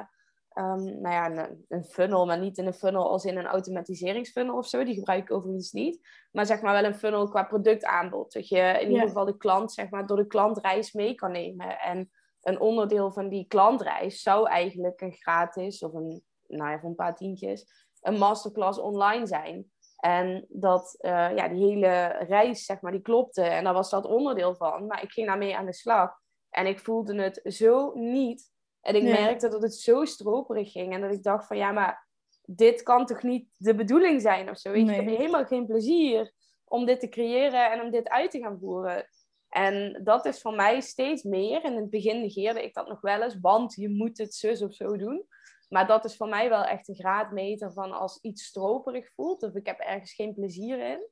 um, 0.56 1.02
nou 1.02 1.14
ja, 1.14 1.32
een, 1.32 1.66
een, 1.68 1.84
funnel, 1.84 2.26
maar 2.26 2.40
niet 2.40 2.58
in 2.58 2.66
een 2.66 2.74
funnel 2.74 3.10
als 3.10 3.26
in 3.26 3.38
een 3.38 3.46
automatiseringsfunnel 3.46 4.58
of 4.58 4.68
zo. 4.68 4.84
Die 4.84 4.96
gebruik 4.96 5.22
ik 5.22 5.32
overigens 5.32 5.72
niet. 5.72 6.08
Maar 6.32 6.46
zeg 6.46 6.62
maar 6.62 6.74
wel 6.74 6.84
een 6.84 6.96
funnel 6.96 7.30
qua 7.30 7.44
productaanbod. 7.44 8.34
Dat 8.34 8.48
je 8.48 8.78
in 8.82 8.92
ieder 8.92 9.08
geval 9.08 9.26
de 9.26 9.38
klant, 9.38 9.72
zeg 9.72 9.90
maar, 9.90 10.08
door 10.08 10.18
de 10.18 10.28
klantreis 10.28 10.94
mee 10.94 11.16
kan 11.16 11.32
nemen. 11.32 11.80
En 11.80 12.12
een 12.42 12.60
onderdeel 12.60 13.12
van 13.12 13.30
die 13.30 13.48
klantreis 13.48 14.22
zou 14.22 14.48
eigenlijk 14.48 15.02
een 15.02 15.14
gratis 15.14 15.84
of 15.84 15.94
een, 15.94 16.24
nou 16.48 16.72
ja, 16.72 16.80
voor 16.80 16.90
een 16.90 16.96
paar 16.96 17.16
tientjes, 17.16 17.66
een 18.02 18.18
masterclass 18.18 18.80
online 18.80 19.28
zijn. 19.28 19.72
En 19.98 20.46
dat, 20.50 20.98
uh, 21.00 21.36
ja, 21.36 21.48
die 21.48 21.66
hele 21.66 22.08
reis, 22.28 22.66
zeg 22.66 22.82
maar, 22.82 22.92
die 22.92 23.02
klopte. 23.02 23.42
En 23.42 23.64
daar 23.64 23.74
was 23.74 23.90
dat 23.90 24.06
onderdeel 24.06 24.56
van. 24.56 24.86
Maar 24.86 25.04
ik 25.04 25.12
ging 25.12 25.28
daarmee 25.28 25.58
aan 25.58 25.66
de 25.66 25.74
slag. 25.74 26.22
En 26.50 26.68
ik 26.68 26.80
voelde 26.80 27.22
het 27.22 27.42
zo 27.44 27.92
niet. 27.94 28.53
En 28.84 28.96
ik 28.96 29.04
merkte 29.04 29.50
dat 29.50 29.62
het 29.62 29.76
zo 29.76 30.06
stroperig 30.06 30.72
ging. 30.72 30.94
En 30.94 31.02
dat 31.02 31.12
ik 31.12 31.24
dacht 31.24 31.48
van, 31.48 31.58
ja, 31.58 31.72
maar 31.72 32.08
dit 32.46 32.84
kan 32.84 33.06
toch 33.06 33.24
niet 33.24 33.48
de 33.58 33.76
bedoeling 33.76 34.22
zijn 34.22 34.50
of 34.50 34.58
zo. 34.58 34.72
Ik 34.74 34.90
heb 34.90 35.06
helemaal 35.06 35.46
geen 35.46 35.66
plezier 35.66 36.32
om 36.66 36.86
dit 36.86 37.00
te 37.00 37.10
creëren 37.10 37.72
en 37.72 37.82
om 37.82 37.92
dit 37.92 38.10
uit 38.10 38.32
te 38.32 38.40
gaan 38.40 38.60
voeren. 38.60 39.08
En 39.50 40.02
dat 40.04 40.26
is 40.26 40.42
voor 40.42 40.54
mij 40.54 40.82
steeds 40.82 41.24
meer. 41.24 41.64
In 41.64 41.76
het 41.76 41.90
begin 41.90 42.22
negeerde 42.22 42.64
ik 42.64 42.74
dat 42.74 42.88
nog 42.88 43.02
wel 43.02 43.22
eens, 43.22 43.40
want 43.40 43.74
je 43.74 43.90
moet 43.90 44.18
het 44.18 44.34
zus 44.34 44.62
of 44.62 44.74
zo 44.74 44.98
doen. 44.98 45.26
Maar 45.70 45.88
dat 45.88 46.06
is 46.06 46.16
voor 46.16 46.28
mij 46.28 46.50
wel 46.50 46.64
echt 46.64 46.88
een 46.88 46.96
graadmeter 46.96 47.74
van 47.74 47.92
als 47.92 48.20
iets 48.22 48.44
stroperig 48.44 49.14
voelt, 49.14 49.44
of 49.44 49.54
ik 49.54 49.66
heb 49.66 49.80
ergens 49.80 50.14
geen 50.14 50.34
plezier 50.34 50.80
in, 50.80 51.08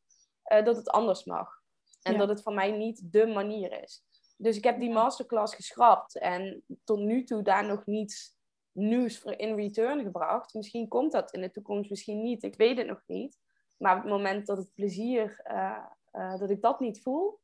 uh, 0.54 0.66
dat 0.66 0.76
het 0.76 0.90
anders 0.90 1.26
mag. 1.26 1.60
En 2.02 2.18
dat 2.18 2.30
het 2.30 2.42
voor 2.42 2.54
mij 2.54 2.72
niet 2.72 3.12
de 3.12 3.26
manier 3.26 3.84
is. 3.84 4.04
Dus 4.42 4.58
ik 4.58 4.64
heb 4.64 4.80
die 4.80 4.92
masterclass 4.92 5.56
geschrapt 5.56 6.18
en 6.18 6.64
tot 6.84 7.00
nu 7.00 7.24
toe 7.24 7.42
daar 7.42 7.66
nog 7.66 7.86
niets 7.86 8.40
nieuws 8.72 9.20
voor 9.20 9.32
in 9.32 9.56
return 9.56 10.04
gebracht. 10.04 10.54
Misschien 10.54 10.88
komt 10.88 11.12
dat 11.12 11.34
in 11.34 11.42
de 11.42 11.52
toekomst, 11.52 11.90
misschien 11.90 12.22
niet. 12.22 12.44
Ik 12.44 12.56
weet 12.56 12.78
het 12.78 12.88
nog 12.88 13.04
niet. 13.06 13.38
Maar 13.78 13.96
op 13.96 14.02
het 14.02 14.12
moment 14.12 14.46
dat 14.46 14.58
het 14.58 14.74
plezier, 14.74 15.42
uh, 15.52 15.86
uh, 16.14 16.40
dat 16.40 16.50
ik 16.50 16.62
dat 16.62 16.80
niet 16.80 17.02
voel, 17.02 17.40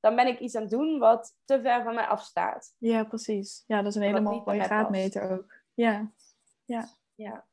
dan 0.00 0.16
ben 0.16 0.26
ik 0.26 0.38
iets 0.38 0.54
aan 0.54 0.62
het 0.62 0.70
doen 0.70 0.98
wat 0.98 1.36
te 1.44 1.60
ver 1.60 1.82
van 1.82 1.94
mij 1.94 2.06
afstaat. 2.06 2.74
Ja, 2.78 3.04
precies. 3.04 3.64
Ja, 3.66 3.76
dat 3.76 3.86
is 3.86 3.94
een 3.94 4.02
hele 4.02 4.20
mooie 4.20 4.62
graadmeter 4.62 5.30
ook. 5.30 5.54
Ja. 5.74 6.12
Ja. 6.64 6.88
ja. 7.14 7.46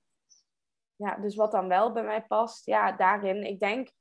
Ja, 0.95 1.15
dus 1.17 1.35
wat 1.35 1.51
dan 1.51 1.67
wel 1.67 1.91
bij 1.91 2.03
mij 2.03 2.23
past, 2.23 2.65
ja, 2.65 2.91
daarin, 2.91 3.43
ik 3.43 3.59
denk, 3.59 3.91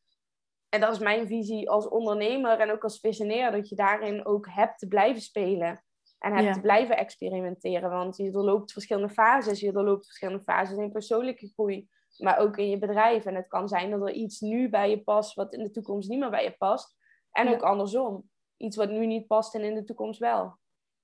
en 0.75 0.81
dat 0.81 0.93
is 0.93 0.99
mijn 0.99 1.27
visie 1.27 1.71
als 1.71 1.89
ondernemer 1.89 2.61
en 2.61 2.71
ook 2.71 2.83
als 2.83 3.01
visionair, 3.01 3.53
dat 3.53 3.69
je 3.69 3.75
daarin 3.75 4.27
ook 4.27 4.47
hebt 4.49 4.79
te 4.79 4.89
blijven 4.89 5.23
spelen. 5.23 5.85
En 6.19 6.35
hebt 6.35 6.55
te 6.55 6.61
blijven 6.61 6.97
experimenteren. 6.97 7.91
Want 7.91 8.17
je 8.17 8.31
doorloopt 8.31 8.73
verschillende 8.73 9.09
fases. 9.09 9.61
Je 9.61 9.73
doorloopt 9.73 10.07
verschillende 10.07 10.43
fases 10.43 10.79
in 10.79 10.93
persoonlijke 10.93 11.49
groei. 11.49 11.89
Maar 12.19 12.39
ook 12.39 12.57
in 12.57 12.71
je 12.71 12.79
bedrijf. 12.79 13.25
En 13.25 13.35
het 13.35 13.49
kan 13.49 13.69
zijn 13.69 13.91
dat 13.91 14.01
er 14.01 14.13
iets 14.13 14.41
nu 14.41 14.69
bij 14.69 14.91
je 14.91 15.03
past, 15.03 15.35
wat 15.35 15.53
in 15.53 15.63
de 15.63 15.71
toekomst 15.71 16.09
niet 16.09 16.19
meer 16.19 16.31
bij 16.31 16.45
je 16.45 16.57
past. 16.59 16.97
En 17.33 17.49
ook 17.49 17.63
andersom. 17.63 18.29
Iets 18.57 18.77
wat 18.77 18.91
nu 18.91 19.07
niet 19.07 19.27
past 19.27 19.55
en 19.55 19.63
in 19.63 19.75
de 19.75 19.85
toekomst 19.85 20.21
wel. 20.21 20.57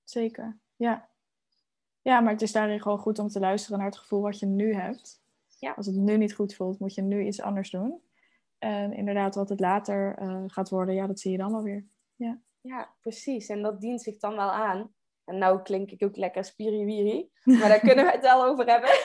Zeker, 0.03 0.59
ja. 0.75 1.09
Ja, 2.01 2.19
maar 2.19 2.31
het 2.31 2.41
is 2.41 2.51
daarin 2.51 2.81
gewoon 2.81 2.99
goed 2.99 3.19
om 3.19 3.27
te 3.27 3.39
luisteren 3.39 3.77
naar 3.77 3.87
het 3.87 3.97
gevoel 3.97 4.21
wat 4.21 4.39
je 4.39 4.45
nu 4.45 4.73
hebt. 4.73 5.21
Ja. 5.59 5.73
Als 5.73 5.85
het 5.85 5.95
nu 5.95 6.17
niet 6.17 6.33
goed 6.33 6.55
voelt, 6.55 6.79
moet 6.79 6.93
je 6.93 7.01
nu 7.01 7.25
iets 7.25 7.41
anders 7.41 7.69
doen. 7.69 8.01
En 8.63 8.93
inderdaad, 8.93 9.35
wat 9.35 9.49
het 9.49 9.59
later 9.59 10.21
uh, 10.21 10.43
gaat 10.47 10.69
worden, 10.69 10.95
ja, 10.95 11.07
dat 11.07 11.19
zie 11.19 11.31
je 11.31 11.37
dan 11.37 11.51
wel 11.51 11.63
weer. 11.63 11.85
Ja. 12.15 12.41
ja, 12.61 12.93
precies. 12.99 13.47
En 13.47 13.61
dat 13.61 13.81
dient 13.81 14.01
zich 14.01 14.17
dan 14.17 14.35
wel 14.35 14.51
aan. 14.51 14.93
En 15.25 15.37
nou 15.37 15.61
klink 15.61 15.91
ik 15.91 16.03
ook 16.03 16.15
lekker 16.15 16.43
spiriwiri, 16.43 17.31
maar 17.59 17.69
daar 17.69 17.79
kunnen 17.79 18.05
we 18.05 18.11
het 18.11 18.21
wel 18.21 18.45
over 18.45 18.65
hebben. 18.65 18.89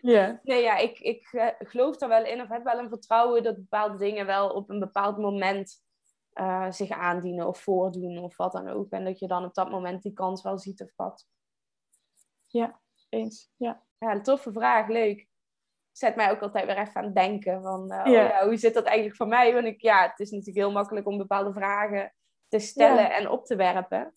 Ja. 0.00 0.40
Nee, 0.42 0.62
ja, 0.62 0.76
ik, 0.76 0.98
ik 0.98 1.32
uh, 1.32 1.46
geloof 1.58 2.00
er 2.00 2.08
wel 2.08 2.24
in, 2.24 2.40
of 2.40 2.48
heb 2.48 2.64
wel 2.64 2.78
een 2.78 2.88
vertrouwen 2.88 3.42
dat 3.42 3.56
bepaalde 3.56 3.98
dingen 3.98 4.26
wel 4.26 4.50
op 4.50 4.70
een 4.70 4.78
bepaald 4.78 5.18
moment 5.18 5.82
uh, 6.34 6.70
zich 6.70 6.90
aandienen 6.90 7.46
of 7.46 7.58
voordoen 7.58 8.18
of 8.18 8.36
wat 8.36 8.52
dan 8.52 8.68
ook. 8.68 8.90
En 8.90 9.04
dat 9.04 9.18
je 9.18 9.26
dan 9.26 9.44
op 9.44 9.54
dat 9.54 9.70
moment 9.70 10.02
die 10.02 10.12
kans 10.12 10.42
wel 10.42 10.58
ziet 10.58 10.82
of 10.82 10.94
pakt. 10.94 11.28
Ja, 12.46 12.80
eens. 13.08 13.50
Ja. 13.56 13.82
ja, 13.98 14.12
een 14.12 14.22
toffe 14.22 14.52
vraag, 14.52 14.88
leuk. 14.88 15.28
Zet 15.96 16.16
mij 16.16 16.30
ook 16.30 16.40
altijd 16.40 16.66
weer 16.66 16.78
even 16.78 16.94
aan 16.94 17.04
het 17.04 17.14
denken 17.14 17.62
van, 17.62 17.82
uh, 17.82 17.88
ja. 17.88 18.02
Oh 18.04 18.30
ja, 18.30 18.44
hoe 18.44 18.56
zit 18.56 18.74
dat 18.74 18.84
eigenlijk 18.84 19.16
voor 19.16 19.28
mij? 19.28 19.52
Want 19.52 19.66
ik, 19.66 19.80
ja, 19.80 20.02
het 20.08 20.20
is 20.20 20.30
natuurlijk 20.30 20.58
heel 20.58 20.72
makkelijk 20.72 21.06
om 21.06 21.18
bepaalde 21.18 21.52
vragen 21.52 22.14
te 22.48 22.58
stellen 22.58 23.12
en 23.12 23.28
op 23.28 23.44
te 23.44 23.56
werpen. 23.56 24.12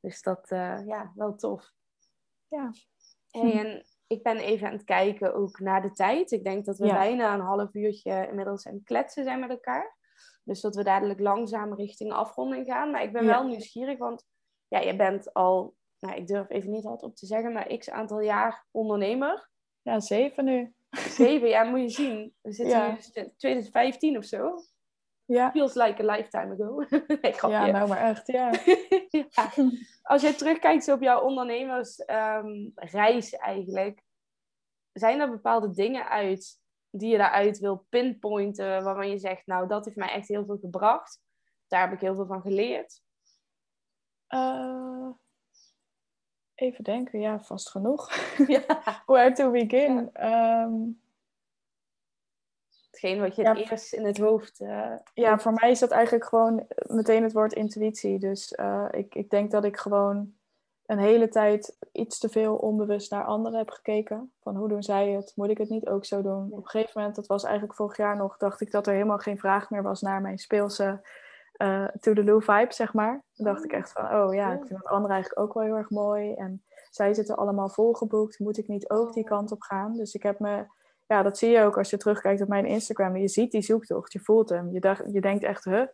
Dus 0.00 0.22
dat, 0.22 0.50
uh, 0.50 0.86
ja, 0.86 1.12
wel 1.14 1.34
tof. 1.34 1.72
Ja. 2.48 2.70
en 3.30 3.86
ik 4.06 4.22
ben 4.22 4.36
even 4.36 4.66
aan 4.66 4.72
het 4.72 4.84
kijken 4.84 5.34
ook 5.34 5.58
naar 5.58 5.82
de 5.82 5.90
tijd. 5.90 6.30
Ik 6.30 6.44
denk 6.44 6.64
dat 6.64 6.78
we 6.78 6.86
bijna 6.86 7.34
een 7.34 7.40
half 7.40 7.74
uurtje 7.74 8.26
inmiddels 8.28 8.66
aan 8.66 8.74
het 8.74 8.84
kletsen 8.84 9.24
zijn 9.24 9.40
met 9.40 9.50
elkaar. 9.50 9.96
Dus 10.44 10.60
dat 10.60 10.74
we 10.74 10.82
dadelijk 10.82 11.20
langzaam 11.20 11.74
richting 11.74 12.12
afronding 12.12 12.66
gaan. 12.66 12.90
Maar 12.90 13.02
ik 13.02 13.12
ben 13.12 13.26
wel 13.26 13.46
nieuwsgierig, 13.46 13.98
want 13.98 14.24
ja, 14.68 14.78
je 14.78 14.96
bent 14.96 15.32
al 15.32 15.74
nou, 16.06 16.16
ik 16.16 16.26
durf 16.26 16.50
even 16.50 16.70
niet 16.70 16.84
hard 16.84 17.02
op 17.02 17.16
te 17.16 17.26
zeggen, 17.26 17.52
maar 17.52 17.76
x 17.76 17.90
aantal 17.90 18.20
jaar 18.20 18.66
ondernemer. 18.70 19.50
Ja, 19.82 20.00
zeven 20.00 20.44
nu. 20.44 20.74
Zeven, 20.92 21.48
ja, 21.48 21.62
moet 21.62 21.80
je 21.80 21.88
zien. 21.88 22.34
We 22.40 22.52
zitten 22.52 22.76
ja. 22.76 22.90
nu 22.90 22.96
in 23.12 23.32
2015 23.36 24.16
of 24.16 24.24
zo. 24.24 24.64
Ja. 25.24 25.50
Feels 25.50 25.74
like 25.74 26.02
a 26.02 26.16
lifetime 26.16 26.52
ago. 26.52 26.84
nee, 27.22 27.34
ja, 27.52 27.66
nou 27.66 27.88
maar 27.88 28.00
echt, 28.00 28.26
ja. 28.26 28.50
ja. 29.08 29.28
Als 30.02 30.22
je 30.22 30.34
terugkijkt 30.34 30.88
op 30.88 31.02
jouw 31.02 31.20
ondernemersreis 31.20 33.32
um, 33.32 33.38
eigenlijk, 33.38 34.02
zijn 34.92 35.20
er 35.20 35.30
bepaalde 35.30 35.70
dingen 35.70 36.08
uit 36.08 36.60
die 36.90 37.10
je 37.10 37.18
daaruit 37.18 37.58
wil 37.58 37.86
pinpointen, 37.88 38.84
waarvan 38.84 39.10
je 39.10 39.18
zegt, 39.18 39.46
nou, 39.46 39.68
dat 39.68 39.84
heeft 39.84 39.96
mij 39.96 40.12
echt 40.12 40.28
heel 40.28 40.44
veel 40.44 40.58
gebracht. 40.58 41.20
Daar 41.66 41.80
heb 41.80 41.92
ik 41.92 42.00
heel 42.00 42.14
veel 42.14 42.26
van 42.26 42.40
geleerd. 42.40 43.02
Uh, 44.28 45.10
Even 46.54 46.84
denken, 46.84 47.20
ja, 47.20 47.40
vast 47.40 47.70
genoeg. 47.70 48.12
Ja. 48.46 48.62
Where 49.06 49.32
to 49.32 49.50
begin? 49.50 50.10
Ja. 50.12 50.62
Um, 50.62 51.00
Hetgeen 52.90 53.20
wat 53.20 53.36
je 53.36 53.48
het 53.48 53.70
eerst 53.70 53.92
in 53.92 54.04
het 54.04 54.18
hoofd... 54.18 54.60
Uh, 54.60 54.92
ja, 55.14 55.38
voor 55.38 55.52
mij 55.52 55.70
is 55.70 55.78
dat 55.78 55.90
eigenlijk 55.90 56.24
gewoon 56.24 56.66
meteen 56.86 57.22
het 57.22 57.32
woord 57.32 57.52
intuïtie. 57.52 58.18
Dus 58.18 58.52
uh, 58.60 58.88
ik, 58.90 59.14
ik 59.14 59.30
denk 59.30 59.50
dat 59.50 59.64
ik 59.64 59.76
gewoon 59.76 60.34
een 60.86 60.98
hele 60.98 61.28
tijd 61.28 61.76
iets 61.92 62.18
te 62.18 62.28
veel 62.28 62.56
onbewust 62.56 63.10
naar 63.10 63.24
anderen 63.24 63.58
heb 63.58 63.70
gekeken. 63.70 64.32
Van 64.40 64.56
hoe 64.56 64.68
doen 64.68 64.82
zij 64.82 65.10
het? 65.10 65.32
Moet 65.36 65.50
ik 65.50 65.58
het 65.58 65.68
niet 65.68 65.86
ook 65.86 66.04
zo 66.04 66.22
doen? 66.22 66.48
Op 66.50 66.56
een 66.56 66.68
gegeven 66.68 66.92
moment, 66.94 67.16
dat 67.16 67.26
was 67.26 67.44
eigenlijk 67.44 67.74
vorig 67.74 67.96
jaar 67.96 68.16
nog, 68.16 68.36
dacht 68.36 68.60
ik 68.60 68.70
dat 68.70 68.86
er 68.86 68.92
helemaal 68.92 69.18
geen 69.18 69.38
vraag 69.38 69.70
meer 69.70 69.82
was 69.82 70.00
naar 70.00 70.20
mijn 70.20 70.38
speelse 70.38 71.00
uh, 71.62 71.88
to 72.00 72.12
the 72.12 72.24
Loo 72.24 72.38
vibe, 72.38 72.72
zeg 72.72 72.92
maar. 72.94 73.24
Dan 73.34 73.46
dacht 73.46 73.64
ik 73.64 73.72
echt 73.72 73.92
van, 73.92 74.04
oh 74.04 74.34
ja, 74.34 74.52
ik 74.52 74.66
vind 74.66 74.78
het 74.78 74.88
andere 74.88 75.12
eigenlijk 75.12 75.42
ook 75.42 75.54
wel 75.54 75.62
heel 75.62 75.76
erg 75.76 75.90
mooi. 75.90 76.34
En 76.34 76.64
zij 76.90 77.14
zitten 77.14 77.36
allemaal 77.36 77.68
volgeboekt. 77.68 78.38
Moet 78.38 78.58
ik 78.58 78.68
niet 78.68 78.90
ook 78.90 79.12
die 79.12 79.24
kant 79.24 79.52
op 79.52 79.62
gaan? 79.62 79.96
Dus 79.96 80.14
ik 80.14 80.22
heb 80.22 80.38
me, 80.38 80.66
ja, 81.06 81.22
dat 81.22 81.38
zie 81.38 81.50
je 81.50 81.62
ook 81.62 81.78
als 81.78 81.90
je 81.90 81.96
terugkijkt 81.96 82.42
op 82.42 82.48
mijn 82.48 82.66
Instagram. 82.66 83.16
Je 83.16 83.28
ziet 83.28 83.50
die 83.50 83.62
zoektocht, 83.62 84.12
je 84.12 84.20
voelt 84.20 84.48
hem. 84.48 84.72
Je, 84.72 84.80
dacht, 84.80 85.02
je 85.12 85.20
denkt 85.20 85.44
echt, 85.44 85.64
huh, 85.64 85.86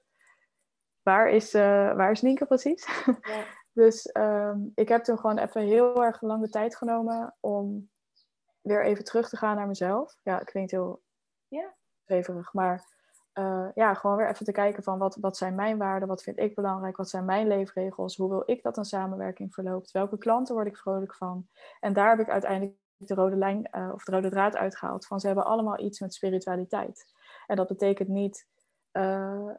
waar 1.03 1.29
is, 1.31 1.55
uh, 1.55 1.63
waar 1.95 2.11
is 2.11 2.23
Nienke 2.23 2.47
precies? 2.47 2.89
Ja. 3.05 3.45
dus 3.83 4.11
um, 4.13 4.73
ik 4.75 4.89
heb 4.89 5.05
toen 5.05 5.19
gewoon 5.19 5.39
even 5.39 5.63
heel 5.63 6.05
erg 6.05 6.21
lange 6.21 6.49
tijd 6.49 6.77
genomen 6.77 7.37
om 7.41 7.91
weer 8.61 8.85
even 8.85 9.05
terug 9.05 9.29
te 9.29 9.37
gaan 9.37 9.57
naar 9.57 9.67
mezelf. 9.67 10.17
Ja, 10.23 10.39
klinkt 10.39 10.71
heel 10.71 11.03
ja. 11.49 11.77
Maar 12.53 12.98
uh, 13.35 13.69
ja, 13.75 13.95
gewoon 13.95 14.17
weer 14.17 14.29
even 14.29 14.45
te 14.45 14.53
kijken 14.53 14.83
van 14.83 14.99
wat, 14.99 15.17
wat 15.21 15.37
zijn 15.37 15.55
mijn 15.55 15.79
waarden, 15.79 16.09
wat 16.09 16.23
vind 16.23 16.39
ik 16.39 16.55
belangrijk, 16.55 16.97
wat 16.97 17.09
zijn 17.09 17.25
mijn 17.25 17.47
leefregels, 17.47 18.17
hoe 18.17 18.29
wil 18.29 18.43
ik 18.47 18.63
dat 18.63 18.77
een 18.77 18.85
samenwerking 18.85 19.55
verloopt, 19.55 19.91
welke 19.91 20.19
klanten 20.19 20.55
word 20.55 20.67
ik 20.67 20.77
vrolijk 20.77 21.15
van. 21.15 21.49
En 21.81 21.93
daar 21.93 22.11
heb 22.11 22.21
ik 22.21 22.29
uiteindelijk 22.29 22.77
de 22.97 23.15
rode 23.15 23.37
lijn 23.37 23.69
uh, 23.77 23.91
of 23.95 24.05
de 24.05 24.13
rode 24.13 24.31
draad 24.31 24.57
uitgehaald 24.57 25.07
van 25.07 25.21
ze 25.21 25.27
hebben 25.27 25.45
allemaal 25.45 25.81
iets 25.81 26.01
met 26.01 26.15
spiritualiteit. 26.15 27.13
En 27.47 27.57
dat 27.57 27.69
betekent 27.69 28.09
niet 28.09 28.47
uh, 28.93 29.51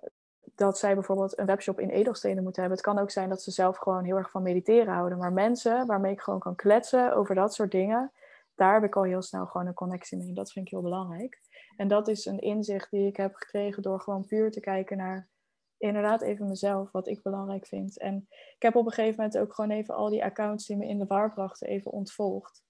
dat 0.55 0.77
zij 0.77 0.93
bijvoorbeeld 0.93 1.39
een 1.39 1.45
webshop 1.45 1.79
in 1.79 1.89
edelstenen 1.89 2.43
moeten 2.43 2.61
hebben. 2.61 2.79
Het 2.79 2.87
kan 2.87 2.99
ook 2.99 3.11
zijn 3.11 3.29
dat 3.29 3.41
ze 3.41 3.51
zelf 3.51 3.77
gewoon 3.77 4.03
heel 4.03 4.17
erg 4.17 4.31
van 4.31 4.43
mediteren 4.43 4.93
houden. 4.93 5.17
Maar 5.17 5.33
mensen 5.33 5.85
waarmee 5.85 6.11
ik 6.11 6.21
gewoon 6.21 6.39
kan 6.39 6.55
kletsen 6.55 7.15
over 7.15 7.35
dat 7.35 7.53
soort 7.53 7.71
dingen, 7.71 8.11
daar 8.55 8.73
heb 8.73 8.83
ik 8.83 8.95
al 8.95 9.03
heel 9.03 9.21
snel 9.21 9.45
gewoon 9.45 9.67
een 9.67 9.73
connectie 9.73 10.17
mee. 10.17 10.33
Dat 10.33 10.51
vind 10.51 10.65
ik 10.65 10.71
heel 10.71 10.81
belangrijk. 10.81 11.39
En 11.79 11.87
dat 11.87 12.07
is 12.07 12.25
een 12.25 12.39
inzicht 12.39 12.91
die 12.91 13.07
ik 13.07 13.15
heb 13.15 13.35
gekregen 13.35 13.81
door 13.81 14.01
gewoon 14.01 14.25
puur 14.25 14.51
te 14.51 14.59
kijken 14.59 14.97
naar 14.97 15.29
inderdaad 15.77 16.21
even 16.21 16.47
mezelf, 16.47 16.91
wat 16.91 17.07
ik 17.07 17.21
belangrijk 17.21 17.67
vind. 17.67 17.99
En 17.99 18.27
ik 18.55 18.61
heb 18.61 18.75
op 18.75 18.85
een 18.85 18.91
gegeven 18.91 19.15
moment 19.15 19.37
ook 19.37 19.53
gewoon 19.53 19.71
even 19.71 19.95
al 19.95 20.09
die 20.09 20.23
accounts 20.23 20.65
die 20.65 20.77
me 20.77 20.87
in 20.87 20.99
de 20.99 21.05
war 21.05 21.33
brachten 21.33 21.67
even 21.67 21.91
ontvolgd. 21.91 22.63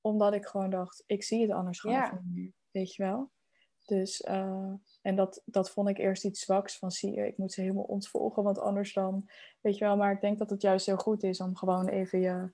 Omdat 0.00 0.34
ik 0.34 0.46
gewoon 0.46 0.70
dacht, 0.70 1.02
ik 1.06 1.24
zie 1.24 1.42
het 1.42 1.50
anders 1.50 1.80
gewoon 1.80 1.96
ja. 1.96 2.20
niet 2.22 2.34
meer. 2.34 2.52
Weet 2.70 2.94
je 2.94 3.02
wel? 3.02 3.30
Dus, 3.84 4.20
uh, 4.20 4.72
en 5.02 5.16
dat, 5.16 5.42
dat 5.44 5.70
vond 5.70 5.88
ik 5.88 5.98
eerst 5.98 6.24
iets 6.24 6.40
zwaks 6.40 6.78
van 6.78 6.90
zie 6.90 7.12
je, 7.12 7.26
ik 7.26 7.38
moet 7.38 7.52
ze 7.52 7.60
helemaal 7.60 7.84
ontvolgen, 7.84 8.42
want 8.42 8.58
anders 8.58 8.92
dan, 8.92 9.30
weet 9.60 9.78
je 9.78 9.84
wel. 9.84 9.96
Maar 9.96 10.12
ik 10.12 10.20
denk 10.20 10.38
dat 10.38 10.50
het 10.50 10.62
juist 10.62 10.86
heel 10.86 10.96
goed 10.96 11.22
is 11.22 11.40
om 11.40 11.56
gewoon 11.56 11.88
even 11.88 12.20
je, 12.20 12.52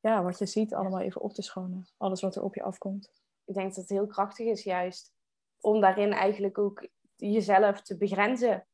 ja, 0.00 0.22
wat 0.22 0.38
je 0.38 0.46
ziet 0.46 0.74
allemaal 0.74 1.00
even 1.00 1.20
op 1.20 1.32
te 1.32 1.42
schonen. 1.42 1.88
Alles 1.96 2.20
wat 2.20 2.36
er 2.36 2.42
op 2.42 2.54
je 2.54 2.62
afkomt 2.62 3.23
ik 3.44 3.54
denk 3.54 3.68
dat 3.68 3.76
het 3.76 3.88
heel 3.88 4.06
krachtig 4.06 4.46
is 4.46 4.62
juist 4.62 5.12
om 5.60 5.80
daarin 5.80 6.12
eigenlijk 6.12 6.58
ook 6.58 6.88
jezelf 7.16 7.82
te 7.82 7.96
begrenzen. 7.96 8.66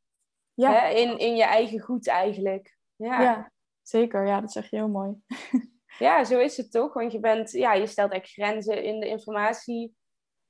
Ja. 0.54 0.72
Hè? 0.72 0.88
In, 0.88 1.18
in 1.18 1.36
je 1.36 1.44
eigen 1.44 1.80
goed 1.80 2.08
eigenlijk. 2.08 2.78
Ja. 2.96 3.20
ja, 3.20 3.52
zeker. 3.82 4.26
Ja, 4.26 4.40
dat 4.40 4.52
zeg 4.52 4.70
je 4.70 4.76
heel 4.76 4.88
mooi. 4.88 5.14
ja, 5.98 6.24
zo 6.24 6.38
is 6.38 6.56
het 6.56 6.72
toch? 6.72 6.92
Want 6.92 7.12
je 7.12 7.20
bent, 7.20 7.50
ja, 7.50 7.72
je 7.72 7.86
stelt 7.86 8.12
echt 8.12 8.32
grenzen 8.32 8.82
in 8.82 9.00
de 9.00 9.08
informatie, 9.08 9.94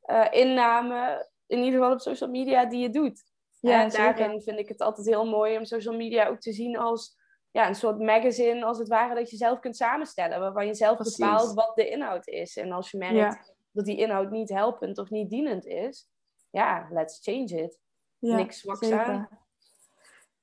uh, 0.07 0.27
inname, 0.31 1.29
in 1.47 1.59
ieder 1.59 1.79
geval 1.79 1.93
op 1.93 2.01
social 2.01 2.31
media, 2.31 2.66
die 2.66 2.81
je 2.81 2.91
doet. 2.91 3.23
Ja, 3.61 3.83
en 3.83 3.91
daarin 3.91 4.43
vind 4.43 4.59
ik 4.59 4.68
het 4.68 4.81
altijd 4.81 5.07
heel 5.07 5.27
mooi 5.27 5.57
om 5.57 5.64
social 5.64 5.97
media 5.97 6.27
ook 6.27 6.41
te 6.41 6.53
zien 6.53 6.79
als 6.79 7.18
ja, 7.51 7.68
een 7.68 7.75
soort 7.75 7.99
magazine, 7.99 8.64
als 8.64 8.79
het 8.79 8.89
ware, 8.89 9.14
dat 9.14 9.31
je 9.31 9.37
zelf 9.37 9.59
kunt 9.59 9.77
samenstellen. 9.77 10.41
Waarvan 10.41 10.66
je 10.66 10.75
zelf 10.75 10.99
bepaalt 10.99 11.55
wat 11.55 11.73
de 11.75 11.89
inhoud 11.89 12.27
is. 12.27 12.57
En 12.57 12.73
als 12.73 12.91
je 12.91 12.99
merkt 12.99 13.55
dat 13.73 13.85
die 13.85 13.97
inhoud 13.97 14.31
niet 14.31 14.49
helpend 14.49 14.99
of 14.99 15.11
niet 15.11 15.31
dienend 15.31 15.66
is, 15.66 16.09
ja, 16.51 16.89
let's 16.91 17.18
change 17.23 17.62
it. 17.62 17.79
Niks 18.18 18.61
zwaks 18.61 18.91
aan. 18.91 19.29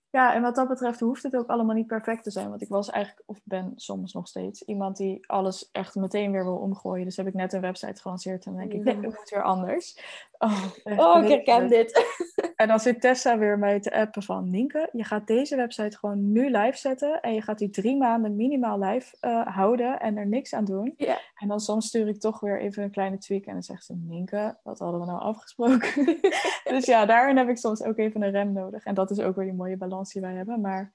Ja, 0.10 0.34
en 0.34 0.42
wat 0.42 0.56
dat 0.56 0.68
betreft 0.68 1.00
hoeft 1.00 1.24
het 1.24 1.36
ook 1.36 1.48
allemaal 1.48 1.76
niet 1.76 1.88
perfect 1.88 2.24
te 2.24 2.32
zijn. 2.32 2.50
Want 2.50 2.62
ik 2.62 2.68
was 2.68 2.90
eigenlijk, 2.90 3.24
of 3.30 3.40
ben 3.44 3.72
soms 3.76 4.14
nog 4.14 4.28
steeds, 4.28 4.64
iemand 4.64 4.98
die 4.98 5.28
alles 5.28 5.70
echt 5.72 5.96
meteen 5.96 6.32
weer 6.32 6.44
wil 6.44 6.58
omgooien. 6.58 7.06
Dus 7.06 7.18
heb 7.18 7.28
ik 7.28 7.34
net 7.34 7.54
een 7.54 7.62
website 7.62 8.02
gelanceerd 8.02 8.46
en 8.46 8.52
dan 8.52 8.62
denk 8.62 8.74
ik, 8.74 8.84
nee, 8.84 8.96
het 9.06 9.18
moet 9.18 9.30
weer 9.30 9.44
anders. 9.44 10.00
Oh, 10.38 10.64
oh 10.84 11.24
ik 11.24 11.30
herken 11.30 11.68
dit. 11.68 11.96
En 12.56 12.68
dan 12.68 12.80
zit 12.80 13.02
Tessa 13.02 13.38
weer 13.38 13.60
mij 13.60 13.80
te 13.80 13.94
appen 13.94 14.24
van, 14.24 14.50
Nienke, 14.50 14.90
je 14.92 15.04
gaat 15.04 15.28
deze 15.28 15.56
website 15.56 15.98
gewoon 15.98 16.32
nu 16.32 16.50
live 16.50 16.78
zetten. 16.78 17.22
En 17.22 17.34
je 17.34 17.42
gaat 17.42 17.58
die 17.58 17.70
drie 17.70 17.98
maanden 17.98 18.36
minimaal 18.36 18.80
live 18.80 19.16
uh, 19.22 19.48
houden 19.48 20.00
en 20.00 20.18
er 20.18 20.28
niks 20.28 20.54
aan 20.54 20.66
doen. 20.66 20.96
En 21.36 21.48
dan 21.48 21.60
soms 21.60 21.88
stuur 21.88 22.08
ik 22.08 22.20
toch 22.20 22.40
weer 22.40 22.60
even 22.60 22.84
een 22.84 22.92
kleine 22.92 23.18
tweak 23.18 23.46
en 23.46 23.54
dan 23.54 23.64
zegt 23.64 23.86
ze, 23.86 23.96
Nienke, 23.96 24.58
wat 24.64 24.80
hadden 24.80 25.00
we 25.00 25.06
nou 25.06 25.20
afgesproken? 25.20 26.20
dus 26.74 26.86
ja, 26.86 27.06
daarin 27.06 27.38
heb 27.38 27.50
ik 27.50 27.58
soms 27.58 27.84
ook 27.84 27.98
even 27.98 28.22
een 28.22 28.32
rem 28.32 28.52
nodig. 28.52 28.84
En 28.86 28.94
dat 28.94 29.12
is 29.12 29.20
ook 29.20 29.36
weer 29.36 29.46
die 29.46 29.54
mooie 29.54 29.78
balans 29.78 30.14
die 30.14 30.22
wij 30.22 30.34
hebben. 30.34 30.62
Maar 30.62 30.94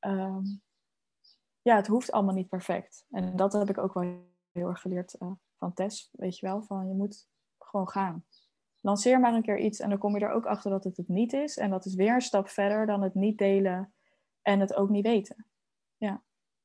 um, 0.00 0.62
ja, 1.62 1.76
het 1.76 1.86
hoeft 1.86 2.12
allemaal 2.12 2.34
niet 2.34 2.48
perfect. 2.48 3.04
En 3.10 3.36
dat 3.36 3.52
heb 3.52 3.70
ik 3.70 3.78
ook 3.78 3.94
wel 3.94 4.26
heel 4.52 4.68
erg 4.68 4.80
geleerd 4.80 5.16
uh, 5.18 5.30
van 5.56 5.72
Tess, 5.72 6.10
weet 6.12 6.38
je 6.38 6.46
wel. 6.46 6.62
Van 6.62 6.88
je 6.88 6.94
moet 6.94 7.28
gewoon 7.58 7.88
gaan. 7.88 8.24
Lanceer 8.86 9.20
maar 9.20 9.34
een 9.34 9.42
keer 9.42 9.58
iets 9.58 9.80
en 9.80 9.88
dan 9.88 9.98
kom 9.98 10.18
je 10.18 10.24
er 10.24 10.32
ook 10.32 10.46
achter 10.46 10.70
dat 10.70 10.84
het 10.84 10.96
het 10.96 11.08
niet 11.08 11.32
is. 11.32 11.56
En 11.56 11.70
dat 11.70 11.84
is 11.84 11.94
weer 11.94 12.14
een 12.14 12.20
stap 12.20 12.48
verder 12.48 12.86
dan 12.86 13.02
het 13.02 13.14
niet 13.14 13.38
delen 13.38 13.94
en 14.42 14.60
het 14.60 14.74
ook 14.74 14.88
niet 14.88 15.06
weten. 15.06 15.46
Ja, 15.96 16.22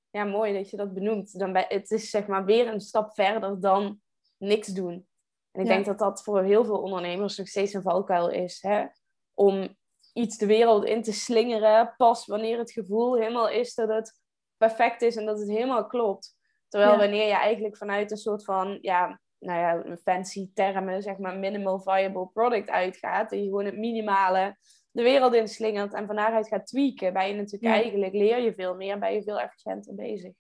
ja 0.10 0.24
mooi 0.24 0.54
dat 0.54 0.70
je 0.70 0.78
dat 0.78 0.94
benoemt. 0.94 1.40
Dan 1.40 1.54
bij, 1.54 1.66
het 1.68 1.92
is 1.92 2.10
zeg 2.10 2.28
maar 2.28 2.46
weer 2.46 2.68
een 2.68 2.80
stap 2.80 3.14
verder 3.14 3.62
dan 3.62 4.02
niks 4.38 4.68
doen. 4.68 5.08
En 5.52 5.62
ik 5.62 5.68
denk 5.68 5.86
dat 5.86 6.00
dat 6.00 6.24
voor 6.24 6.44
heel 6.44 6.66
veel 6.66 6.82
ondernemers 6.82 7.38
nog 7.38 7.48
steeds 7.48 7.74
een 7.74 7.82
valkuil 7.82 8.30
is. 8.30 8.62
Hè? 8.62 8.86
Om 9.34 9.76
iets 10.14 10.38
de 10.38 10.46
wereld 10.46 10.86
in 10.86 11.02
te 11.02 11.14
slingeren, 11.14 11.94
pas 11.98 12.26
wanneer 12.26 12.58
het 12.58 12.72
gevoel 12.72 13.18
helemaal 13.18 13.50
is 13.50 13.74
dat 13.74 13.90
het 13.90 14.20
perfect 14.58 15.02
is 15.02 15.16
en 15.16 15.26
dat 15.26 15.40
het 15.40 15.50
helemaal 15.50 15.88
klopt. 15.88 16.36
Terwijl 16.68 16.98
wanneer 16.98 17.28
je 17.28 17.34
eigenlijk 17.34 17.78
vanuit 17.78 18.12
een 18.12 18.18
soort 18.18 18.44
van, 18.44 18.78
ja, 18.82 19.22
nou 19.42 19.60
ja, 19.60 19.98
fancy 20.04 20.52
termen, 20.54 21.02
zeg 21.02 21.18
maar, 21.18 21.38
minimal 21.38 21.80
viable 21.80 22.28
product 22.34 22.70
uitgaat, 22.70 23.32
en 23.32 23.38
je 23.38 23.44
gewoon 23.44 23.66
het 23.66 23.78
minimale 23.78 24.58
de 24.92 25.04
wereld 25.04 25.34
in 25.34 25.48
slingert 25.48 25.94
en 25.94 26.06
van 26.06 26.16
daaruit 26.16 26.48
gaat 26.48 26.68
tweaken, 26.68 27.14
ben 27.14 27.28
je 27.28 27.36
natuurlijk 27.36 27.74
eigenlijk, 27.74 28.14
leer 28.14 28.42
je 28.42 28.54
veel 28.54 28.76
meer, 28.76 29.00
ben 29.00 29.14
je 29.14 29.24
veel 29.24 29.40
efficiënter 29.40 29.96
bezig. 29.96 30.34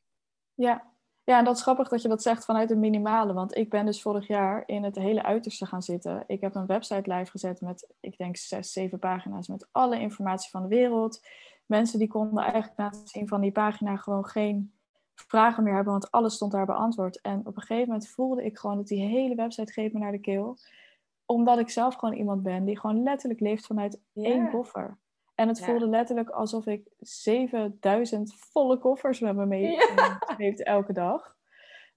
Ja, 0.53 0.91
ja, 1.23 1.37
en 1.37 1.45
dat 1.45 1.55
is 1.55 1.61
grappig 1.61 1.87
dat 1.87 2.01
je 2.01 2.07
dat 2.07 2.21
zegt 2.21 2.45
vanuit 2.45 2.69
het 2.69 2.77
minimale. 2.77 3.33
Want 3.33 3.57
ik 3.57 3.69
ben 3.69 3.85
dus 3.85 4.01
vorig 4.01 4.27
jaar 4.27 4.63
in 4.65 4.83
het 4.83 4.95
hele 4.95 5.23
uiterste 5.23 5.65
gaan 5.65 5.81
zitten. 5.81 6.23
Ik 6.27 6.41
heb 6.41 6.55
een 6.55 6.65
website 6.65 7.13
live 7.13 7.31
gezet 7.31 7.61
met, 7.61 7.93
ik 7.99 8.17
denk, 8.17 8.37
zes, 8.37 8.71
zeven 8.71 8.99
pagina's 8.99 9.47
met 9.47 9.67
alle 9.71 9.99
informatie 9.99 10.49
van 10.49 10.61
de 10.61 10.67
wereld. 10.67 11.27
Mensen 11.65 11.99
die 11.99 12.07
konden 12.07 12.43
eigenlijk 12.43 12.77
na 12.77 12.85
het 12.85 13.09
zien 13.09 13.27
van 13.27 13.41
die 13.41 13.51
pagina 13.51 13.95
gewoon 13.95 14.25
geen 14.25 14.73
vragen 15.15 15.63
meer 15.63 15.73
hebben, 15.73 15.91
want 15.91 16.11
alles 16.11 16.35
stond 16.35 16.51
daar 16.51 16.65
beantwoord. 16.65 17.21
En 17.21 17.39
op 17.39 17.55
een 17.55 17.61
gegeven 17.61 17.87
moment 17.87 18.09
voelde 18.09 18.43
ik 18.43 18.57
gewoon 18.57 18.77
dat 18.77 18.87
die 18.87 19.03
hele 19.03 19.35
website 19.35 19.71
greep 19.71 19.93
me 19.93 19.99
naar 19.99 20.11
de 20.11 20.19
keel. 20.19 20.57
Omdat 21.25 21.59
ik 21.59 21.69
zelf 21.69 21.95
gewoon 21.95 22.15
iemand 22.15 22.43
ben 22.43 22.65
die 22.65 22.79
gewoon 22.79 23.03
letterlijk 23.03 23.39
leeft 23.39 23.65
vanuit 23.65 23.99
één 24.13 24.49
koffer. 24.49 24.97
En 25.35 25.47
het 25.47 25.63
voelde 25.63 25.87
letterlijk 25.87 26.29
alsof 26.29 26.65
ik 26.65 26.87
7000 26.99 28.33
volle 28.35 28.77
koffers 28.77 29.19
met 29.19 29.35
me 29.35 29.45
mee 29.45 29.77
heeft 30.37 30.63
elke 30.75 30.93
dag. 30.93 31.35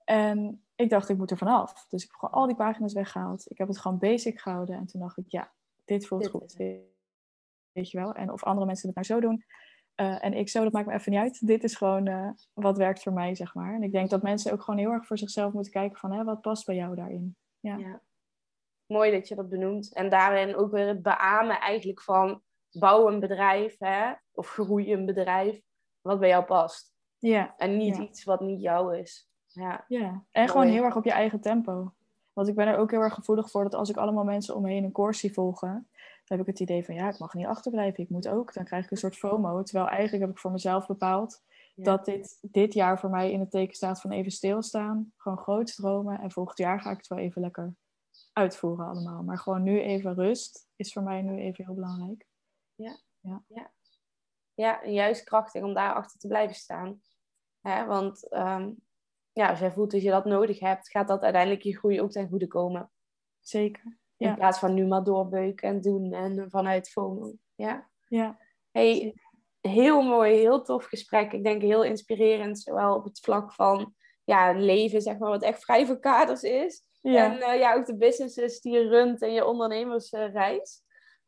En 0.05 0.65
ik 0.75 0.91
dacht, 0.91 1.09
ik 1.09 1.17
moet 1.17 1.31
er 1.31 1.37
vanaf. 1.37 1.87
Dus 1.89 2.05
ik 2.05 2.11
heb 2.11 2.19
gewoon 2.19 2.35
al 2.35 2.47
die 2.47 2.57
pagina's 2.57 2.93
weggehaald. 2.93 3.51
Ik 3.51 3.59
heb 3.59 3.69
het 3.69 3.79
gewoon 3.79 3.99
basic 3.99 4.41
gehouden. 4.41 4.77
En 4.77 4.87
toen 4.87 5.01
dacht 5.01 5.17
ik, 5.17 5.25
ja, 5.29 5.53
dit 5.85 6.07
voelt 6.07 6.29
goed. 6.29 6.55
Weet 7.73 7.91
je 7.91 7.99
wel? 7.99 8.15
En 8.15 8.33
of 8.33 8.45
andere 8.45 8.67
mensen 8.67 8.87
het 8.87 8.97
nou 8.97 9.07
zo 9.07 9.29
doen. 9.29 9.45
Uh, 9.97 10.24
en 10.24 10.34
ik 10.34 10.49
zo, 10.49 10.62
dat 10.62 10.72
maakt 10.72 10.86
me 10.86 10.92
even 10.92 11.12
niet 11.12 11.20
uit. 11.20 11.47
Dit 11.47 11.64
is 11.64 11.74
gewoon 11.74 12.07
uh, 12.07 12.30
wat 12.53 12.76
werkt 12.76 13.03
voor 13.03 13.12
mij, 13.12 13.34
zeg 13.34 13.55
maar. 13.55 13.74
En 13.74 13.82
ik 13.82 13.92
denk 13.92 14.11
dat 14.11 14.22
mensen 14.22 14.53
ook 14.53 14.62
gewoon 14.62 14.80
heel 14.80 14.90
erg 14.90 15.07
voor 15.07 15.18
zichzelf 15.18 15.53
moeten 15.53 15.72
kijken 15.72 15.99
van... 15.99 16.12
Hè, 16.12 16.24
wat 16.24 16.40
past 16.40 16.66
bij 16.66 16.74
jou 16.74 16.97
daarin? 16.97 17.36
Ja. 17.61 17.76
ja. 17.76 18.01
Mooi 18.86 19.11
dat 19.11 19.28
je 19.28 19.34
dat 19.34 19.49
benoemt. 19.49 19.92
En 19.92 20.11
daarin 20.11 20.57
ook 20.57 20.70
weer 20.70 20.86
het 20.86 21.03
beamen 21.03 21.61
eigenlijk 21.61 22.01
van 22.01 22.42
bouw 22.70 23.09
een 23.09 23.20
bedrijf 23.20 23.76
hè, 23.78 24.12
of 24.32 24.49
groei 24.49 24.92
een 24.92 25.07
bedrijf 25.07 25.61
wat 26.01 26.20
bij 26.20 26.28
jou 26.28 26.45
past. 26.45 26.95
Ja. 27.18 27.55
En 27.57 27.76
niet 27.76 27.97
iets 27.97 28.24
wat 28.24 28.40
niet 28.40 28.61
jou 28.61 28.99
is. 28.99 29.28
Ja, 29.47 29.84
ja. 29.88 30.24
en 30.30 30.49
gewoon 30.49 30.66
heel 30.66 30.84
erg 30.84 30.97
op 30.97 31.05
je 31.05 31.12
eigen 31.12 31.40
tempo. 31.40 31.92
Want 32.32 32.49
ik 32.49 32.55
ben 32.55 32.66
er 32.66 32.76
ook 32.76 32.90
heel 32.90 33.01
erg 33.01 33.14
gevoelig 33.14 33.51
voor 33.51 33.62
dat 33.62 33.74
als 33.74 33.90
ik 33.90 33.97
allemaal 33.97 34.24
mensen 34.24 34.55
om 34.55 34.62
me 34.62 34.70
heen 34.70 34.84
een 34.84 34.92
course 34.92 35.20
zie 35.20 35.32
volgen, 35.32 35.88
heb 36.29 36.41
ik 36.41 36.47
het 36.47 36.61
idee 36.61 36.85
van 36.85 36.95
ja, 36.95 37.09
ik 37.09 37.18
mag 37.18 37.35
niet 37.35 37.47
achterblijven, 37.47 38.05
ik 38.05 38.11
moet 38.11 38.29
ook. 38.29 38.53
Dan 38.53 38.64
krijg 38.64 38.85
ik 38.85 38.91
een 38.91 38.97
soort 38.97 39.16
FOMO. 39.16 39.62
Terwijl 39.62 39.89
eigenlijk 39.89 40.22
heb 40.22 40.33
ik 40.33 40.39
voor 40.39 40.53
mezelf 40.53 40.87
bepaald 40.87 41.43
dat 41.75 42.05
dit, 42.05 42.39
dit 42.41 42.75
jaar 42.75 42.99
voor 42.99 43.11
mij 43.11 43.33
in 43.33 43.41
het 43.41 43.51
teken 43.51 43.75
staat 43.75 44.01
van 44.01 44.11
even 44.11 44.31
stilstaan, 44.31 45.12
gewoon 45.16 45.39
groot 45.39 45.75
dromen. 45.75 46.20
En 46.20 46.31
volgend 46.31 46.59
jaar 46.59 46.81
ga 46.81 46.91
ik 46.91 46.97
het 46.97 47.07
wel 47.07 47.18
even 47.18 47.41
lekker 47.41 47.75
uitvoeren 48.33 48.87
allemaal. 48.87 49.22
Maar 49.22 49.39
gewoon 49.39 49.62
nu 49.62 49.81
even 49.81 50.14
rust 50.14 50.68
is 50.77 50.93
voor 50.93 51.03
mij 51.03 51.22
nu 51.22 51.41
even 51.41 51.64
heel 51.64 51.75
belangrijk 51.75 52.27
ja. 52.75 52.99
Ja. 53.20 53.45
ja. 53.49 53.72
ja 54.55 54.87
juist 54.87 55.25
krachtig 55.25 55.62
om 55.62 55.75
daarachter 55.75 56.18
te 56.18 56.29
blijven 56.29 56.57
staan. 56.57 57.01
Hè? 57.61 57.85
Want 57.85 58.33
um, 58.33 58.77
ja, 59.33 59.49
als 59.49 59.59
jij 59.59 59.72
voelt 59.72 59.91
dat 59.91 60.03
je 60.03 60.11
dat 60.11 60.25
nodig 60.25 60.59
hebt, 60.59 60.91
gaat 60.91 61.09
dat 61.09 61.22
uiteindelijk 61.22 61.62
je 61.62 61.77
groei 61.77 62.01
ook 62.01 62.11
ten 62.11 62.29
goede 62.29 62.47
komen. 62.47 62.91
Zeker. 63.41 63.99
Ja. 64.17 64.29
In 64.29 64.35
plaats 64.35 64.59
van 64.59 64.75
nu 64.75 64.87
maar 64.87 65.05
doorbeuken 65.05 65.69
en 65.69 65.81
doen 65.81 66.12
en 66.12 66.51
vanuit 66.51 66.91
FOMO. 66.91 67.33
Ja. 67.55 67.91
Ja. 68.09 68.39
Hey, 68.71 69.15
heel 69.61 70.03
mooi, 70.03 70.35
heel 70.35 70.62
tof 70.62 70.85
gesprek. 70.85 71.33
Ik 71.33 71.45
denk 71.45 71.62
heel 71.62 71.85
inspirerend, 71.85 72.61
zowel 72.61 72.95
op 72.95 73.05
het 73.05 73.21
vlak 73.21 73.53
van 73.53 73.95
ja, 74.25 74.53
leven, 74.53 75.03
zeg 75.03 75.19
maar, 75.19 75.31
wat 75.31 75.43
echt 75.43 75.65
vrij 75.65 75.87
voor 75.87 75.99
kaders 75.99 76.43
is. 76.43 76.83
Ja. 77.01 77.25
En 77.25 77.39
uh, 77.39 77.59
ja, 77.59 77.75
ook 77.75 77.87
de 77.87 77.97
businesses 77.97 78.61
die 78.61 78.73
je 78.73 78.89
runt 78.89 79.23
en 79.23 79.33
je 79.33 79.45
ondernemersreis. 79.45 80.83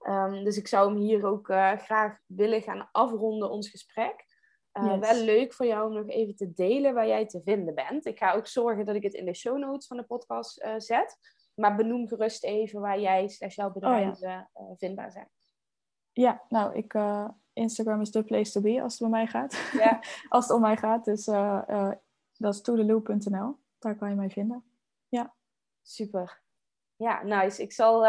Um, 0.09 0.45
dus 0.45 0.57
ik 0.57 0.69
zou 0.69 0.89
hem 0.89 0.99
hier 0.99 1.27
ook 1.27 1.49
uh, 1.49 1.73
graag 1.73 2.19
willen 2.27 2.63
gaan 2.63 2.89
afronden, 2.93 3.51
ons 3.51 3.69
gesprek. 3.69 4.25
Uh, 4.73 4.99
Wel 4.99 5.15
leuk 5.15 5.53
voor 5.53 5.67
jou 5.67 5.89
om 5.89 5.95
nog 5.97 6.09
even 6.09 6.37
te 6.37 6.53
delen 6.53 6.95
waar 6.95 7.07
jij 7.07 7.27
te 7.27 7.41
vinden 7.45 7.75
bent. 7.75 8.07
Ik 8.07 8.19
ga 8.19 8.33
ook 8.33 8.47
zorgen 8.47 8.85
dat 8.85 8.95
ik 8.95 9.03
het 9.03 9.15
in 9.15 9.25
de 9.25 9.35
show 9.35 9.59
notes 9.59 9.87
van 9.87 9.97
de 9.97 10.03
podcast 10.03 10.67
zet. 10.77 11.19
Maar 11.57 11.77
benoem 11.77 12.09
gerust 12.09 12.45
even 12.45 12.81
waar 12.81 13.01
jij 13.01 13.29
slash 13.29 13.55
jouw 13.55 13.73
bedrijven 13.73 14.51
oh, 14.53 14.77
vindbaar 14.77 15.11
zijn. 15.11 15.29
Ja, 16.13 16.43
nou, 16.49 16.75
ik, 16.75 16.95
Instagram 17.53 18.01
is 18.01 18.11
de 18.11 18.25
place 18.25 18.53
to 18.53 18.61
be 18.61 18.83
als 18.83 18.93
het 18.93 19.03
om 19.03 19.11
mij 19.11 19.27
gaat. 19.27 19.71
Ja. 19.73 20.01
als 20.29 20.47
het 20.47 20.57
om 20.57 20.61
mij 20.61 20.77
gaat. 20.77 21.05
Dus 21.05 21.25
dat 22.37 22.55
is 22.55 22.61
toedeloop.nl. 22.61 23.59
Daar 23.79 23.97
kan 23.97 24.11
je 24.11 24.15
mij 24.15 24.31
vinden. 24.31 24.65
Ja. 25.09 25.35
Super. 25.83 26.43
Ja, 26.97 27.23
nice. 27.23 27.63
Ik 27.63 27.73
zal 27.73 28.07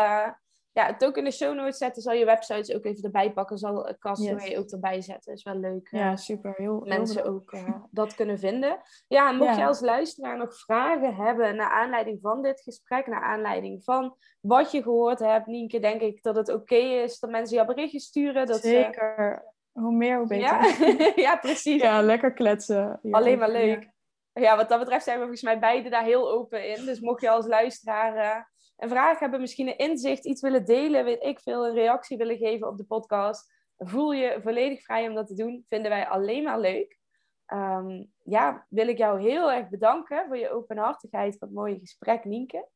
ja, 0.78 0.86
het 0.86 1.06
ook 1.06 1.18
in 1.18 1.24
de 1.24 1.32
show 1.32 1.56
notes 1.56 1.78
zetten. 1.78 2.02
Zal 2.02 2.14
je 2.14 2.26
websites 2.26 2.76
ook 2.76 2.86
even 2.86 3.04
erbij 3.04 3.34
pakken. 3.34 3.58
Zal 3.58 3.96
Castaway 4.00 4.50
yes. 4.50 4.58
ook 4.58 4.70
erbij 4.70 5.02
zetten. 5.02 5.34
is 5.34 5.44
wel 5.44 5.60
leuk. 5.60 5.88
Ja, 5.92 6.16
super. 6.16 6.54
Heel, 6.58 6.82
mensen 6.86 7.26
ook 7.26 7.52
uh, 7.52 7.70
dat 7.92 8.16
kunnen 8.16 8.40
vinden. 8.40 8.80
Ja, 9.08 9.30
en 9.30 9.36
mocht 9.38 9.56
je 9.56 9.66
als 9.66 9.80
luisteraar 9.80 10.38
nog 10.38 10.58
vragen 10.60 11.16
hebben 11.16 11.56
naar 11.56 11.70
aanleiding 11.70 12.20
van 12.22 12.42
dit 12.42 12.62
gesprek, 12.62 13.08
naar 13.08 13.22
aanleiding 13.22 13.84
van 13.84 14.16
wat 14.40 14.72
je 14.72 14.82
gehoord 14.82 15.20
hebt, 15.20 15.48
Nienke, 15.48 15.80
denk 15.80 16.02
ik 16.02 16.24
dat 16.24 16.36
het 16.36 16.54
oké 16.54 16.76
is 16.76 17.20
dat 17.20 17.30
mensen 17.30 17.56
jou 17.56 17.68
berichtjes 17.68 18.04
sturen. 18.04 18.46
Dat 18.46 18.62
Zeker. 18.62 19.46
Hoe 19.72 19.96
meer, 19.96 20.18
hoe 20.18 20.28
beter. 20.28 20.46
Ja, 20.46 21.12
ja 21.30 21.36
precies. 21.36 21.82
Ja, 21.82 22.02
lekker 22.02 22.34
kletsen. 22.34 23.00
Alleen 23.12 23.38
maar 23.38 23.52
leuk. 23.52 23.90
Ja. 24.34 24.56
wat 24.56 24.70
dat 24.70 24.80
betreft 24.80 25.04
zijn 25.04 25.16
we 25.16 25.22
volgens 25.22 25.44
mij 25.44 25.60
beide 25.60 25.90
daar 25.90 26.04
heel 26.04 26.32
open 26.32 26.70
in. 26.70 26.86
Dus 26.86 27.00
mocht 27.00 27.22
je 27.22 27.30
als 27.30 27.48
luisteraar 27.48 28.50
een 28.78 28.90
vraag 28.90 29.20
hebben, 29.20 29.40
misschien 29.40 29.68
een 29.68 29.78
inzicht, 29.78 30.26
iets 30.26 30.42
willen 30.42 30.66
delen, 30.66 31.06
weet 31.06 31.24
ik 31.24 31.40
veel, 31.40 31.68
een 31.68 31.74
reactie 31.74 32.18
willen 32.18 32.38
geven 32.38 32.68
op 32.68 32.78
de 32.78 32.84
podcast, 32.84 33.54
voel 33.78 34.12
je 34.12 34.40
volledig 34.44 34.84
vrij 34.84 35.08
om 35.08 35.16
dat 35.16 35.28
te 35.28 35.34
doen. 35.34 35.64
Vinden 35.68 35.90
wij 35.90 36.08
alleen 36.08 36.44
maar 36.44 36.60
leuk. 36.60 37.00
Ehm, 37.46 38.04
ja, 38.24 38.66
wil 38.70 38.88
ik 38.88 38.98
jou 38.98 39.22
heel 39.22 39.52
erg 39.52 39.70
bedanken 39.70 40.26
voor 40.28 40.38
je 40.38 40.52
openhartigheid, 40.52 41.38
voor 41.38 41.48
het 41.48 41.56
mooie 41.56 41.80
gesprek, 41.80 42.26
Nienke. 42.26 42.68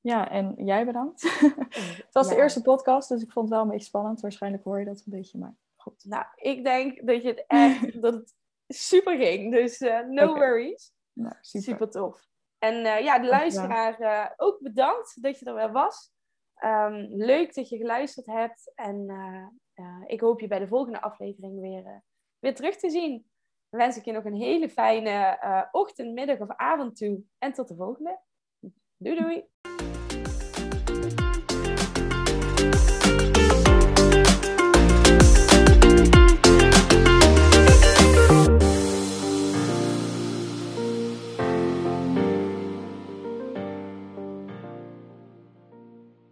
Ja, 0.00 0.30
en 0.30 0.54
jij 0.56 0.86
bedankt. 0.86 1.22
het 2.04 2.12
was 2.12 2.28
de 2.28 2.36
eerste 2.36 2.62
podcast, 2.62 3.08
dus 3.08 3.22
ik 3.22 3.32
vond 3.32 3.48
het 3.48 3.54
wel 3.54 3.64
een 3.64 3.70
beetje 3.70 3.86
spannend. 3.86 4.20
Waarschijnlijk 4.20 4.64
hoor 4.64 4.78
je 4.78 4.84
dat 4.84 5.02
een 5.06 5.12
beetje, 5.12 5.38
maar 5.38 5.54
goed. 5.76 6.04
Nou, 6.04 6.24
ik 6.36 6.64
denk 6.64 7.06
dat 7.06 7.22
je 7.22 7.28
het 7.28 7.44
echt, 7.46 8.00
dat 8.02 8.14
het 8.14 8.34
super 8.68 9.16
ging. 9.16 9.52
Dus 9.52 9.80
uh, 9.80 10.00
no 10.00 10.34
worries. 10.34 10.92
Nou, 11.12 11.34
super. 11.40 11.68
super 11.68 11.90
tof. 11.90 12.26
En 12.58 12.74
uh, 12.74 13.00
ja, 13.00 13.18
de 13.18 13.28
luisteraar 13.28 14.00
uh, 14.00 14.30
ook 14.36 14.60
bedankt 14.60 15.22
dat 15.22 15.38
je 15.38 15.46
er 15.46 15.54
weer 15.54 15.72
was. 15.72 16.14
Um, 16.64 17.06
leuk 17.08 17.54
dat 17.54 17.68
je 17.68 17.76
geluisterd 17.76 18.26
hebt. 18.26 18.72
En 18.74 19.06
uh, 19.74 20.02
ik 20.06 20.20
hoop 20.20 20.40
je 20.40 20.46
bij 20.46 20.58
de 20.58 20.68
volgende 20.68 21.00
aflevering 21.00 21.60
weer, 21.60 22.02
weer 22.38 22.54
terug 22.54 22.76
te 22.76 22.90
zien. 22.90 23.30
Dan 23.70 23.80
wens 23.80 23.96
ik 23.96 24.04
je 24.04 24.12
nog 24.12 24.24
een 24.24 24.40
hele 24.40 24.68
fijne 24.68 25.38
ochtend, 25.70 26.12
middag 26.12 26.38
of 26.38 26.48
avond 26.56 26.96
toe. 26.96 27.22
En 27.38 27.52
tot 27.52 27.68
de 27.68 27.74
volgende. 27.74 28.20
Doei 28.96 29.20
doei! 29.20 29.44